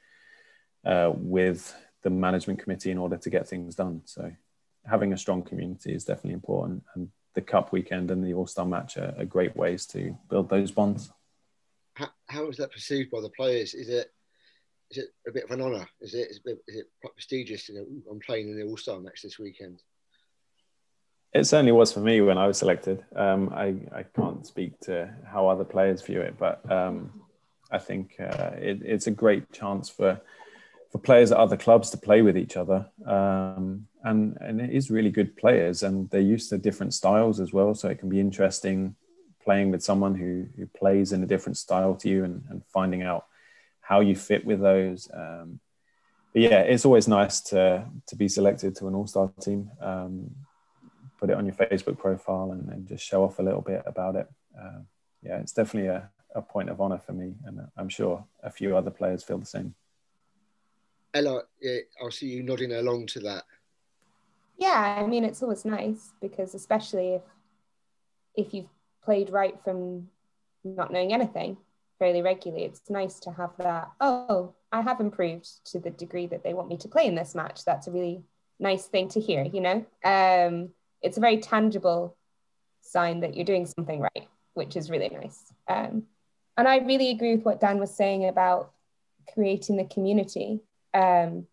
uh, 0.85 1.11
with 1.13 1.75
the 2.01 2.09
management 2.09 2.59
committee 2.59 2.89
in 2.89 2.97
order 2.97 3.17
to 3.17 3.29
get 3.29 3.47
things 3.47 3.75
done. 3.75 4.01
So 4.05 4.31
having 4.85 5.13
a 5.13 5.17
strong 5.17 5.43
community 5.43 5.93
is 5.93 6.05
definitely 6.05 6.33
important, 6.33 6.83
and 6.95 7.09
the 7.35 7.41
cup 7.41 7.73
weekend 7.73 8.09
and 8.11 8.25
the 8.25 8.33
All 8.33 8.47
Star 8.47 8.65
match 8.65 8.97
are, 8.97 9.13
are, 9.17 9.25
great 9.25 9.55
ways 9.55 9.85
to 9.87 10.17
build 10.29 10.49
those 10.49 10.71
bonds. 10.71 11.11
How, 11.95 12.07
how 12.27 12.47
is 12.47 12.57
that 12.57 12.71
perceived 12.71 13.11
by 13.11 13.21
the 13.21 13.29
players? 13.29 13.73
Is 13.73 13.89
it 13.89 14.11
is 14.91 14.97
it 14.99 15.09
a 15.27 15.31
bit 15.31 15.43
of 15.43 15.51
an 15.51 15.61
honour? 15.61 15.87
Is 16.01 16.13
it 16.13 16.29
is 16.29 16.39
it, 16.45 16.59
is 16.67 16.75
it 16.77 16.85
quite 17.01 17.13
prestigious 17.13 17.65
to 17.67 17.73
go? 17.73 17.85
I'm 18.09 18.19
playing 18.19 18.49
in 18.49 18.57
the 18.57 18.65
All 18.65 18.77
Star 18.77 18.99
match 18.99 19.21
this 19.21 19.39
weekend. 19.39 19.81
It 21.33 21.45
certainly 21.45 21.73
was 21.73 21.91
for 21.91 21.99
me 21.99 22.21
when 22.21 22.37
I 22.37 22.47
was 22.47 22.57
selected. 22.57 23.03
Um, 23.15 23.51
I 23.53 23.75
I 23.93 24.03
can't 24.03 24.45
speak 24.45 24.79
to 24.81 25.13
how 25.25 25.47
other 25.47 25.65
players 25.65 26.01
view 26.01 26.21
it, 26.21 26.37
but 26.37 26.69
um, 26.71 27.21
I 27.69 27.79
think 27.79 28.15
uh, 28.19 28.51
it, 28.55 28.81
it's 28.83 29.07
a 29.07 29.11
great 29.11 29.51
chance 29.51 29.89
for 29.89 30.21
for 30.91 30.99
players 30.99 31.33
at 31.33 31.37
other 31.37 31.57
clubs 31.57 31.89
to 31.89 31.97
play 31.97 32.21
with 32.21 32.37
each 32.37 32.55
other, 32.55 32.89
um, 33.05 33.87
and 34.03 34.37
and 34.39 34.61
it 34.61 34.71
is 34.71 34.89
really 34.89 35.11
good 35.11 35.35
players, 35.35 35.83
and 35.83 36.09
they're 36.09 36.21
used 36.21 36.49
to 36.49 36.57
different 36.57 36.93
styles 36.93 37.41
as 37.41 37.51
well, 37.51 37.75
so 37.75 37.89
it 37.89 37.99
can 37.99 38.09
be 38.09 38.21
interesting 38.21 38.95
playing 39.43 39.71
with 39.71 39.83
someone 39.83 40.15
who 40.15 40.45
who 40.57 40.65
plays 40.67 41.11
in 41.11 41.23
a 41.23 41.27
different 41.27 41.57
style 41.57 41.95
to 41.95 42.07
you 42.09 42.23
and, 42.23 42.43
and 42.49 42.61
finding 42.73 43.03
out 43.03 43.25
how 43.87 44.01
you 44.01 44.15
fit 44.15 44.45
with 44.45 44.59
those. 44.59 45.09
Um, 45.13 45.61
but 46.33 46.41
yeah, 46.41 46.59
it's 46.59 46.85
always 46.85 47.07
nice 47.07 47.39
to 47.51 47.85
to 48.07 48.15
be 48.15 48.27
selected 48.27 48.75
to 48.75 48.87
an 48.87 48.95
all 48.95 49.07
star 49.07 49.31
team. 49.41 49.71
Um, 49.81 50.35
put 51.19 51.29
it 51.29 51.37
on 51.37 51.45
your 51.45 51.55
Facebook 51.55 51.97
profile 51.97 52.51
and, 52.51 52.69
and, 52.69 52.87
just 52.87 53.03
show 53.03 53.23
off 53.23 53.39
a 53.39 53.41
little 53.41 53.61
bit 53.61 53.81
about 53.87 54.15
it. 54.15 54.27
Uh, 54.55 54.81
yeah, 55.23 55.37
it's 55.37 55.53
definitely 55.53 55.89
a, 55.89 56.07
a 56.35 56.41
point 56.43 56.69
of 56.69 56.79
honor 56.79 56.99
for 56.99 57.13
me, 57.13 57.33
and 57.45 57.59
I'm 57.75 57.89
sure 57.89 58.23
a 58.43 58.51
few 58.51 58.77
other 58.77 58.91
players 58.91 59.23
feel 59.23 59.39
the 59.39 59.45
same. 59.47 59.73
Ella, 61.15 61.41
I'll 61.99 62.11
see 62.11 62.27
you 62.27 62.43
nodding 62.43 62.73
along 62.73 63.07
to 63.07 63.19
that. 63.21 63.45
Yeah, 64.57 64.97
I 64.99 65.07
mean 65.07 65.23
it's 65.23 65.41
always 65.41 65.65
nice 65.65 66.11
because 66.21 66.53
especially 66.53 67.13
if 67.13 67.21
if 68.35 68.53
you've 68.53 68.69
played 69.03 69.29
right 69.29 69.57
from 69.63 70.09
not 70.63 70.91
knowing 70.91 71.13
anything 71.13 71.57
fairly 71.99 72.21
regularly, 72.21 72.65
it's 72.65 72.89
nice 72.89 73.19
to 73.21 73.31
have 73.31 73.51
that. 73.57 73.91
Oh, 73.99 74.53
I 74.71 74.81
have 74.81 74.99
improved 74.99 75.47
to 75.71 75.79
the 75.79 75.89
degree 75.89 76.27
that 76.27 76.43
they 76.43 76.53
want 76.53 76.69
me 76.69 76.77
to 76.77 76.87
play 76.87 77.05
in 77.05 77.15
this 77.15 77.35
match. 77.35 77.65
That's 77.65 77.87
a 77.87 77.91
really 77.91 78.23
nice 78.59 78.85
thing 78.85 79.07
to 79.09 79.19
hear. 79.19 79.43
You 79.43 79.61
know, 79.61 79.85
um, 80.03 80.69
it's 81.01 81.17
a 81.17 81.21
very 81.21 81.37
tangible 81.37 82.15
sign 82.81 83.21
that 83.21 83.35
you're 83.35 83.45
doing 83.45 83.65
something 83.65 83.99
right, 83.99 84.27
which 84.53 84.75
is 84.75 84.89
really 84.89 85.09
nice. 85.09 85.53
Um, 85.67 86.03
and 86.57 86.67
I 86.67 86.77
really 86.77 87.11
agree 87.11 87.35
with 87.35 87.45
what 87.45 87.59
Dan 87.59 87.77
was 87.79 87.93
saying 87.93 88.27
about 88.27 88.71
creating 89.33 89.77
the 89.77 89.85
community. 89.85 90.61
Um, 90.93 91.47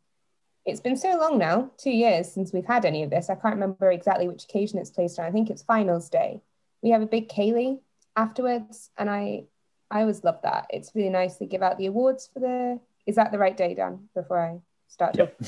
it's 0.64 0.80
been 0.80 0.96
so 0.96 1.18
long 1.18 1.36
now, 1.36 1.70
two 1.76 1.90
years 1.90 2.32
since 2.32 2.52
we've 2.52 2.64
had 2.64 2.86
any 2.86 3.02
of 3.02 3.10
this. 3.10 3.28
I 3.28 3.34
can't 3.34 3.54
remember 3.54 3.90
exactly 3.90 4.28
which 4.28 4.44
occasion 4.44 4.78
it's 4.78 4.90
placed 4.90 5.18
on. 5.18 5.26
I 5.26 5.30
think 5.30 5.50
it's 5.50 5.62
finals 5.62 6.08
day. 6.08 6.40
We 6.82 6.90
have 6.90 7.02
a 7.02 7.06
big 7.06 7.28
ceilidh 7.28 7.80
afterwards, 8.16 8.90
and 8.96 9.10
I 9.10 9.44
I 9.94 10.00
always 10.00 10.24
love 10.24 10.40
that. 10.42 10.66
It's 10.70 10.90
really 10.94 11.08
nice 11.08 11.36
to 11.36 11.46
give 11.46 11.62
out 11.62 11.78
the 11.78 11.86
awards 11.86 12.28
for 12.34 12.40
the. 12.40 12.80
Is 13.06 13.14
that 13.14 13.30
the 13.30 13.38
right 13.38 13.56
day, 13.56 13.74
Dan? 13.74 14.08
Before 14.12 14.40
I 14.40 14.58
start. 14.88 15.16
Yep. 15.16 15.40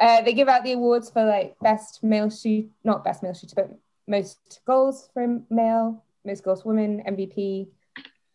Uh, 0.00 0.22
they 0.22 0.32
give 0.32 0.48
out 0.48 0.64
the 0.64 0.72
awards 0.72 1.10
for 1.10 1.24
like 1.24 1.56
best 1.62 2.02
male 2.02 2.30
shoot, 2.30 2.70
not 2.84 3.04
best 3.04 3.22
male 3.22 3.34
shooter, 3.34 3.54
but 3.54 3.70
most 4.06 4.60
goals 4.66 5.08
for 5.12 5.40
male, 5.50 6.04
most 6.24 6.42
goals 6.42 6.62
for 6.62 6.68
women, 6.68 7.02
MVP, 7.06 7.68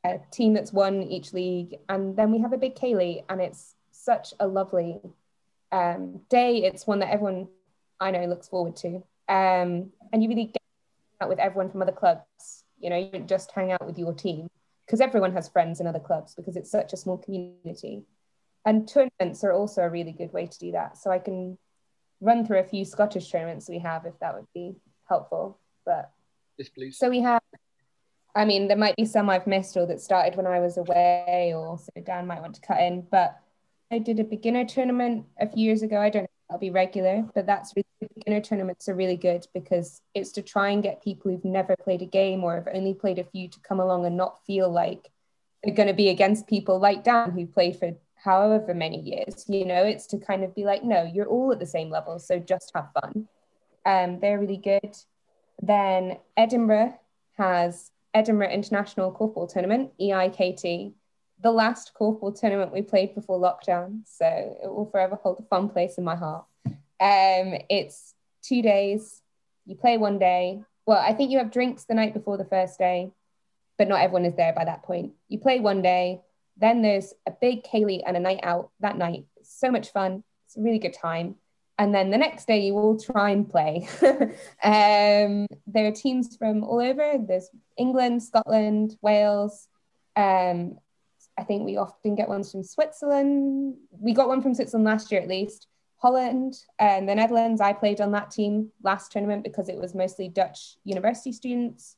a 0.04 0.20
team 0.32 0.54
that's 0.54 0.74
won 0.74 1.04
each 1.04 1.34
league, 1.34 1.78
and 1.88 2.16
then 2.16 2.32
we 2.32 2.40
have 2.40 2.54
a 2.54 2.58
big 2.58 2.76
ceilidh, 2.76 3.24
and 3.30 3.42
it's 3.42 3.76
such 3.92 4.34
a 4.40 4.48
lovely 4.48 5.00
um, 5.72 6.22
day. 6.30 6.64
It's 6.64 6.88
one 6.88 6.98
that 7.00 7.12
everyone 7.12 7.48
I 8.00 8.10
know 8.10 8.26
looks 8.26 8.48
forward 8.48 8.76
to, 8.78 8.96
um, 9.30 9.92
and 10.12 10.24
you 10.24 10.30
really 10.30 10.46
get 10.46 10.62
out 11.22 11.30
with 11.30 11.38
everyone 11.38 11.70
from 11.70 11.84
other 11.84 11.92
clubs. 11.92 12.64
You 12.80 12.90
know, 12.90 12.98
you 12.98 13.12
don't 13.12 13.30
just 13.30 13.52
hang 13.52 13.72
out 13.72 13.86
with 13.86 14.00
your 14.00 14.14
team 14.14 14.50
because 14.92 15.00
everyone 15.00 15.32
has 15.32 15.48
friends 15.48 15.80
in 15.80 15.88
other 15.88 16.02
clubs 16.02 16.36
because 16.36 16.58
it's 16.58 16.70
such 16.70 16.92
a 16.92 16.98
small 16.98 17.18
community. 17.18 18.04
And 18.66 18.86
tournaments 18.86 19.42
are 19.42 19.54
also 19.54 19.84
a 19.84 19.90
really 19.90 20.12
good 20.12 20.34
way 20.34 20.48
to 20.48 20.60
do 20.60 20.74
that. 20.74 20.98
So 20.98 21.10
I 21.10 21.18
can 21.18 21.58
run 22.20 22.46
through 22.46 22.60
a 22.60 22.66
few 22.66 22.84
Scottish 22.84 23.32
tournaments 23.32 23.70
we 23.70 23.80
have 23.80 24.06
if 24.06 24.20
that 24.20 24.36
would 24.36 24.48
be 24.54 24.76
helpful. 25.08 25.58
But 25.86 26.12
yes, 26.58 26.68
please. 26.68 26.98
So 26.98 27.10
we 27.10 27.22
have 27.22 27.42
I 28.36 28.44
mean, 28.44 28.68
there 28.68 28.78
might 28.78 28.98
be 28.98 29.06
some 29.06 29.30
I've 29.30 29.48
missed 29.48 29.78
or 29.78 29.86
that 29.86 30.02
started 30.02 30.36
when 30.36 30.48
I 30.48 30.60
was 30.60 30.78
away, 30.78 31.54
or 31.56 31.78
so 31.78 32.02
Dan 32.06 32.28
might 32.28 32.42
want 32.42 32.56
to 32.56 32.62
cut 32.62 32.82
in. 32.82 33.08
But 33.10 33.40
I 33.92 33.98
did 33.98 34.20
a 34.20 34.26
beginner 34.26 34.66
tournament 34.66 35.26
a 35.40 35.48
few 35.48 35.64
years 35.64 35.84
ago. 35.84 36.02
I 36.02 36.10
don't 36.10 36.30
that'll 36.52 36.60
be 36.60 36.70
regular, 36.70 37.24
but 37.34 37.46
that's 37.46 37.74
really 37.78 38.10
beginner 38.16 38.42
tournaments 38.42 38.90
are 38.90 38.96
really 38.96 39.16
good 39.16 39.48
because 39.54 40.02
it's 40.14 40.34
to 40.34 40.42
try 40.42 40.72
and 40.72 40.84
get 40.84 41.02
people 41.02 41.32
who've 41.32 41.46
never 41.46 41.78
played 41.82 42.02
a 42.02 42.06
game 42.06 42.44
or 42.44 42.56
have 42.56 42.68
only 42.74 42.94
played 42.94 43.20
a 43.20 43.24
few 43.24 43.48
to 43.48 43.60
come 43.62 43.80
along 43.80 44.06
and 44.06 44.18
not 44.18 44.46
feel 44.46 44.70
like 44.70 45.10
they're 45.64 45.74
going 45.74 45.88
to 45.88 45.94
be 45.94 46.10
against 46.10 46.48
people 46.48 46.78
like 46.78 47.06
Dan 47.06 47.32
who 47.32 47.46
played 47.46 47.78
for 47.78 47.96
however 48.16 48.74
many 48.74 49.00
years. 49.00 49.46
You 49.48 49.64
know, 49.64 49.86
it's 49.86 50.08
to 50.08 50.18
kind 50.18 50.44
of 50.44 50.54
be 50.54 50.66
like, 50.66 50.84
no, 50.84 51.04
you're 51.04 51.26
all 51.26 51.54
at 51.54 51.60
the 51.60 51.66
same 51.66 51.90
level, 51.90 52.20
so 52.20 52.38
just 52.38 52.74
have 52.76 52.90
fun. 53.00 53.30
Um, 53.86 54.20
they're 54.20 54.40
really 54.40 54.58
good. 54.58 54.98
Then 55.62 56.18
Edinburgh 56.36 57.00
has 57.38 57.92
Edinburgh 58.14 58.50
International 58.50 59.14
Korfball 59.14 59.50
Tournament, 59.50 59.92
EIKT, 60.02 60.92
the 61.42 61.52
last 61.52 61.92
korfball 62.00 62.38
tournament 62.38 62.72
we 62.72 62.82
played 62.82 63.16
before 63.16 63.40
lockdown. 63.40 64.02
So 64.06 64.26
it 64.26 64.68
will 64.68 64.90
forever 64.90 65.16
hold 65.16 65.40
a 65.40 65.44
fun 65.44 65.70
place 65.70 65.98
in 65.98 66.04
my 66.04 66.16
heart. 66.16 66.46
Um, 66.66 67.56
it's 67.70 68.14
two 68.44 68.62
days. 68.62 69.22
You 69.66 69.76
play 69.76 69.98
one 69.98 70.20
day. 70.20 70.62
Well, 70.86 71.00
I 71.00 71.14
think 71.14 71.32
you 71.32 71.40
have 71.40 71.52
drinks 71.52 71.86
the 71.86 71.94
night 71.94 72.14
before 72.14 72.38
the 72.38 72.46
first 72.46 72.78
day, 72.78 73.12
but 73.78 73.88
not 73.88 74.02
everyone 74.02 74.26
is 74.26 74.36
there 74.36 74.54
by 74.54 74.66
that 74.66 74.84
point. 74.84 75.14
You 75.30 75.40
play 75.40 75.60
one 75.60 75.82
day. 75.82 76.22
Then 76.58 76.82
there's 76.82 77.14
a 77.26 77.32
big 77.32 77.64
ceilidh 77.64 78.04
and 78.06 78.18
a 78.18 78.20
night 78.20 78.42
out 78.44 78.72
that 78.82 78.98
night. 78.98 79.26
So 79.44 79.72
much 79.72 79.92
fun. 79.92 80.24
It's 80.46 80.58
a 80.58 80.62
really 80.62 80.80
good 80.80 80.94
time. 80.94 81.36
And 81.80 81.96
then 81.96 82.12
the 82.12 82.18
next 82.18 82.46
day 82.46 82.60
you 82.60 82.76
all 82.76 83.00
try 83.00 83.32
and 83.32 83.50
play. 83.50 83.88
um, 84.64 85.48
there 85.66 85.88
are 85.88 85.92
teams 85.92 86.36
from 86.36 86.64
all 86.64 86.80
over. 86.80 87.16
There's 87.18 87.50
England, 87.78 88.22
Scotland, 88.22 88.98
Wales. 89.02 89.68
Um, 90.16 90.78
I 91.38 91.44
think 91.44 91.66
we 91.66 91.78
often 91.78 92.16
get 92.16 92.30
ones 92.30 92.52
from 92.52 92.64
Switzerland. 92.64 93.76
We 93.92 94.14
got 94.14 94.28
one 94.28 94.42
from 94.42 94.54
Switzerland 94.54 94.86
last 94.86 95.12
year 95.12 95.22
at 95.22 95.28
least. 95.28 95.68
Holland 95.98 96.56
and 96.80 97.08
the 97.08 97.16
Netherlands. 97.16 97.62
I 97.62 97.74
played 97.74 98.02
on 98.02 98.12
that 98.14 98.32
team 98.32 98.72
last 98.84 99.12
tournament 99.12 99.44
because 99.44 99.70
it 99.70 99.78
was 99.78 99.94
mostly 99.94 100.30
Dutch 100.30 100.78
university 100.84 101.32
students 101.32 101.96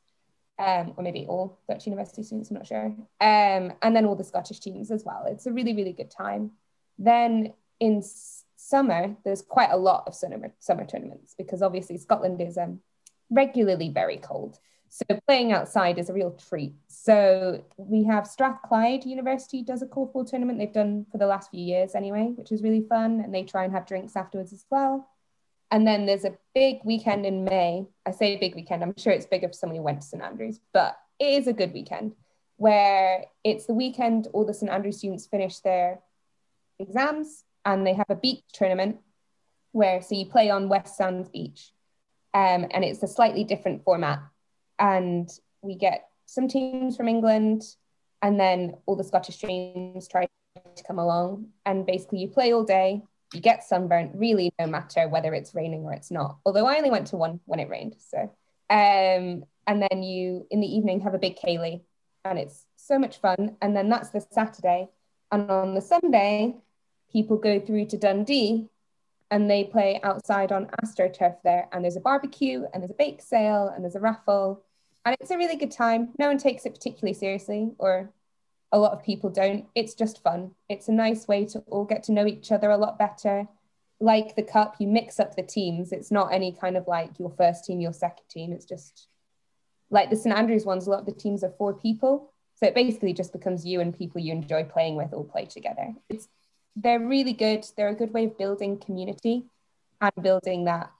um, 0.60 0.94
or 0.96 1.04
maybe 1.04 1.26
all 1.28 1.60
Dutch 1.68 1.86
university 1.88 2.24
students, 2.24 2.50
I'm 2.50 2.58
not 2.58 2.68
sure. 2.68 2.86
Um, 3.22 3.74
and 3.82 3.96
then 3.96 4.06
all 4.06 4.16
the 4.16 4.24
Scottish 4.24 4.60
teams 4.60 4.92
as 4.92 5.04
well. 5.04 5.26
It's 5.28 5.46
a 5.46 5.52
really, 5.52 5.76
really 5.76 5.94
good 5.94 6.12
time. 6.12 6.52
Then 7.00 7.54
in 7.80 8.04
summer, 8.56 9.16
there's 9.26 9.42
quite 9.42 9.72
a 9.72 9.78
lot 9.78 10.04
of 10.06 10.14
summer, 10.14 10.54
summer 10.60 10.86
tournaments 10.86 11.34
because 11.38 11.62
obviously 11.62 11.98
Scotland 11.98 12.42
is 12.42 12.58
um, 12.58 12.80
regularly 13.30 13.90
very 13.90 14.18
cold. 14.18 14.60
So 14.94 15.20
playing 15.28 15.52
outside 15.52 15.98
is 15.98 16.12
a 16.12 16.14
real 16.14 16.38
treat. 16.48 16.76
So 16.88 17.64
we 17.78 18.04
have 18.04 18.28
Strathclyde 18.28 19.06
University 19.06 19.64
does 19.64 19.82
a 19.82 19.88
korfball 19.88 20.30
tournament. 20.30 20.60
They've 20.60 20.72
done 20.72 21.08
for 21.12 21.18
the 21.18 21.26
last 21.26 21.50
few 21.50 21.64
years 21.64 21.96
anyway, 21.96 22.32
which 22.36 22.52
is 22.52 22.62
really 22.62 22.86
fun. 22.88 23.20
And 23.20 23.34
they 23.34 23.42
try 23.42 23.64
and 23.64 23.74
have 23.74 23.88
drinks 23.88 24.16
afterwards 24.16 24.54
as 24.54 24.68
well. 24.70 25.10
And 25.72 25.88
then 25.88 26.06
there's 26.06 26.26
a 26.26 26.38
big 26.54 26.82
weekend 26.86 27.26
in 27.26 27.44
May. 27.44 27.88
I 28.06 28.12
say 28.12 28.38
big 28.38 28.54
weekend, 28.54 28.84
I'm 28.84 28.94
sure 28.96 29.12
it's 29.12 29.26
bigger 29.26 29.48
for 29.48 29.56
someone 29.56 29.78
who 29.78 29.82
went 29.82 30.02
to 30.02 30.08
St 30.08 30.22
Andrews, 30.22 30.60
but 30.74 30.96
it 31.18 31.42
is 31.42 31.48
a 31.48 31.54
good 31.54 31.74
weekend 31.74 32.14
where 32.58 33.26
it's 33.44 33.66
the 33.66 33.74
weekend 33.74 34.28
all 34.32 34.46
the 34.46 34.54
St 34.54 34.72
Andrews 34.72 35.00
students 35.00 35.26
finish 35.26 35.58
their 35.62 36.02
exams 36.78 37.46
and 37.66 37.88
they 37.88 37.96
have 37.96 38.12
a 38.12 38.16
beach 38.16 38.44
tournament 38.54 38.98
where 39.72 40.04
so 40.04 40.14
you 40.14 40.28
play 40.28 40.52
on 40.52 40.70
West 40.70 40.98
Sands 40.98 41.30
Beach. 41.30 41.72
Um, 42.36 42.68
and 42.70 42.84
it's 42.84 43.02
a 43.02 43.08
slightly 43.08 43.44
different 43.44 43.84
format. 43.84 44.20
And 44.80 45.30
we 45.62 45.76
get 45.76 46.10
some 46.26 46.48
teams 46.48 46.98
from 46.98 47.08
England 47.08 47.64
and 48.22 48.40
then 48.40 48.76
all 48.86 48.96
the 48.96 49.04
Scottish 49.04 49.38
teams 49.38 50.08
try 50.08 50.28
to 50.56 50.84
come 50.84 51.00
along. 51.00 51.48
And 51.66 51.86
basically 51.86 52.20
you 52.20 52.28
play 52.30 52.54
all 52.54 52.64
day 52.64 53.04
you 53.34 53.42
get 53.42 53.64
sunburnt 53.64 54.12
really 54.14 54.54
no 54.60 54.68
matter 54.68 55.08
whether 55.10 55.34
it's 55.34 55.56
raining 55.56 55.82
or 55.84 55.94
it's 55.94 56.12
not. 56.12 56.38
Although 56.46 56.68
I 56.68 56.78
only 56.78 56.92
went 56.92 57.08
to 57.08 57.18
one 57.18 57.40
when 57.46 57.60
it 57.60 57.70
rained. 57.70 57.96
So, 58.00 58.20
um, 58.70 59.44
and 59.66 59.88
then 59.90 60.04
you 60.04 60.46
in 60.52 60.62
the 60.62 60.68
evening 60.68 61.02
have 61.02 61.14
a 61.14 61.20
big 61.20 61.38
ceilidh 61.38 61.82
and 62.24 62.40
it's 62.40 62.66
so 62.76 63.00
much 63.00 63.18
fun. 63.18 63.58
And 63.62 63.76
then 63.76 63.90
that's 63.90 64.10
the 64.10 64.22
Saturday. 64.22 64.88
And 65.32 65.50
on 65.50 65.74
the 65.74 65.82
Sunday, 65.82 66.56
people 67.12 67.38
go 67.38 67.60
through 67.60 67.88
to 67.88 67.98
Dundee 67.98 68.70
and 69.34 69.50
they 69.50 69.64
play 69.64 70.00
outside 70.04 70.52
on 70.52 70.70
AstroTurf 70.84 71.38
there. 71.44 71.68
And 71.72 71.84
there's 71.84 71.96
a 71.96 72.02
barbecue 72.02 72.66
and 72.72 72.84
there's 72.84 72.92
a 72.92 72.94
bake 72.94 73.20
sale 73.20 73.74
and 73.74 73.84
there's 73.84 73.96
a 73.96 74.00
raffle. 74.00 74.64
And 75.06 75.18
it's 75.20 75.32
a 75.32 75.38
really 75.38 75.56
good 75.56 75.72
time. 75.72 76.10
No 76.20 76.28
one 76.28 76.38
takes 76.38 76.68
it 76.68 76.76
particularly 76.76 77.16
seriously, 77.16 77.72
or 77.80 78.12
a 78.72 78.78
lot 78.78 78.92
of 78.92 79.04
people 79.04 79.32
don't. 79.32 79.66
It's 79.74 79.96
just 79.96 80.22
fun. 80.22 80.52
It's 80.70 80.88
a 80.88 80.92
nice 80.92 81.28
way 81.28 81.46
to 81.46 81.60
all 81.62 81.84
get 81.84 82.04
to 82.04 82.12
know 82.12 82.28
each 82.28 82.52
other 82.52 82.70
a 82.70 82.78
lot 82.78 83.00
better. 83.00 83.48
Like 84.00 84.36
the 84.36 84.44
cup, 84.44 84.76
you 84.78 84.88
mix 84.88 85.20
up 85.20 85.36
the 85.36 85.42
teams. 85.42 85.92
It's 85.92 86.12
not 86.12 86.32
any 86.32 86.52
kind 86.52 86.78
of 86.78 86.88
like 86.88 87.18
your 87.18 87.32
first 87.32 87.66
team, 87.66 87.82
your 87.82 87.92
second 87.92 88.26
team. 88.30 88.54
It's 88.54 88.66
just 88.66 89.08
like 89.90 90.12
the 90.12 90.16
St 90.16 90.38
Andrews 90.38 90.64
ones, 90.64 90.86
a 90.86 90.92
lot 90.92 91.00
of 91.00 91.06
the 91.08 91.12
teams 91.12 91.44
are 91.44 91.56
four 91.58 91.74
people. 91.74 92.32
So 92.54 92.68
it 92.68 92.76
basically 92.76 93.14
just 93.14 93.34
becomes 93.34 93.66
you 93.66 93.82
and 93.82 93.98
people 93.98 94.22
you 94.22 94.32
enjoy 94.32 94.64
playing 94.66 94.96
with 94.96 95.12
all 95.12 95.24
play 95.24 95.46
together. 95.46 95.96
It's 96.08 96.28
they're 96.76 97.00
really 97.00 97.34
good. 97.34 97.66
They're 97.78 97.90
a 97.90 97.96
good 97.96 98.14
way 98.14 98.26
of 98.26 98.38
building 98.38 98.80
community 98.80 99.46
and 100.02 100.12
building 100.22 100.66
that 100.66 100.92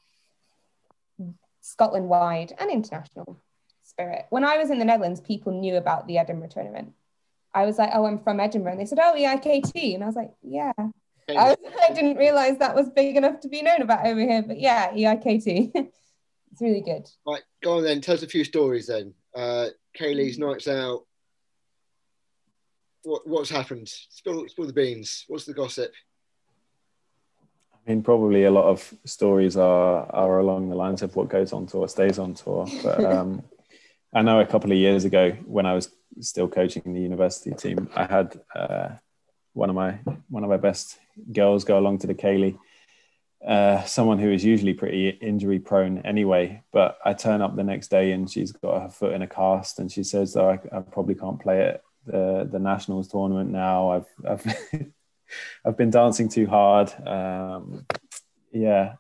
Scotland 1.62 2.10
wide 2.10 2.54
and 2.60 2.70
international 2.70 3.40
spirit. 3.84 4.26
When 4.30 4.44
I 4.44 4.58
was 4.58 4.70
in 4.70 4.80
the 4.80 4.86
Netherlands, 4.86 5.22
people 5.22 5.60
knew 5.60 5.76
about 5.78 6.08
the 6.08 6.18
Edinburgh 6.18 6.50
tournament 6.50 6.94
I 7.54 7.66
was 7.66 7.78
like, 7.78 7.92
oh, 7.94 8.06
I'm 8.06 8.20
from 8.20 8.40
Edinburgh. 8.40 8.74
And 8.74 8.82
they 8.82 8.86
said, 8.86 9.00
oh, 9.02 9.14
EIKT. 9.16 9.94
And 9.94 10.04
I 10.04 10.08
was 10.08 10.16
like, 10.16 10.32
yeah. 10.42 10.74
I, 10.78 11.50
was, 11.50 11.58
I 11.90 11.94
didn't 11.94 12.18
realize 12.18 12.58
that 12.58 12.76
was 12.76 12.90
big 12.90 13.16
enough 13.16 13.40
to 13.42 13.48
be 13.48 13.62
known 13.62 13.82
about 13.82 14.06
over 14.06 14.20
here. 14.20 14.42
But 14.42 14.60
yeah, 14.60 14.92
EIKT. 14.92 15.72
it's 15.76 16.62
really 16.62 16.82
good. 16.82 17.08
Right, 17.28 17.44
go 17.62 17.78
on 17.78 17.84
then. 17.84 18.02
Tell 18.02 18.16
us 18.16 18.24
a 18.24 18.28
few 18.28 18.44
stories 18.44 18.88
then. 18.88 19.14
Uh, 19.36 19.68
ceilidh's 19.96 20.40
nights 20.40 20.68
out. 20.68 21.06
What, 23.04 23.28
what's 23.28 23.50
happened? 23.50 23.90
Spill, 23.90 24.48
spill 24.48 24.68
the 24.68 24.74
beans. 24.74 25.26
What's 25.28 25.46
the 25.46 25.54
gossip? 25.54 25.92
I 27.86 27.90
mean, 27.90 28.02
probably 28.02 28.46
a 28.46 28.52
lot 28.52 28.66
of 28.66 28.94
stories 29.06 29.58
are 29.58 30.10
are 30.14 30.40
along 30.40 30.70
the 30.70 30.76
lines 30.76 31.02
of 31.02 31.16
what 31.16 31.28
goes 31.28 31.52
on 31.52 31.66
tour 31.66 31.88
stays 31.88 32.18
on 32.18 32.34
tour. 32.34 32.66
But 32.82 33.04
um, 33.14 33.44
I 34.14 34.22
know 34.22 34.40
a 34.40 34.46
couple 34.46 34.72
of 34.72 34.78
years 34.78 35.04
ago 35.04 35.32
when 35.46 35.66
I 35.66 35.74
was 35.74 35.90
still 36.22 36.48
coaching 36.48 36.94
the 36.94 37.02
university 37.02 37.52
team, 37.52 37.90
I 37.96 38.06
had 38.06 38.40
uh, 38.56 38.90
one 39.54 39.70
of 39.70 39.76
my 39.76 40.00
one 40.30 40.44
of 40.44 40.50
my 40.50 40.58
best 40.58 40.98
girls 41.32 41.66
go 41.66 41.78
along 41.78 42.00
to 42.00 42.08
the 42.08 42.16
ceilidh. 42.16 42.58
Uh, 43.46 43.84
someone 43.84 44.20
who 44.20 44.32
is 44.32 44.46
usually 44.46 44.74
pretty 44.74 45.10
injury 45.10 45.60
prone 45.60 45.98
anyway, 46.06 46.64
but 46.72 46.98
I 47.04 47.12
turn 47.12 47.42
up 47.42 47.58
the 47.58 47.64
next 47.64 47.90
day 47.90 48.14
and 48.14 48.32
she's 48.32 48.54
got 48.54 48.82
her 48.82 48.90
foot 48.90 49.12
in 49.12 49.22
a 49.22 49.28
cast, 49.28 49.80
and 49.80 49.92
she 49.92 50.06
says, 50.06 50.38
"Oh, 50.38 50.52
I, 50.52 50.78
I 50.78 50.80
probably 50.80 51.16
can't 51.16 51.42
play 51.42 51.62
at 51.68 51.82
the 52.06 52.48
the 52.52 52.60
nationals 52.60 53.08
tournament 53.08 53.50
now. 53.50 53.92
I've 53.92 54.08
I've 54.28 54.46
I've 55.66 55.78
been 55.78 55.90
dancing 55.90 56.30
too 56.30 56.48
hard. 56.48 56.92
Um, 57.08 57.86
yeah, 58.52 58.96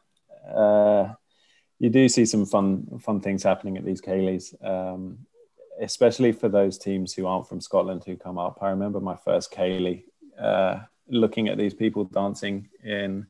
uh, 0.54 1.14
you 1.80 1.90
do 1.90 2.08
see 2.10 2.26
some 2.26 2.46
fun 2.46 3.00
fun 3.00 3.22
things 3.22 3.44
happening 3.44 3.78
at 3.78 3.86
these 3.86 4.02
ceilidhs, 4.02 4.54
um, 4.66 5.20
especially 5.82 6.32
for 6.32 6.50
those 6.50 6.78
teams 6.78 7.14
who 7.14 7.28
aren't 7.28 7.48
from 7.48 7.62
Scotland 7.62 8.04
who 8.06 8.16
come 8.16 8.38
up. 8.38 8.60
I 8.62 8.70
remember 8.70 9.00
my 9.00 9.16
first 9.16 9.52
ceilidh, 9.52 10.04
uh, 10.40 10.80
looking 11.08 11.50
at 11.50 11.58
these 11.58 11.74
people 11.74 12.06
dancing 12.06 12.70
in 12.84 13.28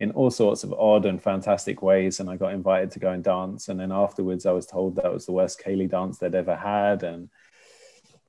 in 0.00 0.12
all 0.12 0.30
sorts 0.30 0.62
of 0.62 0.72
odd 0.74 1.06
and 1.06 1.20
fantastic 1.20 1.82
ways, 1.82 2.20
and 2.20 2.30
I 2.30 2.36
got 2.36 2.52
invited 2.52 2.92
to 2.92 3.00
go 3.00 3.10
and 3.10 3.24
dance. 3.24 3.68
And 3.68 3.80
then 3.80 3.90
afterwards, 3.90 4.46
I 4.46 4.52
was 4.52 4.66
told 4.66 4.94
that 4.96 5.12
was 5.12 5.26
the 5.26 5.32
worst 5.32 5.60
ceilidh 5.60 5.90
dance 5.90 6.18
they'd 6.18 6.34
ever 6.34 6.54
had, 6.54 7.02
and 7.02 7.28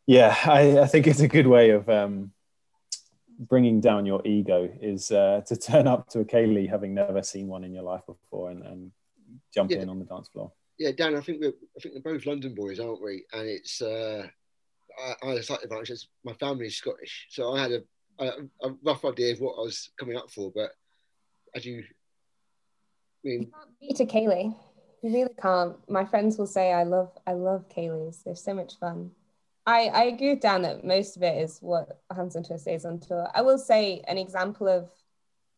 yeah, 0.09 0.35
I, 0.45 0.79
I 0.79 0.87
think 0.87 1.05
it's 1.05 1.19
a 1.19 1.27
good 1.27 1.45
way 1.45 1.69
of 1.69 1.87
um, 1.87 2.31
bringing 3.37 3.79
down 3.79 4.07
your 4.07 4.25
ego 4.25 4.67
is 4.81 5.11
uh, 5.11 5.41
to 5.45 5.55
turn 5.55 5.87
up 5.87 6.09
to 6.09 6.21
a 6.21 6.25
ceilidh 6.25 6.67
having 6.67 6.95
never 6.95 7.21
seen 7.21 7.47
one 7.47 7.63
in 7.63 7.75
your 7.75 7.83
life 7.83 8.01
before 8.07 8.49
and, 8.49 8.65
and 8.65 8.91
jump 9.53 9.69
yeah. 9.69 9.77
in 9.77 9.89
on 9.89 9.99
the 9.99 10.05
dance 10.05 10.27
floor. 10.29 10.51
Yeah, 10.79 10.93
Dan, 10.97 11.15
I 11.15 11.21
think 11.21 11.41
we're 11.41 11.53
I 11.77 11.79
think 11.79 11.93
we're 11.93 12.13
both 12.13 12.25
London 12.25 12.55
boys, 12.55 12.79
aren't 12.79 13.03
we? 13.03 13.23
And 13.33 13.47
it's 13.47 13.83
uh, 13.83 14.25
I, 14.99 15.13
I 15.21 15.27
had 15.27 15.37
a 15.37 15.43
slight 15.43 15.63
advantage. 15.63 16.07
My 16.23 16.33
family's 16.33 16.77
Scottish, 16.77 17.27
so 17.29 17.53
I 17.53 17.61
had 17.61 17.71
a, 17.71 17.83
a, 18.17 18.27
a, 18.63 18.75
rough 18.83 19.05
idea 19.05 19.33
of 19.33 19.41
what 19.41 19.57
I 19.59 19.61
was 19.61 19.91
coming 19.99 20.17
up 20.17 20.31
for. 20.31 20.51
But 20.55 20.71
as 21.53 21.67
you, 21.67 21.83
I 21.83 23.27
mean, 23.27 23.41
you 23.41 23.51
can't 23.51 23.79
beat 23.79 23.99
a 23.99 24.05
ceilidh. 24.11 24.55
You 25.03 25.13
really 25.13 25.35
can't. 25.39 25.75
My 25.87 26.03
friends 26.03 26.39
will 26.39 26.47
say, 26.47 26.73
"I 26.73 26.81
love, 26.81 27.11
I 27.27 27.33
love 27.33 27.69
ceilidhs. 27.69 28.23
They're 28.23 28.33
so 28.33 28.55
much 28.55 28.79
fun." 28.79 29.11
I, 29.69 29.83
I 29.93 30.03
agree 30.05 30.31
with 30.31 30.39
Dan 30.39 30.63
that 30.63 30.83
most 30.83 31.15
of 31.15 31.21
it 31.21 31.39
is 31.43 31.59
what 31.59 32.01
Hands 32.15 32.35
on 32.35 32.41
Tour 32.41 32.57
stays 32.57 32.85
on 32.85 32.99
tour. 32.99 33.29
I 33.35 33.43
will 33.43 33.59
say 33.59 34.01
an 34.07 34.17
example 34.17 34.67
of 34.67 34.89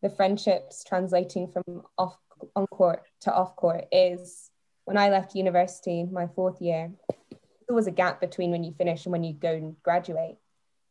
the 0.02 0.10
friendships 0.10 0.84
translating 0.84 1.48
from 1.48 1.84
off 1.98 2.18
on 2.58 2.68
court 2.68 3.04
to 3.22 3.34
off 3.34 3.56
court 3.56 3.86
is 3.90 4.50
when 4.84 4.98
I 4.98 5.08
left 5.10 5.34
university, 5.34 6.04
my 6.04 6.28
fourth 6.28 6.62
year, 6.62 6.92
there 7.30 7.76
was 7.76 7.88
a 7.88 7.92
gap 7.92 8.20
between 8.20 8.52
when 8.52 8.66
you 8.66 8.74
finish 8.74 9.06
and 9.06 9.14
when 9.14 9.24
you 9.24 9.32
go 9.32 9.54
and 9.54 9.82
graduate. 9.82 10.36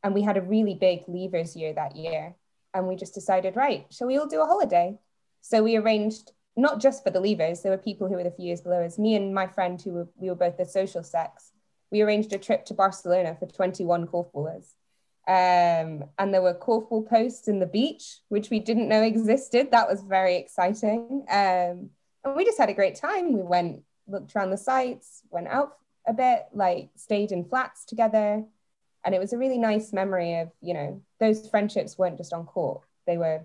And 0.03 0.15
we 0.15 0.23
had 0.23 0.39
a 0.39 0.43
really 0.43 0.75
big 0.75 1.05
leavers 1.05 1.55
year 1.55 1.75
that 1.75 1.97
year. 1.97 2.35
And 2.73 2.89
we 2.89 2.97
just 2.97 3.13
decided, 3.13 3.55
right, 3.55 3.85
shall 3.91 4.07
we 4.07 4.17
all 4.17 4.29
do 4.29 4.41
a 4.41 4.47
holiday? 4.47 4.99
So 5.43 5.63
we 5.63 5.77
arranged 5.77 6.33
not 6.57 6.81
just 6.81 7.05
for 7.05 7.11
the 7.11 7.21
leavers, 7.21 7.61
there 7.61 7.73
were 7.73 7.79
people 7.79 8.09
who 8.09 8.15
were 8.15 8.25
the 8.25 8.31
few 8.31 8.47
years 8.47 8.63
below 8.63 8.83
us, 8.83 8.99
me 8.99 9.15
and 9.15 9.35
my 9.35 9.47
friend 9.47 9.79
who 9.83 9.93
were, 9.93 10.09
we 10.17 10.31
were 10.31 10.35
both 10.35 10.57
the 10.57 10.65
social 10.65 11.03
secs 11.03 11.50
we 11.91 12.03
arranged 12.03 12.33
a 12.33 12.39
trip 12.39 12.65
to 12.67 12.75
Barcelona 12.75 13.37
for 13.39 13.47
21 13.47 14.07
korfballers. 14.07 14.67
Um, 15.29 16.05
and 16.19 16.33
there 16.33 16.43
were 16.43 16.55
korfball 16.55 17.09
posts 17.09 17.47
in 17.49 17.61
the 17.61 17.67
beach, 17.67 18.19
which 18.29 18.51
we 18.51 18.59
didn't 18.59 18.89
know 18.89 19.03
existed. 19.03 19.71
That 19.71 19.89
was 19.89 20.03
very 20.03 20.37
exciting. 20.37 21.25
Um, 21.31 21.91
and 22.25 22.37
we 22.37 22.45
just 22.45 22.59
had 22.59 22.71
a 22.71 22.75
great 22.75 22.97
time. 22.97 23.33
We 23.33 23.43
went, 23.43 23.83
looked 24.09 24.35
around 24.35 24.51
the 24.51 24.57
sights, 24.57 25.23
went 25.31 25.49
out 25.49 25.77
a 26.07 26.13
bit, 26.13 26.47
like 26.53 26.91
stayed 26.97 27.33
in 27.33 27.45
flats 27.45 27.85
together. 27.85 28.45
And 29.05 29.15
it 29.15 29.19
was 29.19 29.33
a 29.33 29.39
really 29.39 29.59
nice 29.59 29.93
memory 29.93 30.35
of, 30.41 30.51
you 30.61 30.75
know, 30.75 31.03
those 31.19 31.49
friendships 31.49 31.97
weren't 31.97 32.19
just 32.19 32.33
on 32.33 32.45
court. 32.45 32.83
They 33.07 33.17
were 33.17 33.45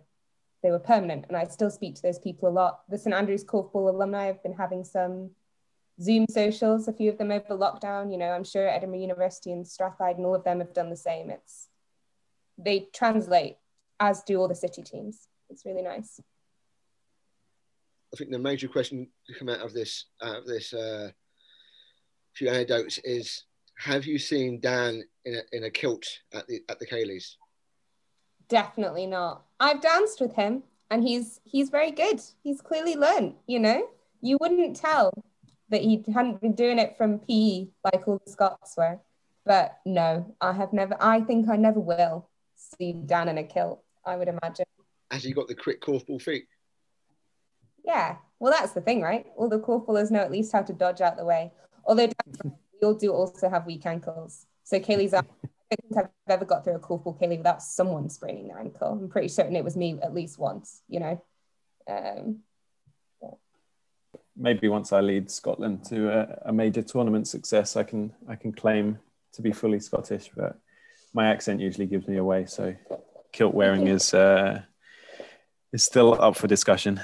they 0.64 0.72
were 0.72 0.80
permanent. 0.80 1.26
And 1.28 1.38
I 1.38 1.46
still 1.46 1.70
speak 1.70 1.96
to 1.96 2.02
those 2.02 2.18
people 2.18 2.50
a 2.50 2.52
lot. 2.52 2.82
The 2.90 2.98
St 2.98 3.14
Andrews 3.14 3.44
Korfball 3.44 3.90
alumni 3.90 4.26
have 4.26 4.42
been 4.42 4.54
having 4.54 4.84
some 4.84 5.30
Zoom 6.02 6.26
socials, 6.30 6.88
a 6.88 6.94
few 6.94 7.10
of 7.10 7.18
them 7.18 7.32
over 7.32 7.56
lockdown. 7.56 8.12
You 8.12 8.18
know, 8.18 8.32
I'm 8.32 8.44
sure 8.44 8.68
Edinburgh 8.68 9.00
University 9.00 9.52
and 9.52 9.68
Strathclyde 9.68 10.18
and 10.18 10.26
all 10.26 10.36
of 10.36 10.44
them 10.44 10.60
have 10.60 10.74
done 10.74 10.90
the 10.90 10.98
same. 10.98 11.30
It's 11.30 11.70
they 12.58 12.88
translate 12.94 13.58
as 14.00 14.24
do 14.24 14.40
all 14.40 14.48
the 14.48 14.56
city 14.56 14.82
teams. 14.82 15.28
It's 15.50 15.66
really 15.66 15.82
nice. 15.82 16.20
I 18.14 18.18
think 18.18 18.32
the 18.32 18.40
major 18.40 18.68
question 18.68 19.08
to 19.28 19.34
come 19.34 19.50
out 19.50 19.60
of 19.60 19.74
this 19.74 20.06
out 20.22 20.38
of 20.38 20.46
this 20.46 20.74
uh, 20.74 21.12
few 22.34 22.50
anecdotes 22.50 22.98
is: 23.04 23.44
Have 23.78 24.06
you 24.06 24.18
seen 24.18 24.60
Dan 24.60 25.04
in 25.26 25.36
a, 25.36 25.58
in 25.58 25.64
a 25.66 25.70
kilt 25.70 26.06
at 26.34 26.48
the 26.48 26.62
at 26.70 26.80
the 26.80 26.86
ceilidhs? 26.86 27.36
Definitely 28.48 29.08
not. 29.08 29.44
I've 29.60 29.82
danced 29.82 30.22
with 30.22 30.34
him, 30.34 30.64
and 30.92 31.04
he's 31.04 31.40
he's 31.44 31.70
very 31.70 31.92
good. 31.92 32.22
He's 32.44 32.62
clearly 32.62 32.96
learned. 32.96 33.36
You 33.48 33.60
know, 33.60 33.88
you 34.22 34.38
wouldn't 34.40 34.76
tell 34.76 35.12
that 35.76 35.84
he 35.84 36.02
hadn't 36.14 36.40
been 36.40 36.56
doing 36.56 36.80
it 36.80 36.96
from 36.98 37.20
PE 37.20 37.68
like 37.84 38.08
all 38.08 38.22
the 38.26 38.32
Scots 38.32 38.76
were. 38.78 39.00
But 39.46 39.78
no, 39.86 40.36
I 40.40 40.54
have 40.54 40.72
never, 40.72 40.96
I 41.00 41.20
think 41.20 41.50
I 41.50 41.58
never 41.58 41.80
will 41.80 42.30
see 42.56 42.94
Dan 42.94 43.28
in 43.28 43.38
a 43.38 43.44
kilt, 43.44 43.84
I 44.06 44.16
would 44.16 44.30
imagine. 44.30 44.66
Has 45.12 45.24
he 45.24 45.34
got 45.34 45.48
the 45.48 45.56
quick 45.56 45.82
korfball 45.82 46.22
feet? 46.22 46.48
Yeah, 47.84 48.16
well, 48.40 48.54
that's 48.58 48.72
the 48.72 48.82
thing, 48.82 49.02
right? 49.02 49.26
All 49.36 49.50
the 49.50 49.60
korfballers 49.60 50.12
know 50.12 50.22
at 50.22 50.32
least 50.32 50.52
how 50.52 50.64
to 50.64 50.74
dodge 50.74 51.02
out 51.02 51.18
the 51.18 51.26
way. 51.26 51.52
Although 51.86 52.08
we 52.44 52.52
all 52.82 52.94
do 52.94 53.12
also 53.12 53.50
have 53.50 53.66
weak 53.66 53.86
ankles. 53.86 54.48
So 54.64 54.80
ceilidh's 54.80 55.14
I 55.14 55.22
don't 55.22 55.94
think 55.94 55.98
I've 55.98 56.10
ever 56.30 56.46
got 56.46 56.64
through 56.64 56.76
a 56.76 56.80
korfball 56.80 57.20
ceilidh 57.20 57.38
without 57.38 57.62
someone 57.62 58.10
spraining 58.10 58.48
their 58.48 58.60
ankle. 58.60 58.94
I'm 58.94 59.10
pretty 59.10 59.28
certain 59.28 59.56
it 59.56 59.64
was 59.64 59.76
me 59.76 60.00
at 60.02 60.14
least 60.14 60.40
once, 60.40 60.82
you 60.88 61.00
know. 61.00 61.24
Um, 61.88 62.40
maybe 64.38 64.68
once 64.68 64.92
I 64.92 65.02
lead 65.02 65.32
Scotland 65.32 65.86
to 65.86 66.10
a, 66.10 66.50
a, 66.50 66.54
major 66.54 66.82
tournament 66.82 67.28
success, 67.28 67.76
I 67.76 67.84
can 67.84 68.14
I 68.28 68.36
can 68.36 68.52
claim 68.52 69.00
to 69.34 69.42
be 69.42 69.52
fully 69.52 69.80
Scottish, 69.80 70.32
but 70.36 70.58
my 71.14 71.28
accent 71.28 71.62
usually 71.62 71.88
gives 71.88 72.08
me 72.08 72.18
away. 72.18 72.46
So 72.46 72.76
kilt 73.32 73.54
wearing 73.54 73.88
is 73.88 74.14
uh, 74.14 74.62
is 75.74 75.84
still 75.84 76.22
up 76.22 76.36
for 76.36 76.48
discussion. 76.48 77.00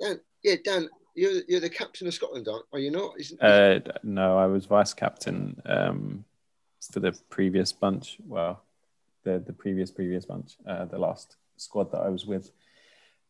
Dan, 0.00 0.20
yeah, 0.42 0.56
Dan, 0.64 0.88
you're 1.14 1.42
you're 1.48 1.60
the 1.60 1.70
captain 1.70 2.06
of 2.06 2.14
Scotland, 2.14 2.48
aren't 2.48 2.66
are 2.72 2.78
you 2.78 2.90
not? 2.90 3.14
Uh, 3.40 3.80
no, 4.02 4.38
I 4.38 4.46
was 4.46 4.66
vice 4.66 4.94
captain 4.94 5.60
um, 5.66 6.24
for 6.92 7.00
the 7.00 7.18
previous 7.30 7.72
bunch. 7.72 8.18
Well, 8.26 8.62
the 9.24 9.42
the 9.44 9.52
previous 9.52 9.90
previous 9.90 10.24
bunch, 10.24 10.56
uh, 10.68 10.84
the 10.84 10.98
last 10.98 11.36
squad 11.56 11.92
that 11.92 12.00
I 12.00 12.08
was 12.08 12.26
with. 12.26 12.50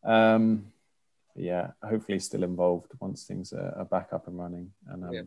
Um, 0.03 0.71
yeah, 1.37 1.71
hopefully 1.83 2.19
still 2.19 2.43
involved 2.43 2.91
once 2.99 3.23
things 3.23 3.53
are, 3.53 3.73
are 3.77 3.85
back 3.85 4.09
up 4.11 4.27
and 4.27 4.37
running. 4.37 4.71
And 4.87 5.03
um, 5.03 5.13
yeah. 5.13 5.21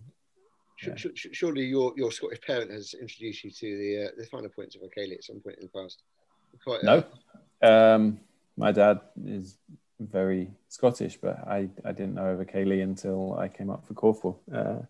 Yeah. 0.83 0.95
Surely 1.15 1.67
your, 1.67 1.93
your 1.95 2.11
Scottish 2.11 2.41
parent 2.41 2.71
has 2.71 2.95
introduced 2.95 3.45
you 3.45 3.51
to 3.51 3.77
the 3.77 4.05
uh, 4.07 4.09
the 4.17 4.25
finer 4.25 4.49
points 4.49 4.77
of 4.77 4.83
O'Kelly 4.83 5.15
at 5.15 5.25
some 5.25 5.39
point 5.41 5.59
in 5.59 5.69
the 5.71 5.79
past. 5.79 6.03
Quite, 6.65 6.83
uh... 6.85 7.03
no, 7.63 7.95
um, 7.95 8.21
my 8.57 8.73
dad 8.73 9.01
is 9.27 9.59
very 10.01 10.51
Scottish, 10.69 11.19
but 11.21 11.47
I, 11.47 11.69
I 11.85 11.93
didn't 11.93 12.15
know 12.15 12.29
of 12.29 12.41
a 12.41 12.45
ceilidh 12.47 12.83
until 12.83 13.39
I 13.39 13.49
came 13.49 13.71
up 13.71 13.87
for 13.87 13.95
korf. 13.95 14.37
Uh, 14.53 14.87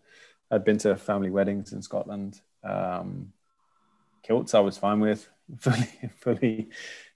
I'd 0.49 0.63
been 0.63 0.77
to 0.79 0.95
family 0.95 1.29
weddings 1.29 1.73
in 1.73 1.81
Scotland. 1.81 2.39
Um, 2.63 3.33
kilts 4.23 4.53
I 4.53 4.59
was 4.59 4.77
fine 4.77 4.99
with, 4.99 5.27
fully 5.59 5.89
fully 6.19 6.69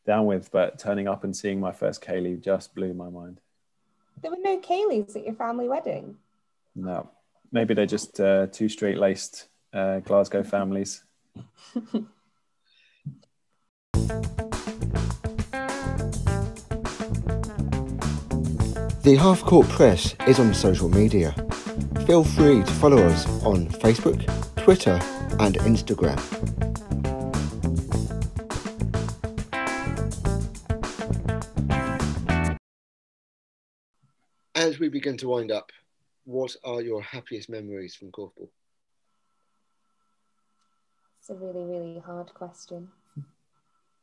down 0.06 0.26
with, 0.26 0.52
but 0.52 0.80
turning 0.80 1.08
up 1.08 1.24
and 1.24 1.36
seeing 1.36 1.60
my 1.60 1.72
first 1.72 2.02
ceilidh 2.04 2.44
just 2.44 2.76
blew 2.76 2.94
my 2.94 3.10
mind. 3.10 3.40
There 4.22 4.32
were 4.32 4.38
no 4.42 4.60
ceilidhs 4.60 5.16
at 5.16 5.26
your 5.26 5.36
family 5.36 5.68
wedding. 5.68 6.16
No, 6.76 7.10
maybe 7.52 7.74
they're 7.74 7.86
just 7.86 8.20
uh, 8.20 8.48
two 8.48 8.70
straight 8.70 8.98
laced 8.98 9.48
uh, 9.74 10.00
Glasgow 10.00 10.44
families. 10.44 11.04
The 19.06 19.18
Half 19.18 19.44
Court 19.44 19.70
Press 19.70 20.16
is 20.26 20.40
on 20.40 20.52
social 20.56 20.90
media. 20.90 21.32
Feel 22.08 22.24
free 22.24 22.64
to 22.64 22.72
follow 22.82 22.98
us 23.04 23.28
on 23.44 23.68
Facebook, 23.68 24.26
Twitter, 24.56 25.00
and 25.38 25.54
Instagram. 25.60 26.18
As 34.76 34.80
we 34.80 34.90
begin 34.90 35.16
to 35.16 35.30
wind 35.30 35.54
up, 35.54 35.72
what 36.26 36.54
are 36.66 36.82
your 36.82 37.02
happiest 37.02 37.50
memories 37.50 37.96
from 37.96 38.12
Korfball? 38.12 38.50
It's 41.20 41.30
a 41.30 41.36
really, 41.36 41.64
really 41.64 42.00
hard 42.00 42.34
question. 42.34 42.90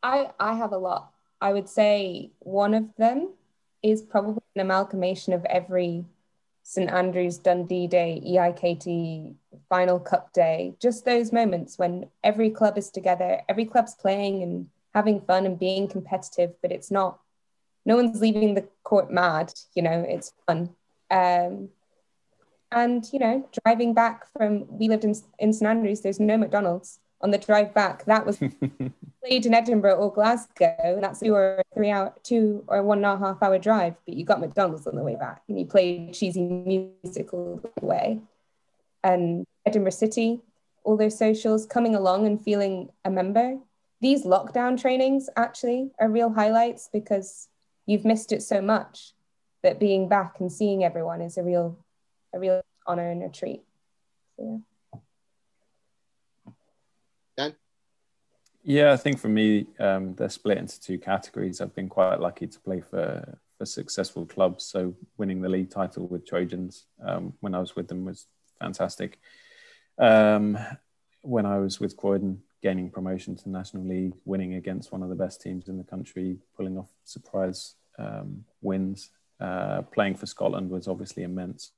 I 0.03 0.31
I 0.41 0.55
have 0.55 0.73
a 0.73 0.79
lot. 0.79 1.13
I 1.43 1.53
would 1.53 1.69
say 1.69 2.31
one 2.39 2.73
of 2.73 2.87
them 2.97 3.35
is 3.83 4.01
probably 4.01 4.43
an 4.55 4.63
amalgamation 4.63 5.35
of 5.35 5.45
every 5.45 6.07
St 6.63 6.91
Andrews 6.91 7.37
Dundee 7.37 7.87
Day, 7.87 8.23
EIKT 8.25 9.35
final 9.69 10.01
cup 10.01 10.33
day, 10.33 10.75
just 10.81 11.05
those 11.05 11.33
moments 11.33 11.79
when 11.79 12.09
every 12.25 12.49
club 12.49 12.79
is 12.79 12.89
together, 12.91 13.43
every 13.47 13.67
club's 13.67 13.95
playing 13.95 14.43
and 14.43 14.69
having 14.95 15.21
fun 15.21 15.45
and 15.45 15.59
being 15.59 15.87
competitive, 15.87 16.55
but 16.63 16.73
it's 16.73 16.91
not, 16.91 17.19
no 17.85 17.97
one's 17.97 18.21
leaving 18.21 18.55
the 18.55 18.65
court 18.85 19.11
mad, 19.11 19.53
you 19.75 19.83
know, 19.83 20.05
it's 20.09 20.33
fun. 20.47 20.71
Um, 21.11 21.69
and, 22.71 23.07
you 23.13 23.19
know, 23.19 23.49
driving 23.65 23.93
back 23.93 24.27
from, 24.33 24.67
we 24.79 24.89
lived 24.89 25.05
in, 25.05 25.15
in 25.39 25.53
St 25.53 25.69
Andrews, 25.69 26.01
there's 26.01 26.21
no 26.21 26.37
McDonald's 26.37 27.01
on 27.21 27.31
the 27.31 27.39
drive 27.39 27.73
back. 27.75 28.05
That 28.07 28.27
was 28.27 28.39
played 29.25 29.47
in 29.47 29.55
Edinburgh 29.55 29.97
or 29.97 30.13
Glasgow, 30.13 30.75
and 30.81 31.03
that's 31.03 31.21
two 31.21 31.35
or 31.35 31.63
three 31.75 31.91
hour, 31.91 32.13
two 32.23 32.65
or 32.67 32.83
one 32.83 33.05
and 33.05 33.07
a 33.07 33.19
half 33.19 33.43
hour 33.43 33.59
drive. 33.59 33.95
But 34.05 34.15
you 34.15 34.25
got 34.25 34.41
McDonald's 34.41 34.87
on 34.87 34.97
the 34.97 35.03
way 35.03 35.17
back, 35.17 35.43
and 35.49 35.59
you 35.59 35.67
played 35.67 36.15
cheesy 36.15 36.41
music 36.43 37.33
all 37.33 37.61
the 37.79 37.87
way. 37.87 38.21
And 39.05 39.47
Edinburgh 39.67 39.93
City, 39.93 40.41
all 40.85 40.97
those 40.97 41.17
socials, 41.17 41.67
coming 41.67 41.95
along 41.95 42.27
and 42.27 42.43
feeling 42.43 42.91
a 43.05 43.11
member. 43.11 43.59
These 44.01 44.25
lockdown 44.25 44.81
trainings 44.81 45.29
actually 45.37 45.91
are 46.01 46.09
real 46.09 46.33
highlights 46.33 46.89
because 46.93 47.49
you've 47.93 48.05
missed 48.05 48.33
it 48.33 48.43
so 48.43 48.61
much 48.61 49.13
that 49.63 49.79
being 49.79 50.09
back 50.09 50.41
and 50.41 50.51
seeing 50.51 50.83
everyone 50.83 51.21
is 51.21 51.37
a 51.37 51.43
real, 51.43 51.79
a 52.35 52.39
real 52.39 52.63
honor 52.87 53.11
and 53.11 53.23
a 53.23 53.29
treat. 53.29 53.63
So, 54.37 54.63
yeah. 57.39 57.51
Yeah, 58.65 58.93
I 58.93 58.97
think 58.97 59.19
for 59.19 59.29
me, 59.29 59.67
um, 59.79 60.15
they're 60.15 60.29
split 60.29 60.59
into 60.59 60.81
two 60.81 60.99
categories. 60.99 61.61
I've 61.61 61.75
been 61.75 61.89
quite 61.89 62.21
lucky 62.21 62.47
to 62.47 62.61
play 62.61 62.81
for 62.81 63.39
for 63.59 63.67
successful 63.67 64.27
clubs. 64.27 64.65
So 64.65 64.95
winning 65.19 65.41
the 65.41 65.49
league 65.49 65.71
title 65.71 66.09
with 66.09 66.27
Trojans 66.27 66.87
um, 67.05 67.35
when 67.41 67.55
I 67.55 67.61
was 67.61 67.77
with 67.77 67.87
them 67.87 68.05
was 68.05 68.27
fantastic. 68.59 69.21
Um, 69.99 70.59
when 71.21 71.47
I 71.47 71.59
was 71.59 71.79
with 71.79 71.97
Croydon, 71.97 72.43
gaining 72.63 72.91
promotion 72.91 73.37
to 73.37 73.45
the 73.45 73.51
National 73.51 73.85
League, 73.85 74.15
winning 74.25 74.55
against 74.55 74.91
one 74.91 75.03
of 75.03 75.11
the 75.11 75.15
best 75.15 75.41
teams 75.41 75.69
in 75.69 75.79
the 75.79 75.85
country, 75.85 76.39
pulling 76.57 76.77
off 76.77 76.89
surprise 77.05 77.75
um, 77.99 78.45
wins, 78.61 79.11
uh, 79.41 79.83
playing 79.83 80.15
for 80.15 80.27
Scotland 80.27 80.71
was 80.71 80.89
obviously 80.89 81.23
immense. 81.23 81.73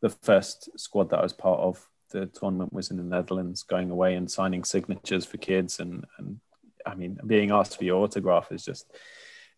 The 0.00 0.10
first 0.10 0.78
squad 0.78 1.10
that 1.10 1.18
I 1.18 1.22
was 1.22 1.32
part 1.32 1.60
of 1.60 1.86
the 2.10 2.26
tournament 2.26 2.72
was 2.72 2.90
in 2.90 2.96
the 2.96 3.02
Netherlands, 3.02 3.62
going 3.62 3.90
away 3.90 4.14
and 4.14 4.30
signing 4.30 4.64
signatures 4.64 5.24
for 5.24 5.36
kids, 5.38 5.80
and 5.80 6.04
and 6.18 6.40
I 6.86 6.94
mean, 6.94 7.18
being 7.26 7.50
asked 7.50 7.78
for 7.78 7.84
your 7.84 8.02
autograph 8.02 8.52
is 8.52 8.64
just 8.64 8.92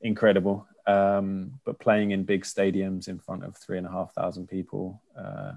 incredible. 0.00 0.66
Um, 0.86 1.60
but 1.64 1.78
playing 1.78 2.10
in 2.10 2.24
big 2.24 2.42
stadiums 2.42 3.08
in 3.08 3.18
front 3.18 3.44
of 3.44 3.56
three 3.56 3.78
and 3.78 3.86
a 3.86 3.90
half 3.90 4.12
thousand 4.14 4.48
people, 4.48 5.00
uh, 5.16 5.52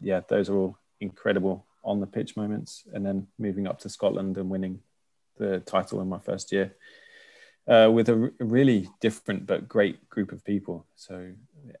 yeah, 0.00 0.20
those 0.28 0.48
are 0.48 0.56
all 0.56 0.78
incredible 1.00 1.66
on 1.84 2.00
the 2.00 2.06
pitch 2.06 2.36
moments. 2.36 2.84
And 2.92 3.04
then 3.04 3.26
moving 3.38 3.66
up 3.66 3.78
to 3.80 3.88
Scotland 3.88 4.38
and 4.38 4.50
winning 4.50 4.80
the 5.36 5.60
title 5.60 6.00
in 6.00 6.08
my 6.08 6.18
first 6.18 6.52
year 6.52 6.74
uh, 7.70 7.90
with 7.90 8.08
a 8.08 8.32
really 8.40 8.88
different 9.00 9.46
but 9.46 9.68
great 9.68 10.10
group 10.10 10.32
of 10.32 10.44
people. 10.44 10.84
So 10.96 11.32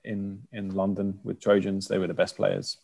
in 0.04 0.46
in 0.52 0.74
London 0.74 1.18
with 1.22 1.40
Trojans, 1.40 1.88
they 1.88 1.98
were 1.98 2.06
the 2.06 2.14
best 2.14 2.36
players 2.36 2.78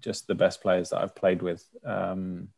just 0.00 0.26
the 0.26 0.34
best 0.34 0.60
players 0.60 0.90
that 0.90 1.02
I've 1.02 1.14
played 1.14 1.42
with. 1.42 1.64
Um, 1.84 2.48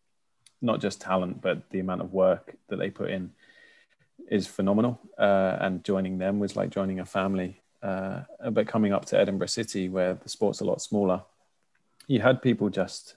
not 0.62 0.80
just 0.80 1.00
talent, 1.00 1.42
but 1.42 1.68
the 1.70 1.80
amount 1.80 2.00
of 2.00 2.12
work 2.12 2.56
that 2.68 2.76
they 2.76 2.90
put 2.90 3.10
in 3.10 3.32
is 4.30 4.46
phenomenal. 4.46 4.98
Uh, 5.18 5.56
and 5.60 5.84
joining 5.84 6.18
them 6.18 6.38
was 6.38 6.56
like 6.56 6.70
joining 6.70 7.00
a 7.00 7.04
family. 7.04 7.60
Uh, 7.82 8.22
but 8.50 8.66
coming 8.66 8.92
up 8.92 9.04
to 9.06 9.18
Edinburgh 9.18 9.48
City, 9.48 9.88
where 9.88 10.14
the 10.14 10.28
sport's 10.28 10.60
a 10.60 10.64
lot 10.64 10.80
smaller, 10.80 11.22
you 12.06 12.20
had 12.20 12.40
people 12.42 12.70
just 12.70 13.16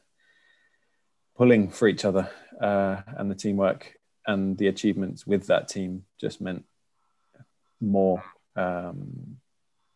pulling 1.36 1.69
for 1.69 1.88
each 1.88 2.03
other, 2.03 2.30
uh, 2.61 2.97
and 3.17 3.32
the 3.32 3.36
teamwork 3.36 3.99
and 4.30 4.59
the 4.59 4.67
achievements 4.67 5.25
with 5.25 5.47
that 5.47 5.67
team 5.67 6.05
just 6.21 6.39
meant 6.39 6.63
more 7.82 8.23
um, 8.55 9.38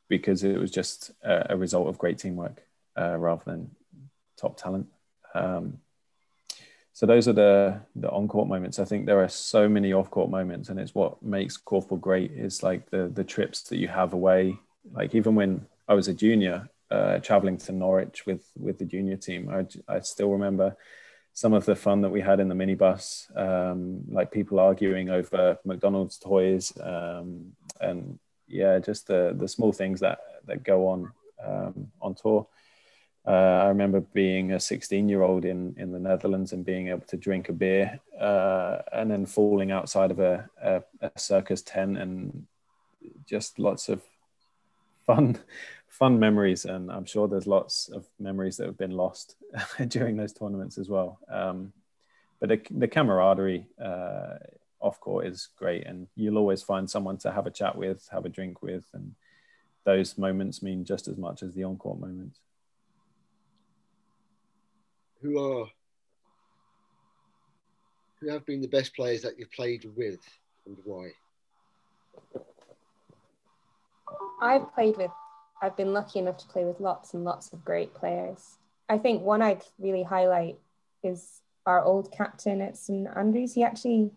because 0.09 0.43
it 0.43 0.57
was 0.57 0.71
just 0.71 1.11
a, 1.23 1.53
a 1.53 1.57
result 1.57 1.87
of 1.87 1.99
great 1.99 2.17
teamwork 2.17 2.63
uh, 2.99 3.15
rather 3.15 3.43
than 3.45 3.69
top 4.35 4.57
talent. 4.57 4.87
Um, 5.35 5.77
so 6.93 7.05
those 7.05 7.27
are 7.27 7.33
the 7.33 7.81
the 7.95 8.09
on 8.09 8.27
court 8.27 8.47
moments. 8.47 8.79
I 8.79 8.85
think 8.85 9.05
there 9.05 9.23
are 9.23 9.29
so 9.29 9.69
many 9.69 9.93
off 9.93 10.09
court 10.09 10.29
moments, 10.31 10.69
and 10.69 10.79
it's 10.79 10.95
what 10.95 11.21
makes 11.21 11.57
korfball 11.57 12.01
great. 12.01 12.31
Is 12.31 12.63
like 12.63 12.89
the 12.89 13.11
the 13.13 13.23
trips 13.23 13.61
that 13.63 13.77
you 13.77 13.87
have 13.87 14.13
away. 14.13 14.57
Like 14.91 15.13
even 15.15 15.35
when 15.35 15.65
I 15.87 15.93
was 15.93 16.07
a 16.07 16.13
junior, 16.13 16.69
uh, 16.91 17.19
traveling 17.19 17.57
to 17.57 17.71
Norwich 17.71 18.25
with 18.25 18.43
with 18.55 18.77
the 18.79 18.85
junior 18.85 19.17
team, 19.17 19.49
I 19.49 19.65
I 19.87 19.99
still 20.01 20.29
remember 20.29 20.75
some 21.33 21.53
of 21.53 21.65
the 21.65 21.75
fun 21.75 22.01
that 22.01 22.11
we 22.11 22.21
had 22.21 22.39
in 22.39 22.47
the 22.47 22.55
minibus, 22.55 23.35
um, 23.37 24.01
like 24.09 24.31
people 24.31 24.59
arguing 24.59 25.09
over 25.09 25.57
McDonald's 25.65 26.17
toys, 26.17 26.71
um, 26.81 27.53
and 27.81 28.19
yeah, 28.47 28.79
just 28.79 29.07
the 29.07 29.33
the 29.35 29.47
small 29.47 29.71
things 29.71 29.99
that 30.01 30.19
that 30.45 30.63
go 30.63 30.87
on 30.87 31.11
um, 31.43 31.87
on 32.01 32.15
tour. 32.15 32.47
Uh, 33.25 33.31
I 33.63 33.67
remember 33.67 34.01
being 34.01 34.51
a 34.51 34.59
16 34.59 35.07
year 35.07 35.21
old 35.21 35.45
in, 35.45 35.75
in 35.77 35.93
the 35.93 35.99
Netherlands 35.99 36.51
and 36.51 36.65
being 36.65 36.89
able 36.89 37.05
to 37.07 37.15
drink 37.15 37.47
a 37.47 37.53
beer 37.53 37.99
uh, 38.19 38.79
and 38.91 39.09
then 39.09 39.25
falling 39.25 39.71
outside 39.71 40.11
of 40.11 40.19
a, 40.19 40.49
a, 40.61 40.83
a, 40.99 41.11
circus 41.17 41.61
tent 41.61 41.97
and 41.97 42.45
just 43.25 43.59
lots 43.59 43.87
of 43.87 44.01
fun, 45.05 45.39
fun 45.93 46.19
memories. 46.19 46.65
And 46.65 46.91
I'm 46.91 47.05
sure 47.05 47.27
there's 47.27 47.47
lots 47.47 47.89
of 47.89 48.05
memories 48.19 48.57
that 48.57 48.67
have 48.67 48.77
been 48.77 48.91
lost 48.91 49.35
during 49.87 50.17
those 50.17 50.33
tournaments 50.33 50.77
as 50.77 50.89
well. 50.89 51.19
Um, 51.29 51.73
but 52.39 52.49
the, 52.49 52.61
the 52.71 52.87
camaraderie 52.87 53.67
uh, 53.81 54.35
off 54.81 54.99
court 54.99 55.27
is 55.27 55.49
great. 55.57 55.85
And 55.85 56.07
you'll 56.15 56.37
always 56.37 56.61
find 56.61 56.89
someone 56.89 57.17
to 57.19 57.31
have 57.31 57.47
a 57.47 57.51
chat 57.51 57.77
with, 57.77 58.07
have 58.11 58.25
a 58.25 58.29
drink 58.29 58.61
with. 58.61 58.85
And 58.93 59.15
those 59.85 60.17
moments 60.17 60.61
mean 60.61 60.83
just 60.83 61.07
as 61.07 61.17
much 61.17 61.43
as 61.43 61.53
the 61.53 61.63
on 61.63 61.77
court 61.77 61.99
moments 61.99 62.39
who 65.23 65.39
are 65.39 65.65
who 68.19 68.29
have 68.29 68.45
been 68.45 68.61
the 68.61 68.67
best 68.67 68.95
players 68.95 69.21
that 69.21 69.39
you've 69.39 69.51
played 69.51 69.85
with 69.95 70.19
and 70.65 70.77
why? 70.85 71.09
I've 74.41 74.73
played 74.73 74.95
with, 74.97 75.11
I've 75.63 75.77
been 75.77 75.93
lucky 75.93 76.19
enough 76.19 76.37
to 76.39 76.47
play 76.47 76.65
with 76.65 76.81
lots 76.81 77.13
and 77.13 77.23
lots 77.23 77.53
of 77.53 77.63
great 77.63 77.93
players. 77.93 78.57
I 78.89 78.97
think 78.97 79.23
one 79.23 79.41
I'd 79.41 79.63
really 79.79 80.03
highlight 80.03 80.57
is 81.03 81.39
our 81.65 81.81
old 81.81 82.11
captain 82.11 82.59
at 82.59 82.75
St 82.75 83.07
Andrews. 83.15 83.53
He 83.53 83.63
actually, 83.63 84.11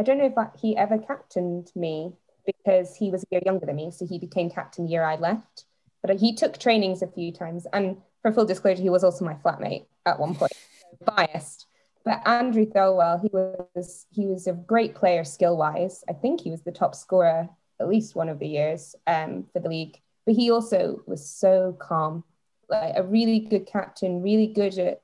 I 0.00 0.02
don't 0.02 0.16
know 0.16 0.32
if 0.34 0.60
he 0.60 0.74
ever 0.74 0.96
captained 0.96 1.70
me 1.76 2.14
because 2.46 2.96
he 2.96 3.10
was 3.10 3.24
a 3.24 3.26
year 3.30 3.42
younger 3.44 3.66
than 3.66 3.76
me. 3.76 3.90
So 3.90 4.06
he 4.06 4.18
became 4.18 4.48
captain 4.48 4.86
the 4.86 4.90
year 4.90 5.04
I 5.04 5.16
left. 5.16 5.66
But 6.02 6.18
he 6.18 6.34
took 6.34 6.58
trainings 6.58 7.02
a 7.02 7.08
few 7.08 7.30
times. 7.30 7.66
And 7.74 7.98
for 8.22 8.32
full 8.32 8.46
disclosure, 8.46 8.80
he 8.80 8.88
was 8.88 9.04
also 9.04 9.26
my 9.26 9.34
flatmate 9.34 9.84
at 10.06 10.18
one 10.18 10.34
point. 10.34 10.52
So 10.80 10.96
biased. 11.14 11.66
But 12.06 12.26
Andrew 12.26 12.64
Thirlwell, 12.64 13.20
he 13.20 13.28
was 13.32 14.06
he 14.10 14.26
was 14.26 14.46
a 14.46 14.52
great 14.54 14.94
player 14.94 15.24
skill 15.24 15.58
wise. 15.58 16.04
I 16.08 16.14
think 16.14 16.40
he 16.40 16.50
was 16.50 16.62
the 16.62 16.72
top 16.72 16.94
scorer 16.94 17.50
at 17.78 17.88
least 17.88 18.16
one 18.16 18.30
of 18.30 18.38
the 18.38 18.48
years 18.48 18.94
um, 19.06 19.44
for 19.52 19.60
the 19.60 19.68
league. 19.68 20.00
But 20.26 20.34
he 20.34 20.50
also 20.50 21.02
was 21.06 21.24
so 21.24 21.76
calm, 21.78 22.24
like 22.68 22.94
a 22.96 23.02
really 23.02 23.38
good 23.40 23.66
captain, 23.66 24.22
really 24.22 24.48
good 24.48 24.76
at 24.78 25.00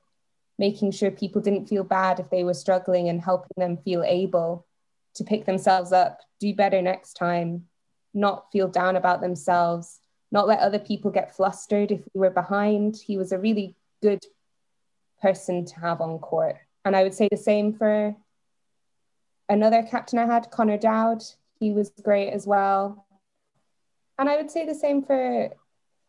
making 0.59 0.91
sure 0.91 1.09
people 1.09 1.41
didn't 1.41 1.67
feel 1.67 1.83
bad 1.83 2.19
if 2.19 2.29
they 2.29 2.43
were 2.43 2.53
struggling 2.53 3.09
and 3.09 3.21
helping 3.21 3.55
them 3.57 3.77
feel 3.77 4.03
able 4.03 4.65
to 5.15 5.23
pick 5.23 5.45
themselves 5.45 5.91
up, 5.91 6.19
do 6.39 6.53
better 6.53 6.81
next 6.81 7.13
time, 7.13 7.65
not 8.13 8.51
feel 8.51 8.67
down 8.67 8.95
about 8.95 9.21
themselves, 9.21 9.99
not 10.31 10.47
let 10.47 10.59
other 10.59 10.79
people 10.79 11.11
get 11.11 11.35
flustered 11.35 11.91
if 11.91 12.01
we 12.13 12.19
were 12.19 12.29
behind. 12.29 12.97
He 12.97 13.17
was 13.17 13.31
a 13.31 13.39
really 13.39 13.75
good 14.01 14.23
person 15.21 15.65
to 15.65 15.79
have 15.79 16.01
on 16.01 16.19
court. 16.19 16.57
And 16.85 16.95
I 16.95 17.03
would 17.03 17.13
say 17.13 17.29
the 17.31 17.37
same 17.37 17.73
for 17.73 18.15
another 19.47 19.83
captain 19.83 20.19
I 20.19 20.25
had, 20.25 20.51
Connor 20.51 20.77
Dowd. 20.77 21.23
He 21.59 21.71
was 21.71 21.91
great 22.01 22.31
as 22.31 22.45
well. 22.45 23.05
And 24.17 24.29
I 24.29 24.37
would 24.37 24.51
say 24.51 24.65
the 24.65 24.75
same 24.75 25.03
for, 25.03 25.49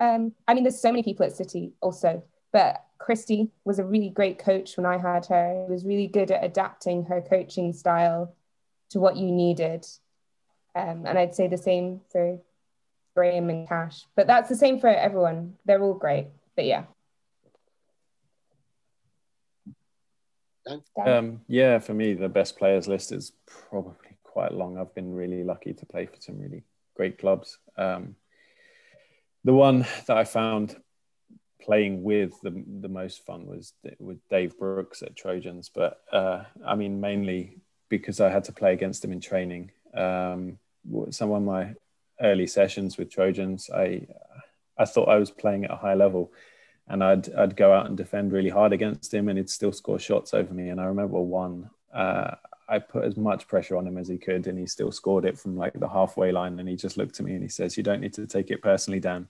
um, 0.01 0.33
I 0.47 0.55
mean, 0.55 0.65
there's 0.65 0.81
so 0.81 0.91
many 0.91 1.03
people 1.03 1.25
at 1.27 1.37
City 1.37 1.73
also, 1.81 2.23
but 2.53 2.85
Christy 2.99 3.51
was 3.65 3.79
a 3.79 3.85
really 3.85 4.11
great 4.11 4.39
coach 4.39 4.77
when 4.77 4.87
I 4.87 4.99
had 4.99 5.27
her. 5.27 5.65
She 5.67 5.73
was 5.73 5.85
really 5.85 6.07
good 6.07 6.31
at 6.31 6.45
adapting 6.45 7.05
her 7.07 7.21
coaching 7.21 7.73
style 7.73 8.35
to 8.91 9.01
what 9.01 9.17
you 9.17 9.31
needed. 9.31 9.87
Um, 10.75 11.07
and 11.07 11.19
I'd 11.19 11.35
say 11.35 11.49
the 11.49 11.59
same 11.59 12.01
for 12.11 12.39
Graham 13.15 13.51
and 13.51 13.69
Cash. 13.69 14.05
But 14.17 14.27
that's 14.27 14.49
the 14.49 14.57
same 14.57 14.81
for 14.81 14.89
everyone. 14.89 15.55
They're 15.65 15.83
all 15.83 15.95
great. 15.95 16.29
But 16.57 16.67
yeah. 16.67 16.85
Um, 21.05 21.41
yeah, 21.47 21.79
for 21.79 21.95
me, 21.95 22.15
the 22.15 22.29
best 22.29 22.57
players 22.57 22.89
list 22.89 23.13
is 23.13 23.33
probably 23.47 24.17
quite 24.23 24.53
long. 24.53 24.79
I've 24.79 24.95
been 24.95 25.15
really 25.15 25.45
lucky 25.45 25.75
to 25.75 25.87
play 25.87 26.07
for 26.07 26.21
some 26.21 26.39
really 26.39 26.63
great 26.95 27.19
clubs. 27.19 27.59
Um, 27.77 28.17
the 29.45 29.55
one 29.55 29.87
that 30.07 30.17
I 30.17 30.25
found 30.25 30.77
playing 31.61 32.03
with 32.03 32.33
the, 32.43 32.63
the 32.81 32.89
most 32.89 33.25
fun 33.25 33.47
was 33.47 33.73
with 33.99 34.19
Dave 34.29 34.59
Brooks 34.59 35.03
at 35.03 35.17
Trojans, 35.17 35.71
but 35.75 36.01
uh, 36.13 36.45
I 36.65 36.75
mean 36.75 37.01
mainly 37.01 37.61
because 37.89 38.21
I 38.21 38.31
had 38.31 38.45
to 38.45 38.53
play 38.53 38.73
against 38.73 39.05
him 39.05 39.13
in 39.13 39.21
training. 39.21 39.71
Um, 39.95 40.59
some 41.11 41.33
of 41.33 41.43
my 41.43 41.75
early 42.21 42.47
sessions 42.47 42.97
with 42.97 43.11
Trojans, 43.11 43.71
I 43.71 44.07
I 44.77 44.85
thought 44.85 45.09
I 45.09 45.17
was 45.17 45.31
playing 45.31 45.65
at 45.65 45.71
a 45.71 45.77
high 45.77 45.95
level, 45.95 46.33
and 46.89 47.03
I'd 47.03 47.33
I'd 47.35 47.57
go 47.57 47.73
out 47.73 47.87
and 47.87 47.97
defend 47.97 48.33
really 48.33 48.51
hard 48.51 48.73
against 48.73 49.13
him, 49.13 49.29
and 49.29 49.39
he'd 49.39 49.51
still 49.51 49.73
score 49.73 49.99
shots 49.99 50.35
over 50.35 50.53
me. 50.53 50.69
And 50.69 50.81
I 50.81 50.85
remember 50.85 51.21
one, 51.21 51.71
uh, 51.93 52.35
I 52.69 52.79
put 52.79 53.05
as 53.05 53.17
much 53.17 53.49
pressure 53.49 53.77
on 53.77 53.87
him 53.87 53.99
as 53.99 54.09
he 54.09 54.19
could, 54.19 54.47
and 54.47 54.59
he 54.59 54.67
still 54.67 54.93
scored 54.93 55.25
it 55.25 55.39
from 55.39 55.57
like 55.57 55.73
the 55.75 55.89
halfway 55.89 56.33
line. 56.33 56.59
And 56.59 56.69
he 56.69 56.77
just 56.77 56.97
looked 56.97 57.21
at 57.21 57.27
me 57.27 57.35
and 57.35 57.43
he 57.43 57.49
says, 57.49 57.77
"You 57.77 57.83
don't 57.83 58.01
need 58.01 58.15
to 58.15 58.27
take 58.27 58.51
it 58.51 58.63
personally, 58.63 59.01
Dan." 59.01 59.29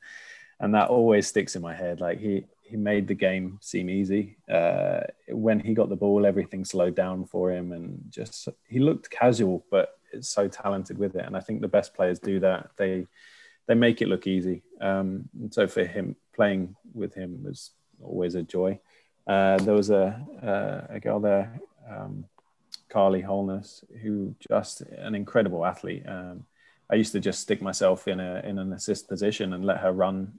And 0.61 0.75
that 0.75 0.89
always 0.89 1.27
sticks 1.27 1.57
in 1.57 1.63
my 1.63 1.75
head. 1.75 2.01
Like 2.01 2.19
he 2.21 2.45
he 2.63 2.77
made 2.77 3.07
the 3.09 3.15
game 3.15 3.59
seem 3.61 3.91
easy. 3.91 4.37
Uh, 4.51 5.01
when 5.29 5.61
he 5.61 5.75
got 5.75 5.89
the 5.89 5.97
ball, 5.97 6.25
everything 6.27 6.65
slowed 6.65 6.95
down 6.95 7.25
for 7.25 7.53
him, 7.53 7.73
and 7.73 8.05
just 8.11 8.49
he 8.69 8.79
looked 8.79 9.11
casual, 9.11 9.65
but 9.71 9.99
it's 10.13 10.29
so 10.29 10.49
talented 10.49 10.99
with 10.99 11.17
it. 11.17 11.25
And 11.27 11.37
I 11.37 11.41
think 11.41 11.61
the 11.61 11.69
best 11.69 11.95
players 11.95 12.19
do 12.19 12.41
that. 12.41 12.71
They 12.77 13.07
they 13.67 13.75
make 13.75 14.03
it 14.03 14.09
look 14.09 14.27
easy. 14.27 14.63
Um, 14.81 15.29
and 15.41 15.53
so 15.53 15.67
for 15.67 15.85
him, 15.85 16.17
playing 16.35 16.77
with 16.93 17.15
him 17.15 17.43
was 17.43 17.71
always 18.03 18.35
a 18.35 18.43
joy. 18.43 18.79
Uh, 19.27 19.57
there 19.59 19.75
was 19.75 19.91
a, 19.91 20.21
uh, 20.43 20.95
a 20.95 21.01
girl 21.01 21.19
there, 21.19 21.59
um, 21.91 22.27
Carly 22.95 23.23
Holness, 23.23 23.85
who 24.03 24.37
just 24.49 24.83
an 24.83 25.17
incredible 25.17 25.67
athlete. 25.67 26.05
Um, 26.07 26.45
I 26.89 26.95
used 26.95 27.11
to 27.13 27.19
just 27.19 27.41
stick 27.41 27.61
myself 27.61 28.07
in 28.07 28.21
a 28.21 28.41
in 28.45 28.57
an 28.57 28.73
assist 28.73 29.09
position 29.09 29.53
and 29.53 29.65
let 29.65 29.79
her 29.79 29.91
run 29.91 30.39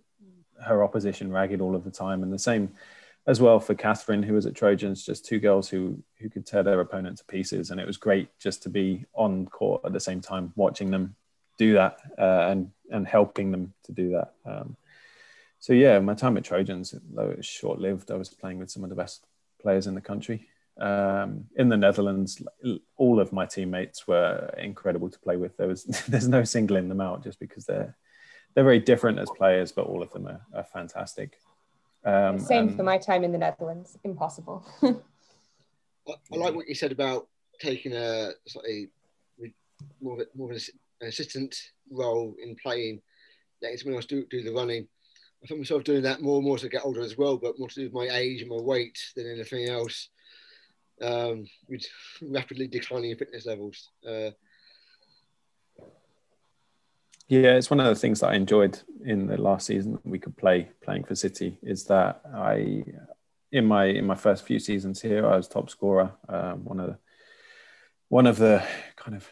her 0.66 0.82
opposition 0.82 1.34
ragged 1.34 1.60
all 1.60 1.76
of 1.76 1.84
the 1.84 1.92
time. 1.92 2.24
And 2.24 2.32
the 2.32 2.40
same 2.40 2.70
as 3.28 3.42
well 3.42 3.60
for 3.60 3.76
Catherine, 3.76 4.24
who 4.24 4.36
was 4.36 4.46
at 4.46 4.56
Trojans, 4.56 5.06
just 5.06 5.26
two 5.26 5.40
girls 5.40 5.68
who 5.68 6.02
who 6.20 6.30
could 6.30 6.46
tear 6.46 6.64
their 6.64 6.80
opponent 6.80 7.18
to 7.18 7.26
pieces. 7.26 7.72
And 7.72 7.82
it 7.82 7.88
was 7.88 7.98
great 7.98 8.30
just 8.40 8.64
to 8.64 8.70
be 8.70 9.06
on 9.14 9.48
court 9.48 9.82
at 9.84 9.92
the 9.92 10.00
same 10.00 10.22
time, 10.22 10.54
watching 10.56 10.92
them 10.92 11.14
do 11.58 11.74
that 11.74 11.98
uh, 12.18 12.48
and 12.52 12.72
and 12.90 13.06
helping 13.06 13.52
them 13.52 13.74
to 13.84 13.92
do 13.92 14.12
that. 14.12 14.32
Um, 14.46 14.78
so 15.60 15.74
yeah, 15.74 16.00
my 16.00 16.14
time 16.14 16.38
at 16.38 16.46
Trojans, 16.46 16.96
though 17.14 17.32
it 17.32 17.38
was 17.38 17.46
short 17.46 17.80
lived, 17.80 18.12
I 18.12 18.16
was 18.16 18.30
playing 18.30 18.60
with 18.60 18.72
some 18.72 18.86
of 18.86 18.90
the 18.90 18.96
best 19.04 19.26
players 19.62 19.88
in 19.88 19.96
the 19.96 20.08
country. 20.12 20.48
Um, 20.80 21.46
in 21.56 21.70
the 21.70 21.78
Netherlands, 21.78 22.42
all 22.98 23.20
of 23.20 23.32
my 23.32 23.46
teammates 23.46 24.08
were 24.08 24.54
incredible 24.58 25.10
to 25.10 25.20
play 25.20 25.38
with. 25.38 25.56
There 25.58 25.68
was 25.68 25.84
there's 26.08 26.28
no 26.28 26.44
singling 26.44 26.90
them 26.90 27.02
out 27.02 27.24
just 27.24 27.40
because 27.40 27.66
they're 27.66 27.96
they're 28.54 28.64
very 28.64 28.80
different 28.80 29.20
as 29.20 29.30
players, 29.38 29.72
but 29.72 29.86
all 29.86 30.02
of 30.02 30.12
them 30.12 30.28
are, 30.28 30.42
are 30.54 30.64
fantastic. 30.64 31.40
Um, 32.06 32.40
Same 32.40 32.70
and, 32.70 32.78
for 32.78 32.84
my 32.84 32.98
time 32.98 33.24
in 33.24 33.32
the 33.32 33.38
Netherlands. 33.38 33.98
Impossible. 34.04 34.66
I 34.84 36.36
like 36.36 36.56
what 36.56 36.68
you 36.68 36.76
said 36.76 36.92
about 36.92 37.28
taking 37.60 37.94
a 37.94 38.32
sort 38.48 38.66
of 38.66 38.86
more 40.02 40.22
of, 40.22 40.28
more 40.36 40.52
of 40.52 40.62
an 41.02 41.08
assistant 41.08 41.56
role 41.92 42.36
in 42.42 42.56
playing, 42.56 43.02
letting 43.62 43.78
someone 43.78 43.98
else 43.98 44.06
do, 44.06 44.26
do 44.30 44.44
the 44.44 44.54
running. 44.54 44.88
I 45.44 45.48
find 45.48 45.60
myself 45.60 45.84
doing 45.84 46.04
that 46.04 46.22
more 46.22 46.38
and 46.38 46.46
more 46.46 46.56
as 46.56 46.66
I 46.66 46.70
get 46.70 46.86
older 46.86 47.02
as 47.02 47.18
well, 47.18 47.38
but 47.38 47.60
more 47.60 47.70
to 47.70 47.76
do 47.76 47.84
with 47.84 47.94
my 47.94 48.16
age 48.16 48.42
and 48.42 48.50
my 48.50 48.62
weight 48.62 48.98
than 49.16 49.30
anything 49.30 49.68
else. 49.70 50.10
Um, 51.02 51.46
with 51.68 51.86
rapidly 52.22 52.68
declining 52.68 53.16
fitness 53.18 53.46
levels. 53.46 53.90
Uh, 54.08 54.32
yeah, 57.28 57.56
it's 57.56 57.70
one 57.70 57.80
of 57.80 57.88
the 57.88 58.00
things 58.00 58.20
that 58.20 58.30
I 58.30 58.36
enjoyed 58.36 58.80
in 59.04 59.26
the 59.28 59.38
last 59.38 59.66
season 59.68 60.00
we 60.04 60.20
could 60.20 60.38
play 60.38 60.70
playing 60.84 61.06
for 61.06 61.16
City 61.16 61.58
is 61.64 61.86
that 61.86 62.22
I 62.34 62.84
in 63.52 63.66
my 63.66 63.86
in 63.86 64.06
my 64.06 64.16
first 64.16 64.46
few 64.46 64.60
seasons 64.60 65.02
here 65.02 65.26
I 65.26 65.36
was 65.36 65.48
top 65.48 65.70
scorer, 65.70 66.12
um, 66.30 66.64
one 66.66 66.80
of 66.80 66.88
the 66.88 66.98
one 68.10 68.28
of 68.28 68.38
the 68.38 68.64
kind 68.96 69.18
of 69.18 69.28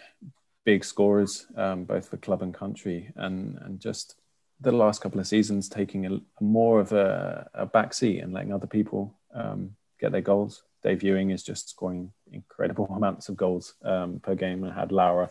big 0.65 0.83
scorers 0.83 1.45
um, 1.55 1.83
both 1.83 2.09
for 2.09 2.17
club 2.17 2.41
and 2.41 2.53
country, 2.53 3.11
and 3.15 3.59
and 3.61 3.79
just 3.79 4.15
the 4.61 4.71
last 4.71 5.01
couple 5.01 5.19
of 5.19 5.27
seasons 5.27 5.69
taking 5.69 6.05
a, 6.05 6.19
more 6.41 6.79
of 6.79 6.93
a, 6.93 7.49
a 7.53 7.65
back 7.65 7.93
seat 7.93 8.19
and 8.19 8.33
letting 8.33 8.53
other 8.53 8.67
people 8.67 9.13
um, 9.35 9.75
get 9.99 10.11
their 10.11 10.21
goals. 10.21 10.63
Ewing 10.83 11.31
is 11.31 11.43
just 11.43 11.69
scoring 11.69 12.11
incredible 12.31 12.85
amounts 12.95 13.29
of 13.29 13.37
goals 13.37 13.75
um, 13.83 14.19
per 14.19 14.35
game, 14.35 14.63
and 14.63 14.73
had 14.73 14.91
Laura 14.91 15.29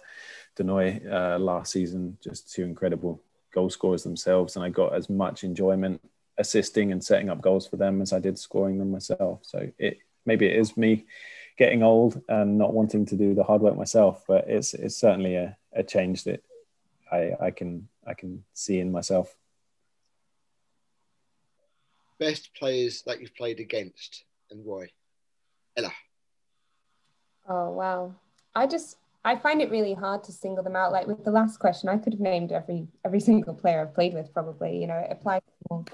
Denoy 0.57 1.00
uh, 1.11 1.38
last 1.38 1.72
season, 1.72 2.16
just 2.22 2.53
two 2.53 2.64
incredible 2.64 3.20
goal 3.53 3.70
scorers 3.70 4.03
themselves, 4.03 4.57
and 4.57 4.64
I 4.64 4.68
got 4.68 4.94
as 4.94 5.11
much 5.11 5.44
enjoyment 5.44 6.00
assisting 6.38 6.92
and 6.92 7.05
setting 7.05 7.28
up 7.28 7.40
goals 7.40 7.66
for 7.66 7.76
them 7.76 8.00
as 8.00 8.12
I 8.12 8.18
did 8.18 8.38
scoring 8.38 8.78
them 8.78 8.90
myself. 8.90 9.40
So 9.42 9.70
it 9.78 9.98
maybe 10.24 10.46
it 10.46 10.57
is 10.57 10.76
me 10.76 11.05
getting 11.59 11.82
old 11.82 12.20
and 12.28 12.57
not 12.57 12.72
wanting 12.72 13.05
to 13.07 13.16
do 13.16 13.34
the 13.34 13.44
hard 13.44 13.61
work 13.61 13.76
myself, 13.76 14.24
but 14.26 14.48
it's 14.48 14.74
it's 14.74 14.96
certainly 14.96 15.36
a, 15.36 15.57
a 15.72 15.82
change 15.82 16.24
that 16.24 16.42
I, 17.11 17.32
I 17.40 17.50
can 17.50 17.88
I 18.07 18.14
can 18.14 18.44
see 18.55 18.80
in 18.80 18.90
myself. 18.90 19.34
Best 22.18 22.55
players 22.55 23.03
that 23.03 23.20
you've 23.20 23.34
played 23.34 23.61
against 23.61 24.24
and 24.50 24.64
why? 24.64 24.88
Oh 27.48 27.70
wow. 27.70 28.14
I 28.54 28.66
just 28.66 28.96
I 29.24 29.36
find 29.36 29.62
it 29.62 29.70
really 29.70 29.94
hard 29.94 30.24
to 30.24 30.32
single 30.32 30.64
them 30.64 30.76
out. 30.76 30.92
Like 30.92 31.06
with 31.06 31.24
the 31.24 31.30
last 31.30 31.58
question, 31.58 31.88
I 31.88 31.98
could 31.98 32.12
have 32.12 32.20
named 32.20 32.52
every 32.52 32.88
every 33.04 33.20
single 33.28 33.54
player 33.54 33.80
I've 33.80 33.94
played 33.94 34.14
with. 34.14 34.32
Probably, 34.32 34.80
you 34.80 34.86
know, 34.86 34.98
it 34.98 35.08
applies 35.10 35.42
to 35.70 35.84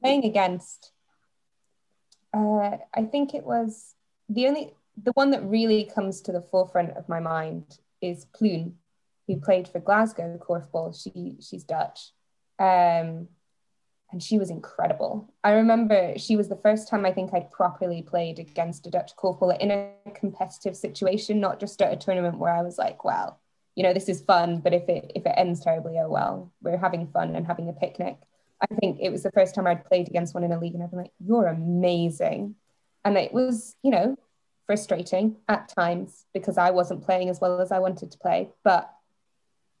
playing 0.00 0.24
against. 0.24 0.92
Uh, 2.32 2.78
I 2.92 3.04
think 3.04 3.34
it 3.34 3.44
was 3.44 3.94
the 4.28 4.46
only 4.46 4.74
the 5.02 5.12
one 5.12 5.30
that 5.30 5.44
really 5.44 5.84
comes 5.84 6.20
to 6.22 6.32
the 6.32 6.42
forefront 6.42 6.96
of 6.96 7.08
my 7.08 7.20
mind 7.20 7.78
is 8.00 8.26
Ploen, 8.26 8.72
who 9.26 9.40
played 9.40 9.68
for 9.68 9.80
Glasgow 9.80 10.38
Korfball. 10.38 11.00
She 11.00 11.36
she's 11.40 11.64
Dutch. 11.64 12.12
Um, 12.58 13.28
and 14.14 14.22
she 14.22 14.38
was 14.38 14.48
incredible. 14.48 15.28
I 15.42 15.54
remember 15.54 16.16
she 16.16 16.36
was 16.36 16.48
the 16.48 16.54
first 16.54 16.88
time 16.88 17.04
I 17.04 17.10
think 17.10 17.34
I'd 17.34 17.50
properly 17.50 18.00
played 18.00 18.38
against 18.38 18.86
a 18.86 18.90
Dutch 18.90 19.16
korfball 19.16 19.58
in 19.58 19.72
a 19.72 19.90
competitive 20.14 20.76
situation, 20.76 21.40
not 21.40 21.58
just 21.58 21.82
at 21.82 21.92
a 21.92 21.96
tournament 21.96 22.38
where 22.38 22.54
I 22.54 22.62
was 22.62 22.78
like, 22.78 23.04
well, 23.04 23.40
you 23.74 23.82
know, 23.82 23.92
this 23.92 24.08
is 24.08 24.20
fun, 24.20 24.60
but 24.60 24.72
if 24.72 24.88
it 24.88 25.10
if 25.16 25.26
it 25.26 25.34
ends 25.36 25.58
terribly, 25.58 25.98
oh 25.98 26.08
well, 26.08 26.52
we're 26.62 26.76
having 26.76 27.08
fun 27.08 27.34
and 27.34 27.44
having 27.44 27.68
a 27.68 27.72
picnic. 27.72 28.16
I 28.60 28.72
think 28.76 29.00
it 29.00 29.10
was 29.10 29.24
the 29.24 29.32
first 29.32 29.56
time 29.56 29.66
I'd 29.66 29.84
played 29.84 30.06
against 30.06 30.32
one 30.32 30.44
in 30.44 30.52
a 30.52 30.60
league, 30.60 30.74
and 30.74 30.82
I've 30.84 30.90
been 30.90 31.00
like, 31.00 31.12
you're 31.18 31.48
amazing, 31.48 32.54
and 33.04 33.18
it 33.18 33.32
was, 33.32 33.74
you 33.82 33.90
know, 33.90 34.16
frustrating 34.68 35.38
at 35.48 35.68
times 35.76 36.24
because 36.32 36.56
I 36.56 36.70
wasn't 36.70 37.04
playing 37.04 37.30
as 37.30 37.40
well 37.40 37.60
as 37.60 37.72
I 37.72 37.80
wanted 37.80 38.12
to 38.12 38.18
play, 38.18 38.50
but 38.62 38.88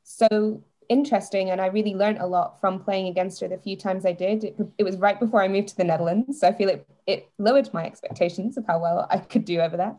so 0.02 0.64
interesting 0.88 1.50
and 1.50 1.60
I 1.60 1.66
really 1.66 1.94
learned 1.94 2.18
a 2.18 2.26
lot 2.26 2.60
from 2.60 2.82
playing 2.82 3.08
against 3.08 3.40
her 3.40 3.48
the 3.48 3.58
few 3.58 3.76
times 3.76 4.04
I 4.04 4.12
did. 4.12 4.44
It, 4.44 4.56
it, 4.78 4.84
was 4.84 4.96
right 4.96 5.18
before 5.18 5.42
I 5.42 5.48
moved 5.48 5.68
to 5.68 5.76
the 5.76 5.84
Netherlands, 5.84 6.40
so 6.40 6.48
I 6.48 6.52
feel 6.52 6.68
it 6.68 6.86
it 7.06 7.28
lowered 7.38 7.72
my 7.74 7.84
expectations 7.84 8.56
of 8.56 8.64
how 8.66 8.80
well 8.80 9.06
I 9.10 9.18
could 9.18 9.44
do 9.44 9.60
over 9.60 9.76
there. 9.76 9.96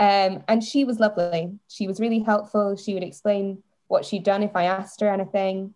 Um, 0.00 0.44
and 0.48 0.62
she 0.62 0.84
was 0.84 1.00
lovely. 1.00 1.58
She 1.68 1.86
was 1.86 2.00
really 2.00 2.20
helpful. 2.20 2.76
She 2.76 2.94
would 2.94 3.02
explain 3.02 3.62
what 3.88 4.04
she'd 4.04 4.24
done 4.24 4.42
if 4.42 4.54
I 4.54 4.64
asked 4.64 5.00
her 5.00 5.08
anything. 5.08 5.74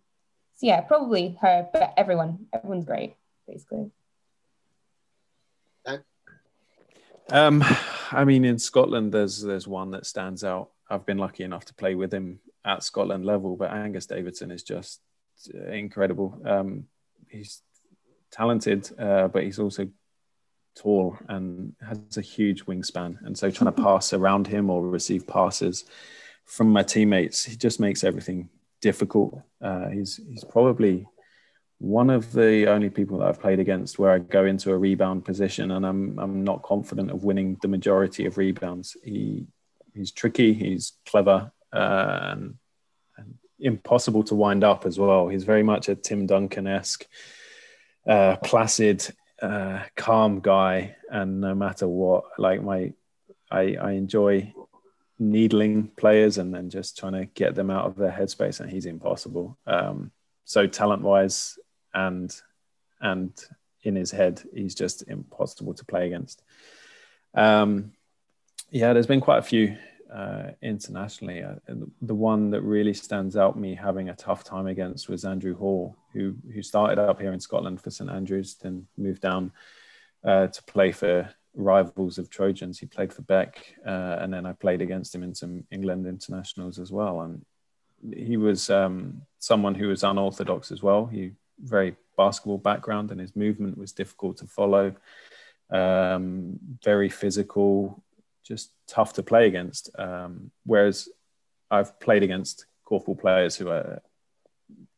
So 0.55 0.67
yeah, 0.67 0.81
probably 0.81 1.37
her, 1.41 1.67
but 1.73 1.93
everyone, 1.97 2.45
everyone's 2.53 2.85
great, 2.85 3.15
basically. 3.47 3.91
Um, 7.31 7.63
I 8.11 8.25
mean, 8.25 8.45
in 8.45 8.59
Scotland, 8.59 9.13
there's 9.13 9.41
there's 9.41 9.67
one 9.67 9.91
that 9.91 10.05
stands 10.05 10.43
out. 10.43 10.71
I've 10.89 11.05
been 11.05 11.17
lucky 11.17 11.43
enough 11.43 11.65
to 11.65 11.73
play 11.73 11.95
with 11.95 12.13
him 12.13 12.39
at 12.65 12.83
Scotland 12.83 13.25
level, 13.25 13.55
but 13.55 13.71
Angus 13.71 14.05
Davidson 14.05 14.51
is 14.51 14.63
just 14.63 15.01
incredible. 15.67 16.41
Um, 16.45 16.85
he's 17.29 17.61
talented, 18.31 18.89
uh, 18.99 19.27
but 19.27 19.43
he's 19.43 19.59
also 19.59 19.87
tall 20.75 21.17
and 21.27 21.73
has 21.85 22.17
a 22.17 22.21
huge 22.21 22.65
wingspan. 22.65 23.17
And 23.25 23.37
so 23.37 23.49
trying 23.49 23.73
to 23.73 23.81
pass 23.83 24.13
around 24.13 24.47
him 24.47 24.69
or 24.69 24.87
receive 24.87 25.27
passes 25.27 25.85
from 26.45 26.69
my 26.71 26.83
teammates, 26.83 27.45
he 27.45 27.55
just 27.55 27.79
makes 27.79 28.03
everything 28.03 28.49
difficult. 28.81 29.41
Uh, 29.61 29.87
he's 29.89 30.19
he's 30.29 30.43
probably 30.43 31.07
one 31.79 32.09
of 32.09 32.31
the 32.33 32.67
only 32.67 32.89
people 32.89 33.19
that 33.19 33.27
I've 33.27 33.41
played 33.41 33.59
against 33.59 33.97
where 33.97 34.11
I 34.11 34.19
go 34.19 34.45
into 34.45 34.71
a 34.71 34.77
rebound 34.77 35.25
position 35.25 35.71
and 35.71 35.85
I'm 35.85 36.19
I'm 36.19 36.43
not 36.43 36.63
confident 36.63 37.11
of 37.11 37.23
winning 37.23 37.57
the 37.61 37.67
majority 37.67 38.25
of 38.25 38.37
rebounds. 38.37 38.97
He 39.03 39.47
he's 39.93 40.11
tricky, 40.11 40.53
he's 40.53 40.93
clever, 41.05 41.51
and, 41.77 42.55
and 43.17 43.35
impossible 43.59 44.23
to 44.23 44.35
wind 44.35 44.63
up 44.63 44.85
as 44.85 44.99
well. 44.99 45.27
He's 45.27 45.43
very 45.43 45.63
much 45.63 45.89
a 45.89 45.95
Tim 45.95 46.27
Duncan 46.27 46.67
esque, 46.67 47.05
uh, 48.07 48.35
placid, 48.37 49.05
uh, 49.41 49.83
calm 49.95 50.39
guy, 50.39 50.95
and 51.09 51.41
no 51.41 51.53
matter 51.55 51.87
what, 51.87 52.23
like 52.37 52.61
my, 52.61 52.93
I, 53.51 53.75
I 53.75 53.91
enjoy 53.91 54.53
needling 55.19 55.87
players 55.95 56.37
and 56.37 56.53
then 56.53 56.69
just 56.69 56.97
trying 56.97 57.13
to 57.13 57.25
get 57.25 57.55
them 57.55 57.69
out 57.69 57.85
of 57.85 57.95
their 57.95 58.11
headspace, 58.11 58.59
and 58.59 58.69
he's 58.69 58.85
impossible. 58.85 59.57
Um, 59.67 60.11
so 60.45 60.67
talent 60.67 61.01
wise, 61.01 61.57
and 61.93 62.35
and 63.01 63.31
in 63.83 63.95
his 63.95 64.11
head, 64.11 64.41
he's 64.53 64.75
just 64.75 65.07
impossible 65.07 65.73
to 65.73 65.85
play 65.85 66.07
against. 66.07 66.41
Um, 67.33 67.91
yeah, 68.69 68.93
there's 68.93 69.07
been 69.07 69.21
quite 69.21 69.39
a 69.39 69.43
few 69.43 69.77
uh, 70.13 70.51
internationally. 70.61 71.43
Uh, 71.43 71.55
the 72.01 72.15
one 72.15 72.51
that 72.51 72.61
really 72.61 72.93
stands 72.93 73.35
out 73.35 73.57
me 73.57 73.73
having 73.75 74.09
a 74.09 74.15
tough 74.15 74.43
time 74.43 74.67
against 74.67 75.09
was 75.09 75.25
Andrew 75.25 75.55
Hall, 75.55 75.95
who 76.13 76.35
who 76.53 76.61
started 76.61 76.99
up 76.99 77.19
here 77.19 77.33
in 77.33 77.39
Scotland 77.39 77.81
for 77.81 77.89
St 77.89 78.09
Andrews, 78.09 78.55
then 78.55 78.87
moved 78.97 79.21
down 79.21 79.51
uh, 80.23 80.47
to 80.47 80.63
play 80.63 80.91
for 80.91 81.29
rivals 81.55 82.17
of 82.17 82.29
Trojans. 82.29 82.79
He 82.79 82.85
played 82.85 83.11
for 83.13 83.23
Bec, 83.23 83.75
uh, 83.85 84.17
and 84.19 84.33
then 84.33 84.45
I 84.45 84.53
played 84.53 84.81
against 84.81 85.15
him 85.15 85.23
in 85.23 85.33
some 85.33 85.63
England 85.71 86.05
internationals 86.05 86.79
as 86.79 86.91
well. 86.91 87.21
And 87.21 87.45
he 88.13 88.37
was 88.37 88.69
um, 88.69 89.23
someone 89.39 89.75
who 89.75 89.87
was 89.87 90.03
unorthodox 90.03 90.71
as 90.71 90.83
well. 90.83 91.05
He 91.05 91.31
very 91.59 91.95
basketball 92.17 92.59
background, 92.59 93.11
and 93.11 93.19
his 93.19 93.35
movement 93.35 93.77
was 93.77 93.91
difficult 93.91 94.37
to 94.37 94.47
follow. 94.47 94.93
Um, 95.71 96.59
very 96.83 97.09
physical, 97.09 98.03
just 98.43 98.71
tough 98.87 99.13
to 99.13 99.23
play 99.23 99.47
against. 99.47 99.89
Um, 99.97 100.51
whereas 100.65 101.09
I've 101.71 101.99
played 101.99 102.23
against 102.23 102.65
korfball 102.85 103.19
players 103.19 103.55
who 103.55 103.69
are 103.69 104.01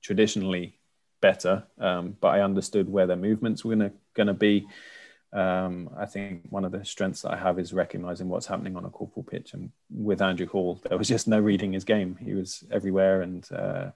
traditionally 0.02 0.80
better, 1.22 1.64
um, 1.80 2.18
but 2.20 2.30
I 2.30 2.42
understood 2.42 2.90
where 2.90 3.08
their 3.08 3.16
movements 3.16 3.64
were 3.64 3.92
going 4.14 4.28
to 4.28 4.34
be. 4.34 4.68
Um, 5.34 5.90
I 5.98 6.06
think 6.06 6.44
one 6.50 6.64
of 6.64 6.72
the 6.72 6.86
strengths 6.86 7.24
that 7.24 7.34
I 7.34 7.38
have 7.38 7.60
is 7.60 7.74
recognizing 7.74 8.30
what's 8.30 8.46
happening 8.46 8.78
on 8.78 8.86
a 8.86 8.90
korfball 8.90 9.28
pitch. 9.28 9.54
And 9.54 9.72
with 9.90 10.22
Andrew 10.22 10.48
Hall, 10.48 10.82
there 10.88 10.98
was 10.98 11.10
just 11.10 11.28
no 11.28 11.40
reading 11.40 11.74
his 11.74 11.84
game. 11.84 12.18
He 12.24 12.34
was 12.34 12.64
everywhere 12.72 13.22
and 13.22 13.48
uh, 13.52 13.92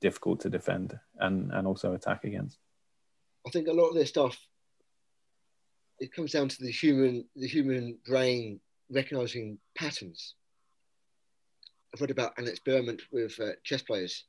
difficult 0.00 0.40
to 0.40 0.50
defend 0.50 0.98
and, 1.18 1.52
and 1.52 1.66
also 1.66 1.94
attack 1.94 2.24
against. 2.24 2.58
I 3.46 3.50
think 3.50 3.68
a 3.68 3.72
lot 3.72 3.88
of 3.88 3.94
this 3.94 4.08
stuff 4.08 4.38
it 5.98 6.12
comes 6.12 6.32
down 6.32 6.48
to 6.48 6.62
the 6.62 6.70
human 6.70 7.24
the 7.36 7.46
human 7.46 7.98
brain 8.06 8.60
recognizing 8.90 9.58
patterns. 9.76 10.34
I've 11.92 12.00
read 12.00 12.10
about 12.10 12.38
an 12.38 12.46
experiment 12.46 13.02
with 13.10 13.38
uh, 13.40 13.52
chess 13.64 13.82
players, 13.82 14.24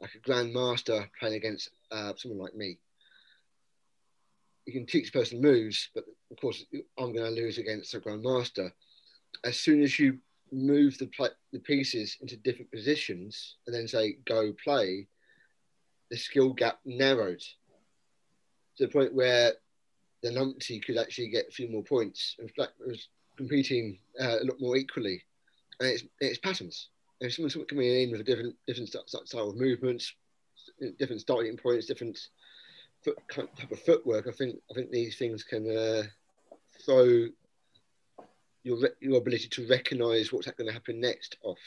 like 0.00 0.10
a 0.14 0.28
grandmaster 0.28 1.08
playing 1.18 1.36
against 1.36 1.70
uh, 1.90 2.12
someone 2.16 2.40
like 2.40 2.54
me. 2.54 2.78
You 4.66 4.72
can 4.72 4.86
teach 4.86 5.08
a 5.08 5.12
person 5.12 5.40
moves, 5.40 5.88
but 5.94 6.04
of 6.30 6.36
course 6.40 6.64
I'm 6.98 7.14
going 7.14 7.34
to 7.34 7.40
lose 7.40 7.58
against 7.58 7.94
a 7.94 8.00
grandmaster. 8.00 8.70
As 9.44 9.58
soon 9.58 9.82
as 9.82 9.98
you 9.98 10.18
move 10.52 10.98
the 10.98 11.06
pl- 11.06 11.30
the 11.52 11.60
pieces 11.60 12.16
into 12.20 12.36
different 12.36 12.70
positions 12.70 13.56
and 13.66 13.74
then 13.74 13.88
say 13.88 14.18
go 14.26 14.52
play, 14.62 15.06
the 16.10 16.16
skill 16.16 16.52
gap 16.52 16.80
narrowed 16.84 17.42
to 18.76 18.86
the 18.86 18.92
point 18.92 19.14
where 19.14 19.52
the 20.22 20.30
numpty 20.30 20.84
could 20.84 20.98
actually 20.98 21.28
get 21.28 21.48
a 21.48 21.52
few 21.52 21.68
more 21.68 21.82
points. 21.82 22.36
And 22.38 22.50
fact, 22.52 22.72
was 22.84 23.08
competing 23.36 23.98
uh, 24.20 24.38
a 24.40 24.44
lot 24.44 24.60
more 24.60 24.76
equally, 24.76 25.22
and 25.80 25.88
it's, 25.88 26.04
it's 26.20 26.38
patterns. 26.38 26.88
If 27.20 27.34
someone's 27.34 27.56
coming 27.68 27.86
in 27.86 28.10
with 28.10 28.20
a 28.20 28.24
different 28.24 28.54
different 28.66 28.90
style 28.90 29.50
of 29.50 29.56
movements, 29.56 30.12
different 30.98 31.22
starting 31.22 31.56
points, 31.56 31.86
different 31.86 32.18
foot, 33.02 33.18
type 33.30 33.70
of 33.70 33.80
footwork, 33.80 34.26
I 34.26 34.32
think 34.32 34.56
I 34.70 34.74
think 34.74 34.90
these 34.90 35.16
things 35.16 35.42
can 35.42 35.70
uh, 35.70 36.02
throw 36.84 37.28
your 38.64 38.78
your 39.00 39.18
ability 39.18 39.48
to 39.48 39.66
recognise 39.68 40.32
what's 40.32 40.50
going 40.50 40.66
to 40.66 40.72
happen 40.72 41.00
next 41.00 41.36
off. 41.42 41.58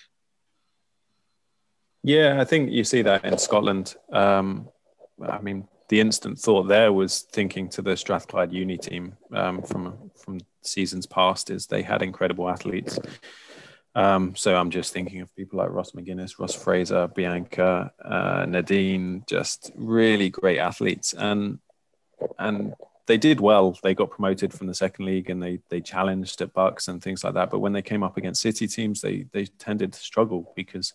Yeah, 2.04 2.39
I 2.39 2.45
think 2.45 2.72
you 2.72 2.84
see 2.84 3.02
that 3.02 3.26
in 3.26 3.38
Scotland. 3.38 3.95
Um, 4.12 4.70
I 5.22 5.39
mean, 5.39 5.68
the 5.90 6.00
instant 6.00 6.40
thought 6.40 6.64
there 6.64 6.94
was 6.94 7.22
thinking 7.22 7.68
to 7.70 7.82
the 7.82 7.98
Strathclyde 7.98 8.54
Uni 8.54 8.78
team 8.78 9.18
um, 9.34 9.62
from 9.64 10.12
from 10.16 10.40
seasons 10.62 11.06
past 11.06 11.50
is 11.50 11.66
they 11.68 11.82
had 11.82 12.02
incredible 12.02 12.50
athletes. 12.50 13.00
Um, 13.96 14.36
so 14.36 14.56
I'm 14.56 14.70
just 14.70 14.94
thinking 14.94 15.22
of 15.22 15.36
people 15.36 15.58
like 15.58 15.72
Ross 15.72 15.92
McGuinness, 15.92 16.40
Ross 16.40 16.54
Fraser, 16.54 17.08
Bianca, 17.08 17.92
uh, 18.04 18.46
Nadine, 18.48 19.24
just 19.28 19.72
really 19.76 20.30
great 20.30 20.60
athletes, 20.60 21.14
and 21.14 21.60
and 22.38 22.76
they 23.08 23.18
did 23.18 23.40
well. 23.40 23.76
They 23.82 23.96
got 23.96 24.12
promoted 24.12 24.54
from 24.54 24.68
the 24.68 24.76
second 24.76 25.06
league 25.06 25.32
and 25.32 25.42
they 25.42 25.60
they 25.70 25.82
challenged 25.82 26.40
at 26.42 26.54
BUCS 26.54 26.88
and 26.88 27.02
things 27.02 27.24
like 27.24 27.34
that. 27.34 27.50
But 27.50 27.60
when 27.60 27.74
they 27.74 27.82
came 27.82 28.04
up 28.04 28.18
against 28.18 28.44
city 28.44 28.68
teams, 28.68 29.02
they 29.02 29.26
they 29.32 29.46
tended 29.46 29.94
to 29.94 30.00
struggle 30.00 30.54
because 30.56 30.94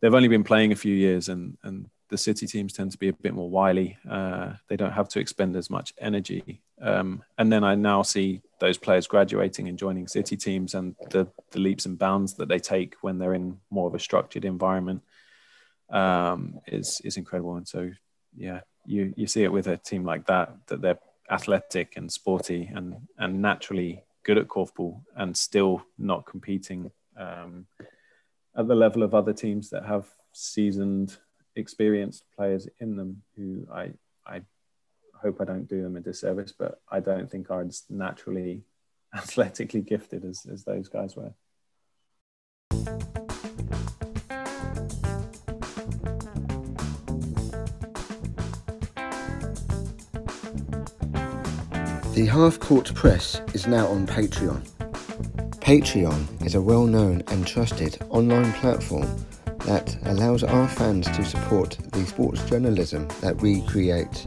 they've 0.00 0.14
only 0.14 0.28
been 0.28 0.44
playing 0.44 0.70
a 0.70 0.76
few 0.76 0.94
years 0.94 1.28
and 1.28 1.58
and 1.64 1.90
the 2.12 2.18
city 2.18 2.46
teams 2.46 2.74
tend 2.74 2.92
to 2.92 2.98
be 2.98 3.08
a 3.08 3.12
bit 3.14 3.32
more 3.32 3.48
wily. 3.48 3.96
Uh, 4.08 4.52
they 4.68 4.76
don't 4.76 4.92
have 4.92 5.08
to 5.08 5.18
expend 5.18 5.56
as 5.56 5.70
much 5.70 5.94
energy. 5.98 6.60
Um, 6.78 7.24
and 7.38 7.50
then 7.50 7.64
I 7.64 7.74
now 7.74 8.02
see 8.02 8.42
those 8.60 8.76
players 8.76 9.06
graduating 9.06 9.66
and 9.66 9.78
joining 9.78 10.06
city 10.06 10.36
teams 10.36 10.74
and 10.74 10.94
the, 11.08 11.26
the 11.52 11.58
leaps 11.58 11.86
and 11.86 11.98
bounds 11.98 12.34
that 12.34 12.48
they 12.48 12.58
take 12.58 12.96
when 13.00 13.18
they're 13.18 13.32
in 13.32 13.58
more 13.70 13.88
of 13.88 13.94
a 13.94 13.98
structured 13.98 14.44
environment 14.44 15.02
um, 15.88 16.60
is 16.66 17.00
is 17.02 17.16
incredible. 17.16 17.56
And 17.56 17.66
so, 17.66 17.90
yeah, 18.36 18.60
you 18.84 19.14
you 19.16 19.26
see 19.26 19.44
it 19.44 19.52
with 19.52 19.66
a 19.66 19.78
team 19.78 20.04
like 20.04 20.26
that 20.26 20.54
that 20.66 20.82
they're 20.82 21.00
athletic 21.30 21.96
and 21.96 22.12
sporty 22.12 22.70
and 22.74 22.94
and 23.16 23.40
naturally 23.40 24.04
good 24.22 24.36
at 24.36 24.48
korfball 24.48 25.00
and 25.16 25.34
still 25.34 25.82
not 25.96 26.26
competing 26.26 26.90
um, 27.16 27.66
at 28.54 28.68
the 28.68 28.74
level 28.74 29.02
of 29.02 29.14
other 29.14 29.32
teams 29.32 29.70
that 29.70 29.86
have 29.86 30.06
seasoned 30.32 31.16
experienced 31.56 32.24
players 32.36 32.68
in 32.80 32.96
them 32.96 33.22
who 33.36 33.66
I 33.72 33.92
I 34.26 34.42
hope 35.22 35.40
I 35.40 35.44
don't 35.44 35.68
do 35.68 35.82
them 35.82 35.96
a 35.96 36.00
disservice, 36.00 36.52
but 36.56 36.80
I 36.90 37.00
don't 37.00 37.30
think 37.30 37.50
are 37.50 37.62
as 37.62 37.84
naturally 37.88 38.62
athletically 39.14 39.82
gifted 39.82 40.24
as, 40.24 40.46
as 40.50 40.64
those 40.64 40.88
guys 40.88 41.16
were. 41.16 41.34
The 52.14 52.26
Half 52.26 52.60
Court 52.60 52.94
Press 52.94 53.40
is 53.54 53.66
now 53.66 53.86
on 53.86 54.06
Patreon. 54.06 54.68
Patreon 55.60 56.44
is 56.44 56.54
a 56.54 56.60
well 56.60 56.84
known 56.84 57.22
and 57.28 57.46
trusted 57.46 57.98
online 58.10 58.52
platform 58.54 59.08
that 59.66 59.96
allows 60.04 60.42
our 60.42 60.68
fans 60.68 61.06
to 61.16 61.24
support 61.24 61.78
the 61.92 62.04
sports 62.06 62.42
journalism 62.48 63.08
that 63.20 63.36
we 63.36 63.62
create. 63.62 64.24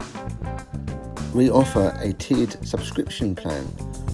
We 1.34 1.50
offer 1.50 1.94
a 2.00 2.12
tiered 2.12 2.66
subscription 2.66 3.34
plan 3.34 3.64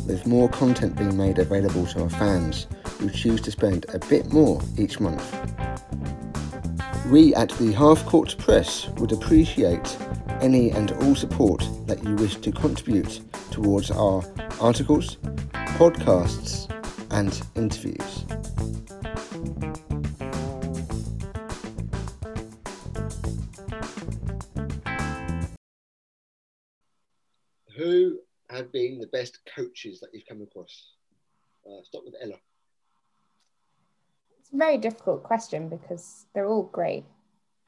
with 0.07 0.27
more 0.27 0.49
content 0.49 0.97
being 0.97 1.17
made 1.17 1.39
available 1.39 1.87
to 1.87 2.03
our 2.03 2.11
fans 2.11 2.67
who 2.99 3.11
choose 3.11 3.41
to 3.43 3.51
spend 3.51 3.87
a 3.95 3.99
bit 3.99 4.33
more 4.33 4.61
each 4.77 5.01
month. 5.01 5.25
We 7.11 7.35
at 7.35 7.51
the 7.51 7.73
Half 7.73 8.07
Court 8.07 8.37
Press 8.39 8.89
would 8.97 9.13
appreciate 9.13 9.97
any 10.41 10.71
and 10.71 10.91
all 10.93 11.15
support 11.15 11.69
that 11.87 12.03
you 12.03 12.15
wish 12.17 12.37
to 12.37 12.51
contribute 12.53 13.21
towards 13.51 13.91
our 13.91 14.25
articles, 14.61 15.17
podcasts, 15.53 16.69
and 17.11 17.41
interviews. 17.55 18.25
Best 29.23 29.39
coaches 29.55 30.01
that 30.01 30.09
you've 30.13 30.27
come 30.27 30.43
across? 30.43 30.95
Uh, 31.65 31.81
start 31.85 32.05
with 32.05 32.17
Ella. 32.21 32.35
It's 34.41 34.51
a 34.53 34.57
very 34.57 34.79
difficult 34.79 35.23
question 35.23 35.69
because 35.69 36.27
they're 36.35 36.49
all 36.49 36.65
great. 36.65 37.05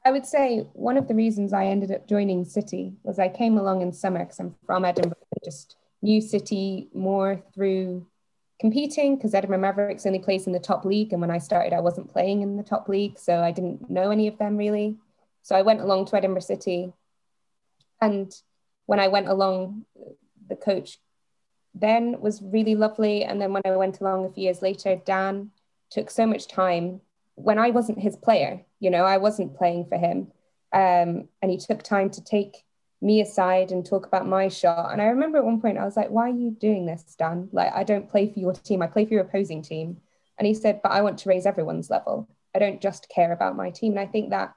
I 0.03 0.11
would 0.11 0.25
say 0.25 0.67
one 0.73 0.97
of 0.97 1.07
the 1.07 1.15
reasons 1.15 1.53
I 1.53 1.67
ended 1.67 1.93
up 1.93 2.09
joining 2.09 2.43
City 2.43 2.95
was 3.03 3.19
I 3.19 3.29
came 3.29 3.57
along 3.57 3.83
in 3.83 3.93
summer 3.93 4.19
because 4.19 4.37
I'm 4.41 4.53
from 4.65 4.83
Edinburgh, 4.83 5.15
just 5.45 5.77
knew 6.01 6.19
City 6.19 6.89
more 6.93 7.41
through 7.53 8.05
competing 8.59 9.15
because 9.15 9.33
Edinburgh 9.33 9.59
Mavericks 9.59 10.05
only 10.05 10.19
plays 10.19 10.47
in 10.47 10.51
the 10.51 10.59
top 10.59 10.83
league. 10.83 11.13
And 11.13 11.21
when 11.21 11.31
I 11.31 11.37
started, 11.37 11.71
I 11.71 11.79
wasn't 11.79 12.11
playing 12.11 12.41
in 12.41 12.57
the 12.57 12.63
top 12.63 12.89
league. 12.89 13.17
So 13.17 13.39
I 13.39 13.51
didn't 13.53 13.89
know 13.89 14.11
any 14.11 14.27
of 14.27 14.37
them 14.37 14.57
really. 14.57 14.97
So 15.41 15.55
I 15.55 15.61
went 15.61 15.79
along 15.79 16.07
to 16.07 16.17
Edinburgh 16.17 16.41
City 16.41 16.91
and 18.01 18.29
when 18.87 18.99
I 18.99 19.07
went 19.07 19.29
along, 19.29 19.85
the 20.49 20.57
coach 20.57 20.99
then 21.75 22.19
was 22.21 22.41
really 22.41 22.75
lovely. 22.75 23.23
And 23.23 23.39
then 23.39 23.53
when 23.53 23.61
I 23.65 23.75
went 23.75 23.99
along 23.99 24.25
a 24.25 24.31
few 24.31 24.43
years 24.43 24.61
later, 24.61 24.99
Dan 25.05 25.51
took 25.91 26.09
so 26.09 26.25
much 26.25 26.47
time 26.47 27.01
when 27.35 27.59
I 27.59 27.69
wasn't 27.69 27.99
his 27.99 28.15
player, 28.15 28.61
you 28.79 28.89
know, 28.89 29.03
I 29.03 29.17
wasn't 29.17 29.57
playing 29.57 29.85
for 29.85 29.97
him. 29.97 30.31
Um, 30.71 31.27
and 31.41 31.51
he 31.51 31.57
took 31.57 31.83
time 31.83 32.09
to 32.11 32.23
take 32.23 32.63
me 33.01 33.21
aside 33.21 33.71
and 33.71 33.85
talk 33.85 34.05
about 34.05 34.27
my 34.27 34.47
shot. 34.47 34.91
And 34.91 35.01
I 35.01 35.05
remember 35.05 35.37
at 35.37 35.45
one 35.45 35.61
point 35.61 35.77
I 35.77 35.85
was 35.85 35.97
like, 35.97 36.09
why 36.09 36.29
are 36.29 36.33
you 36.33 36.51
doing 36.51 36.85
this, 36.85 37.15
Dan? 37.19 37.49
Like, 37.51 37.73
I 37.73 37.83
don't 37.83 38.09
play 38.09 38.31
for 38.31 38.39
your 38.39 38.53
team, 38.53 38.81
I 38.81 38.87
play 38.87 39.05
for 39.05 39.13
your 39.13 39.23
opposing 39.23 39.61
team. 39.61 39.97
And 40.37 40.47
he 40.47 40.53
said, 40.53 40.81
but 40.81 40.91
I 40.91 41.01
want 41.01 41.19
to 41.19 41.29
raise 41.29 41.45
everyone's 41.45 41.89
level. 41.89 42.27
I 42.53 42.59
don't 42.59 42.81
just 42.81 43.09
care 43.09 43.31
about 43.31 43.55
my 43.55 43.69
team. 43.69 43.93
And 43.93 43.99
I 43.99 44.05
think 44.05 44.29
that 44.29 44.53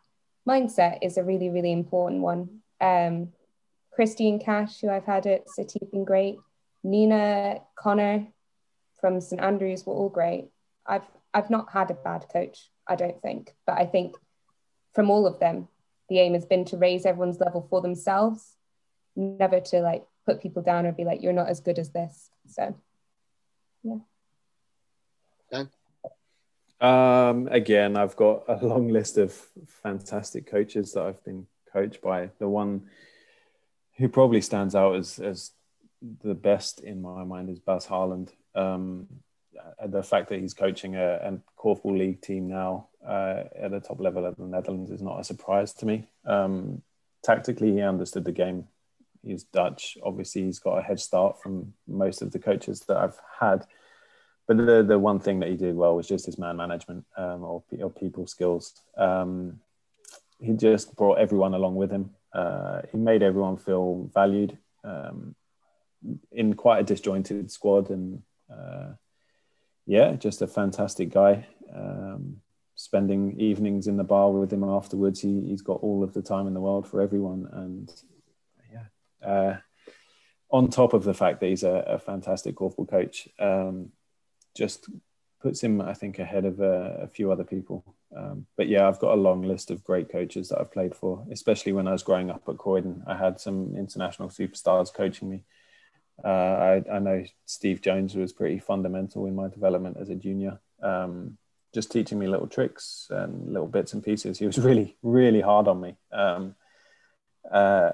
mindset 0.46 0.98
is 1.02 1.18
a 1.18 1.24
really, 1.24 1.50
really 1.50 1.72
important 1.72 2.22
one. 2.22 2.60
Um, 2.80 3.32
Christine 3.92 4.38
Cash, 4.38 4.80
who 4.80 4.88
I've 4.88 5.04
had 5.04 5.26
at 5.26 5.50
City, 5.50 5.80
been 5.90 6.04
great. 6.04 6.38
Nina, 6.82 7.60
Connor 7.76 8.26
from 9.00 9.20
St 9.20 9.40
Andrews 9.40 9.86
were 9.86 9.94
all 9.94 10.08
great. 10.08 10.50
I've 10.86 11.06
I've 11.34 11.50
not 11.50 11.70
had 11.72 11.90
a 11.90 11.94
bad 11.94 12.26
coach, 12.32 12.70
I 12.86 12.96
don't 12.96 13.20
think, 13.20 13.54
but 13.66 13.78
I 13.78 13.84
think 13.84 14.16
from 14.94 15.10
all 15.10 15.26
of 15.26 15.38
them, 15.38 15.68
the 16.08 16.18
aim 16.20 16.34
has 16.34 16.46
been 16.46 16.64
to 16.66 16.76
raise 16.76 17.04
everyone's 17.04 17.38
level 17.38 17.66
for 17.68 17.80
themselves, 17.80 18.56
never 19.14 19.60
to 19.60 19.80
like 19.80 20.04
put 20.26 20.42
people 20.42 20.62
down 20.62 20.86
or 20.86 20.92
be 20.92 21.04
like, 21.04 21.22
you're 21.22 21.32
not 21.32 21.48
as 21.48 21.60
good 21.60 21.78
as 21.78 21.90
this. 21.90 22.30
So, 22.48 22.74
yeah. 23.82 23.98
Dan? 25.52 25.68
Um, 26.80 27.48
again, 27.48 27.96
I've 27.96 28.16
got 28.16 28.44
a 28.48 28.64
long 28.64 28.88
list 28.88 29.18
of 29.18 29.32
fantastic 29.82 30.46
coaches 30.50 30.92
that 30.92 31.04
I've 31.04 31.22
been 31.24 31.46
coached 31.72 32.00
by. 32.00 32.30
The 32.38 32.48
one 32.48 32.88
who 33.96 34.08
probably 34.08 34.40
stands 34.40 34.74
out 34.74 34.96
as, 34.96 35.18
as 35.18 35.50
the 36.22 36.34
best 36.34 36.80
in 36.80 37.02
my 37.02 37.24
mind 37.24 37.50
is 37.50 37.58
Bas 37.58 37.86
Harland. 37.86 38.32
Um, 38.54 39.06
the 39.86 40.02
fact 40.02 40.28
that 40.28 40.40
he's 40.40 40.54
coaching 40.54 40.96
a, 40.96 41.14
a 41.14 41.38
Korfball 41.58 41.98
League 41.98 42.20
team 42.20 42.48
now 42.48 42.88
uh, 43.06 43.44
at 43.56 43.70
the 43.70 43.80
top 43.80 44.00
level 44.00 44.24
of 44.24 44.36
the 44.36 44.44
Netherlands 44.44 44.90
is 44.90 45.02
not 45.02 45.20
a 45.20 45.24
surprise 45.24 45.72
to 45.74 45.86
me. 45.86 46.06
Um, 46.24 46.82
tactically, 47.22 47.72
he 47.72 47.80
understood 47.80 48.24
the 48.24 48.32
game. 48.32 48.68
He's 49.24 49.44
Dutch. 49.44 49.98
Obviously, 50.02 50.44
he's 50.44 50.58
got 50.58 50.78
a 50.78 50.82
head 50.82 51.00
start 51.00 51.42
from 51.42 51.74
most 51.86 52.22
of 52.22 52.32
the 52.32 52.38
coaches 52.38 52.80
that 52.88 52.96
I've 52.96 53.18
had. 53.40 53.66
But 54.46 54.58
the, 54.58 54.82
the 54.82 54.98
one 54.98 55.20
thing 55.20 55.40
that 55.40 55.50
he 55.50 55.56
did 55.56 55.76
well 55.76 55.96
was 55.96 56.08
just 56.08 56.26
his 56.26 56.38
man 56.38 56.56
management 56.56 57.04
um, 57.16 57.44
or, 57.44 57.62
or, 57.80 57.90
people 57.90 58.26
skills. 58.26 58.72
Um, 58.96 59.60
he 60.40 60.54
just 60.54 60.96
brought 60.96 61.18
everyone 61.18 61.52
along 61.52 61.74
with 61.74 61.90
him. 61.90 62.14
Uh, 62.32 62.82
he 62.90 62.96
made 62.96 63.22
everyone 63.22 63.58
feel 63.58 64.08
valued 64.14 64.56
um, 64.84 65.34
in 66.32 66.54
quite 66.54 66.80
a 66.80 66.84
disjointed 66.84 67.50
squad 67.50 67.90
and 67.90 68.22
uh, 68.52 68.92
yeah, 69.86 70.12
just 70.14 70.42
a 70.42 70.46
fantastic 70.46 71.10
guy. 71.10 71.46
Um, 71.74 72.36
spending 72.74 73.38
evenings 73.40 73.86
in 73.86 73.96
the 73.96 74.04
bar 74.04 74.30
with 74.30 74.52
him 74.52 74.62
afterwards, 74.64 75.20
he, 75.20 75.40
he's 75.48 75.62
got 75.62 75.80
all 75.80 76.04
of 76.04 76.14
the 76.14 76.22
time 76.22 76.46
in 76.46 76.54
the 76.54 76.60
world 76.60 76.86
for 76.86 77.00
everyone. 77.00 77.48
And 77.52 77.92
yeah, 78.72 79.26
uh, 79.26 79.56
on 80.50 80.68
top 80.68 80.92
of 80.92 81.04
the 81.04 81.14
fact 81.14 81.40
that 81.40 81.48
he's 81.48 81.64
a, 81.64 81.84
a 81.86 81.98
fantastic 81.98 82.54
korfball 82.54 82.88
coach, 82.88 83.28
um, 83.38 83.90
just 84.56 84.88
puts 85.40 85.62
him, 85.62 85.80
I 85.80 85.94
think, 85.94 86.18
ahead 86.18 86.44
of 86.44 86.60
a, 86.60 87.00
a 87.02 87.08
few 87.08 87.32
other 87.32 87.44
people. 87.44 87.84
Um, 88.16 88.46
but 88.56 88.68
yeah, 88.68 88.88
I've 88.88 88.98
got 88.98 89.14
a 89.14 89.20
long 89.20 89.42
list 89.42 89.70
of 89.70 89.84
great 89.84 90.10
coaches 90.10 90.48
that 90.48 90.60
I've 90.60 90.72
played 90.72 90.94
for, 90.94 91.24
especially 91.30 91.72
when 91.72 91.86
I 91.86 91.92
was 91.92 92.02
growing 92.02 92.30
up 92.30 92.42
at 92.48 92.58
Croydon. 92.58 93.02
I 93.06 93.16
had 93.16 93.40
some 93.40 93.74
international 93.76 94.28
superstars 94.28 94.92
coaching 94.92 95.30
me. 95.30 95.44
Uh, 96.24 96.28
I, 96.28 96.84
I, 96.92 96.98
know 96.98 97.24
Steve 97.46 97.80
Jones 97.80 98.16
was 98.16 98.32
pretty 98.32 98.58
fundamental 98.58 99.26
in 99.26 99.36
my 99.36 99.48
development 99.48 99.98
as 100.00 100.08
a 100.08 100.16
junior, 100.16 100.58
um, 100.82 101.38
just 101.72 101.92
teaching 101.92 102.18
me 102.18 102.26
little 102.26 102.48
tricks 102.48 103.06
and 103.10 103.52
little 103.52 103.68
bits 103.68 103.92
and 103.92 104.02
pieces. 104.02 104.38
He 104.38 104.46
was 104.46 104.58
really, 104.68 104.96
really 105.02 105.40
hard 105.40 105.68
on 105.68 105.80
me. 105.80 105.96
Um, 106.12 106.56
uh, 107.50 107.92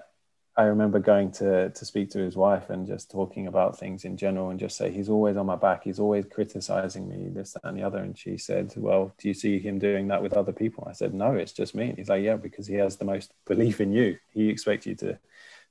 I 0.56 0.64
remember 0.64 1.00
going 1.00 1.32
to 1.32 1.70
to 1.70 1.84
speak 1.84 2.10
to 2.10 2.20
his 2.20 2.36
wife 2.36 2.70
and 2.70 2.86
just 2.86 3.10
talking 3.10 3.48
about 3.48 3.76
things 3.76 4.04
in 4.04 4.16
general 4.16 4.50
and 4.50 4.60
just 4.60 4.76
say 4.76 4.90
he's 4.90 5.08
always 5.08 5.36
on 5.36 5.46
my 5.46 5.56
back. 5.56 5.82
He's 5.82 5.98
always 5.98 6.26
criticizing 6.26 7.08
me, 7.08 7.28
this, 7.28 7.54
that, 7.54 7.64
and 7.64 7.76
the 7.76 7.82
other. 7.82 7.98
And 7.98 8.16
she 8.16 8.38
said, 8.38 8.72
"Well, 8.76 9.12
do 9.18 9.26
you 9.26 9.34
see 9.34 9.58
him 9.58 9.80
doing 9.80 10.08
that 10.08 10.22
with 10.22 10.34
other 10.34 10.52
people?" 10.52 10.86
I 10.88 10.92
said, 10.92 11.12
"No, 11.12 11.34
it's 11.34 11.52
just 11.52 11.74
me." 11.74 11.88
And 11.88 11.98
he's 11.98 12.08
like, 12.08 12.22
"Yeah, 12.22 12.36
because 12.36 12.68
he 12.68 12.76
has 12.76 12.96
the 12.96 13.04
most 13.04 13.32
belief 13.46 13.80
in 13.80 13.92
you. 13.92 14.16
He 14.30 14.48
expects 14.48 14.86
you 14.86 14.94
to 14.96 15.18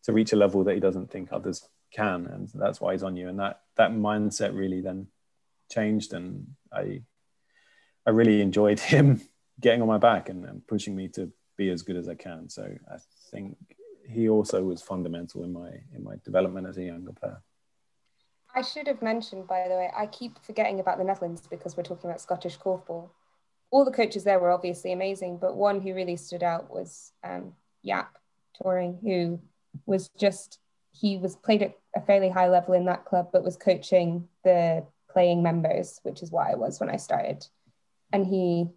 to 0.04 0.12
reach 0.12 0.34
a 0.34 0.36
level 0.36 0.66
that 0.66 0.74
he 0.74 0.82
doesn't 0.82 1.10
think 1.10 1.32
others 1.32 1.68
can 1.94 2.28
and 2.28 2.50
that's 2.54 2.82
why 2.82 2.94
he's 2.94 3.04
on 3.04 3.16
you. 3.16 3.30
And 3.30 3.40
that 3.40 3.62
that 3.78 3.92
mindset 3.92 4.56
really 4.56 4.82
then 4.82 5.08
changed 5.72 6.14
and 6.14 6.46
i 6.72 7.02
i 8.06 8.10
really 8.10 8.42
enjoyed 8.42 8.80
him 8.94 9.22
getting 9.60 9.82
on 9.82 9.88
my 9.88 9.98
back 9.98 10.30
and, 10.30 10.46
and 10.46 10.68
pushing 10.68 10.96
me 10.96 11.08
to 11.08 11.32
be 11.58 11.70
as 11.70 11.84
good 11.84 11.96
as 11.96 12.10
i 12.10 12.16
can. 12.16 12.50
So 12.50 12.64
i 12.92 12.98
think 13.32 13.58
he 14.08 14.28
also 14.28 14.64
was 14.64 14.82
fundamental 14.82 15.44
in 15.44 15.54
my 15.54 15.70
in 15.96 16.04
my 16.04 16.16
development 16.26 16.68
as 16.68 16.78
a 16.78 16.84
younger 16.84 17.14
player. 17.14 17.42
I 18.56 18.62
should 18.62 18.88
have 18.88 19.02
mentioned, 19.02 19.48
by 19.48 19.68
the 19.68 19.74
way, 19.74 19.90
I 19.98 20.06
keep 20.06 20.38
forgetting 20.44 20.80
about 20.80 21.00
the 21.00 21.04
Netherlands 21.04 21.42
because 21.50 21.76
we're 21.76 21.84
talking 21.84 22.08
about 22.08 22.22
Scottish 22.22 22.60
korfball. 22.60 23.10
All 23.72 23.84
the 23.84 23.92
coaches 23.92 24.24
there 24.24 24.38
were 24.38 24.52
obviously 24.52 24.92
amazing, 24.92 25.38
but 25.38 25.56
one 25.56 25.82
who 25.82 25.96
really 25.96 26.18
stood 26.18 26.44
out 26.44 26.70
was 26.70 27.12
um, 27.24 27.54
Jaap 27.84 28.10
Touring, 28.62 29.00
who 29.02 29.40
was 29.88 30.10
just 30.20 30.60
he 30.94 31.18
was 31.18 31.36
played 31.36 31.62
at 31.62 31.78
a 31.96 32.02
fairly 32.02 32.30
high 32.30 32.50
level 32.50 32.74
in 32.74 32.86
that 32.86 33.06
club, 33.06 33.30
but 33.34 33.44
was 33.44 33.58
coaching 33.58 34.28
the 34.44 34.86
playing 35.10 35.44
members, 35.44 36.00
which 36.04 36.22
is 36.24 36.32
what 36.32 36.48
I 36.48 36.56
was 36.56 36.80
when 36.80 36.90
I 36.90 36.98
started. 36.98 37.46
And 38.12 38.26
he, 38.26 38.68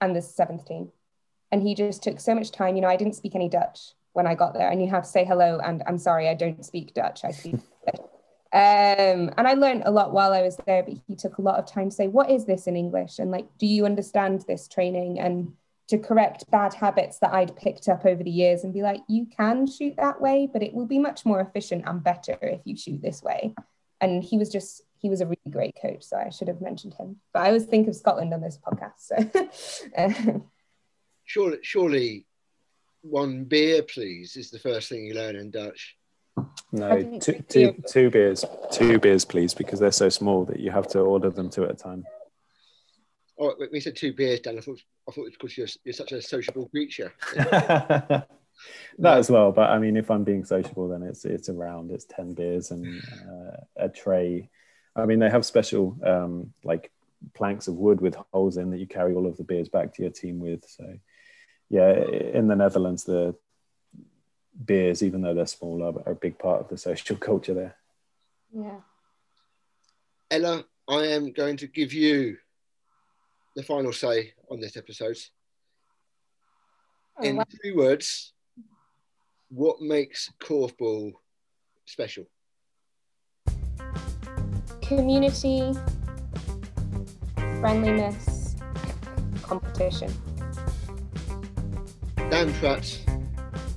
and 0.00 0.14
the 0.14 0.22
seventh 0.22 0.66
team. 0.66 0.90
And 1.52 1.62
he 1.62 1.74
just 1.74 2.02
took 2.02 2.20
so 2.20 2.34
much 2.34 2.50
time. 2.50 2.74
You 2.74 2.82
know, 2.82 2.88
I 2.88 2.96
didn't 2.96 3.14
speak 3.14 3.34
any 3.34 3.48
Dutch 3.48 3.92
when 4.12 4.26
I 4.26 4.34
got 4.34 4.54
there. 4.54 4.68
And 4.68 4.82
you 4.82 4.90
have 4.90 5.04
to 5.04 5.08
say 5.08 5.24
hello 5.24 5.60
and 5.64 5.82
I'm 5.86 5.98
sorry, 5.98 6.28
I 6.28 6.34
don't 6.34 6.64
speak 6.64 6.94
Dutch. 6.94 7.24
I 7.24 7.30
speak 7.30 7.56
Um, 8.52 9.34
and 9.36 9.46
I 9.46 9.52
learned 9.52 9.82
a 9.84 9.90
lot 9.90 10.12
while 10.12 10.32
I 10.32 10.40
was 10.40 10.56
there, 10.64 10.82
but 10.82 10.94
he 11.06 11.14
took 11.14 11.36
a 11.36 11.42
lot 11.42 11.58
of 11.58 11.66
time 11.66 11.90
to 11.90 11.94
say, 11.94 12.08
what 12.08 12.30
is 12.30 12.46
this 12.46 12.66
in 12.66 12.74
English? 12.74 13.18
And 13.18 13.30
like, 13.30 13.46
do 13.58 13.66
you 13.66 13.84
understand 13.84 14.44
this 14.46 14.66
training? 14.66 15.20
And 15.20 15.52
to 15.88 15.98
correct 15.98 16.50
bad 16.50 16.74
habits 16.74 17.18
that 17.20 17.32
I'd 17.32 17.56
picked 17.56 17.88
up 17.88 18.04
over 18.04 18.22
the 18.22 18.30
years 18.30 18.64
and 18.64 18.74
be 18.74 18.82
like, 18.82 19.02
you 19.08 19.26
can 19.26 19.66
shoot 19.66 19.94
that 19.96 20.20
way, 20.20 20.48
but 20.52 20.62
it 20.62 20.74
will 20.74 20.86
be 20.86 20.98
much 20.98 21.24
more 21.24 21.40
efficient 21.40 21.84
and 21.86 22.02
better 22.02 22.36
if 22.42 22.60
you 22.64 22.76
shoot 22.76 23.00
this 23.00 23.22
way. 23.22 23.54
And 24.00 24.22
he 24.22 24.36
was 24.36 24.50
just, 24.50 24.82
he 24.98 25.08
was 25.08 25.20
a 25.20 25.26
really 25.26 25.50
great 25.50 25.76
coach. 25.80 26.02
So 26.02 26.16
I 26.16 26.30
should 26.30 26.48
have 26.48 26.60
mentioned 26.60 26.94
him. 26.94 27.16
But 27.32 27.42
I 27.42 27.46
always 27.46 27.66
think 27.66 27.86
of 27.86 27.94
Scotland 27.94 28.34
on 28.34 28.40
this 28.40 28.58
podcast. 28.58 28.94
So 28.98 29.90
uh, 29.96 30.40
surely, 31.24 31.58
surely 31.62 32.26
one 33.02 33.44
beer, 33.44 33.82
please, 33.82 34.36
is 34.36 34.50
the 34.50 34.58
first 34.58 34.88
thing 34.88 35.06
you 35.06 35.14
learn 35.14 35.36
in 35.36 35.50
Dutch. 35.50 35.96
No, 36.72 37.18
two, 37.20 37.44
two, 37.48 37.82
two 37.88 38.10
beers, 38.10 38.44
two 38.70 38.98
beers, 38.98 39.24
please, 39.24 39.54
because 39.54 39.78
they're 39.78 39.92
so 39.92 40.08
small 40.08 40.44
that 40.46 40.60
you 40.60 40.70
have 40.70 40.88
to 40.88 41.00
order 41.00 41.30
them 41.30 41.48
two 41.48 41.64
at 41.64 41.70
a 41.70 41.74
time. 41.74 42.04
Oh, 43.38 43.54
we 43.70 43.80
said 43.80 43.96
two 43.96 44.12
beers, 44.12 44.40
Dan. 44.40 44.58
I 44.58 44.60
thought 44.60 44.80
I 45.08 45.12
thought 45.12 45.26
it's 45.26 45.36
because 45.36 45.58
you're, 45.58 45.68
you're 45.84 45.92
such 45.92 46.12
a 46.12 46.22
sociable 46.22 46.68
creature. 46.68 47.12
that 47.34 48.26
as 48.98 49.30
well, 49.30 49.52
but 49.52 49.70
I 49.70 49.78
mean, 49.78 49.96
if 49.96 50.10
I'm 50.10 50.24
being 50.24 50.44
sociable, 50.44 50.88
then 50.88 51.02
it's 51.02 51.24
it's 51.24 51.48
around 51.48 51.90
it's 51.90 52.06
ten 52.06 52.32
beers 52.34 52.70
and 52.70 53.02
uh, 53.28 53.56
a 53.76 53.88
tray. 53.88 54.48
I 54.94 55.04
mean, 55.04 55.18
they 55.18 55.28
have 55.28 55.44
special 55.44 55.98
um, 56.02 56.54
like 56.64 56.90
planks 57.34 57.68
of 57.68 57.74
wood 57.74 58.00
with 58.00 58.16
holes 58.32 58.56
in 58.56 58.70
that 58.70 58.78
you 58.78 58.86
carry 58.86 59.14
all 59.14 59.26
of 59.26 59.36
the 59.36 59.44
beers 59.44 59.68
back 59.68 59.94
to 59.94 60.02
your 60.02 60.10
team 60.10 60.40
with. 60.40 60.64
So, 60.68 60.98
yeah, 61.68 61.92
in 61.92 62.48
the 62.48 62.56
Netherlands, 62.56 63.04
the 63.04 63.34
beers, 64.64 65.02
even 65.02 65.22
though 65.22 65.34
they're 65.34 65.46
small, 65.46 65.82
are, 65.82 66.02
are 66.06 66.12
a 66.12 66.16
big 66.16 66.38
part 66.38 66.60
of 66.60 66.68
the 66.68 66.78
social 66.78 67.16
culture 67.16 67.54
there. 67.54 67.76
Yeah. 68.52 68.80
Ella, 70.30 70.64
I 70.88 71.06
am 71.08 71.32
going 71.32 71.58
to 71.58 71.66
give 71.66 71.92
you 71.92 72.38
the 73.56 73.62
final 73.62 73.92
say 73.92 74.32
on 74.50 74.60
this 74.60 74.76
episode. 74.76 75.16
Oh, 77.18 77.24
In 77.24 77.36
wow. 77.36 77.44
three 77.50 77.72
words, 77.72 78.34
what 79.48 79.80
makes 79.80 80.30
korfball 80.40 81.12
special? 81.86 82.26
Community, 84.82 85.72
friendliness, 87.60 88.54
competition. 89.42 90.12
Dan 92.30 92.52
Pratt 92.54 93.00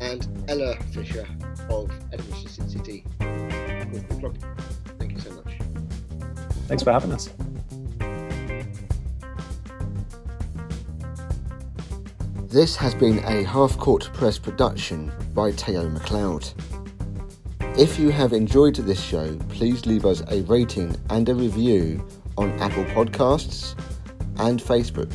and 0.01 0.27
Ella 0.49 0.75
Fisher 0.91 1.25
of 1.69 1.89
Edinburgh 2.11 2.49
City 2.67 3.05
Club. 4.19 4.37
Thank 4.99 5.13
you 5.13 5.19
so 5.19 5.31
much. 5.31 5.57
Thanks 6.67 6.83
for 6.83 6.91
having 6.91 7.13
us. 7.13 7.29
This 12.49 12.75
has 12.77 12.95
been 12.95 13.19
a 13.25 13.43
half 13.43 13.77
court 13.77 14.09
press 14.11 14.39
production 14.39 15.11
by 15.35 15.51
Tao 15.51 15.87
MacLeod. 15.87 16.51
If 17.77 17.99
you 17.99 18.09
have 18.09 18.33
enjoyed 18.33 18.73
this 18.73 18.99
show, 18.99 19.37
please 19.49 19.85
leave 19.85 20.03
us 20.03 20.23
a 20.31 20.41
rating 20.41 20.95
and 21.11 21.29
a 21.29 21.35
review 21.35 22.03
on 22.39 22.49
Apple 22.59 22.85
Podcasts 22.85 23.79
and 24.39 24.59
Facebook. 24.59 25.11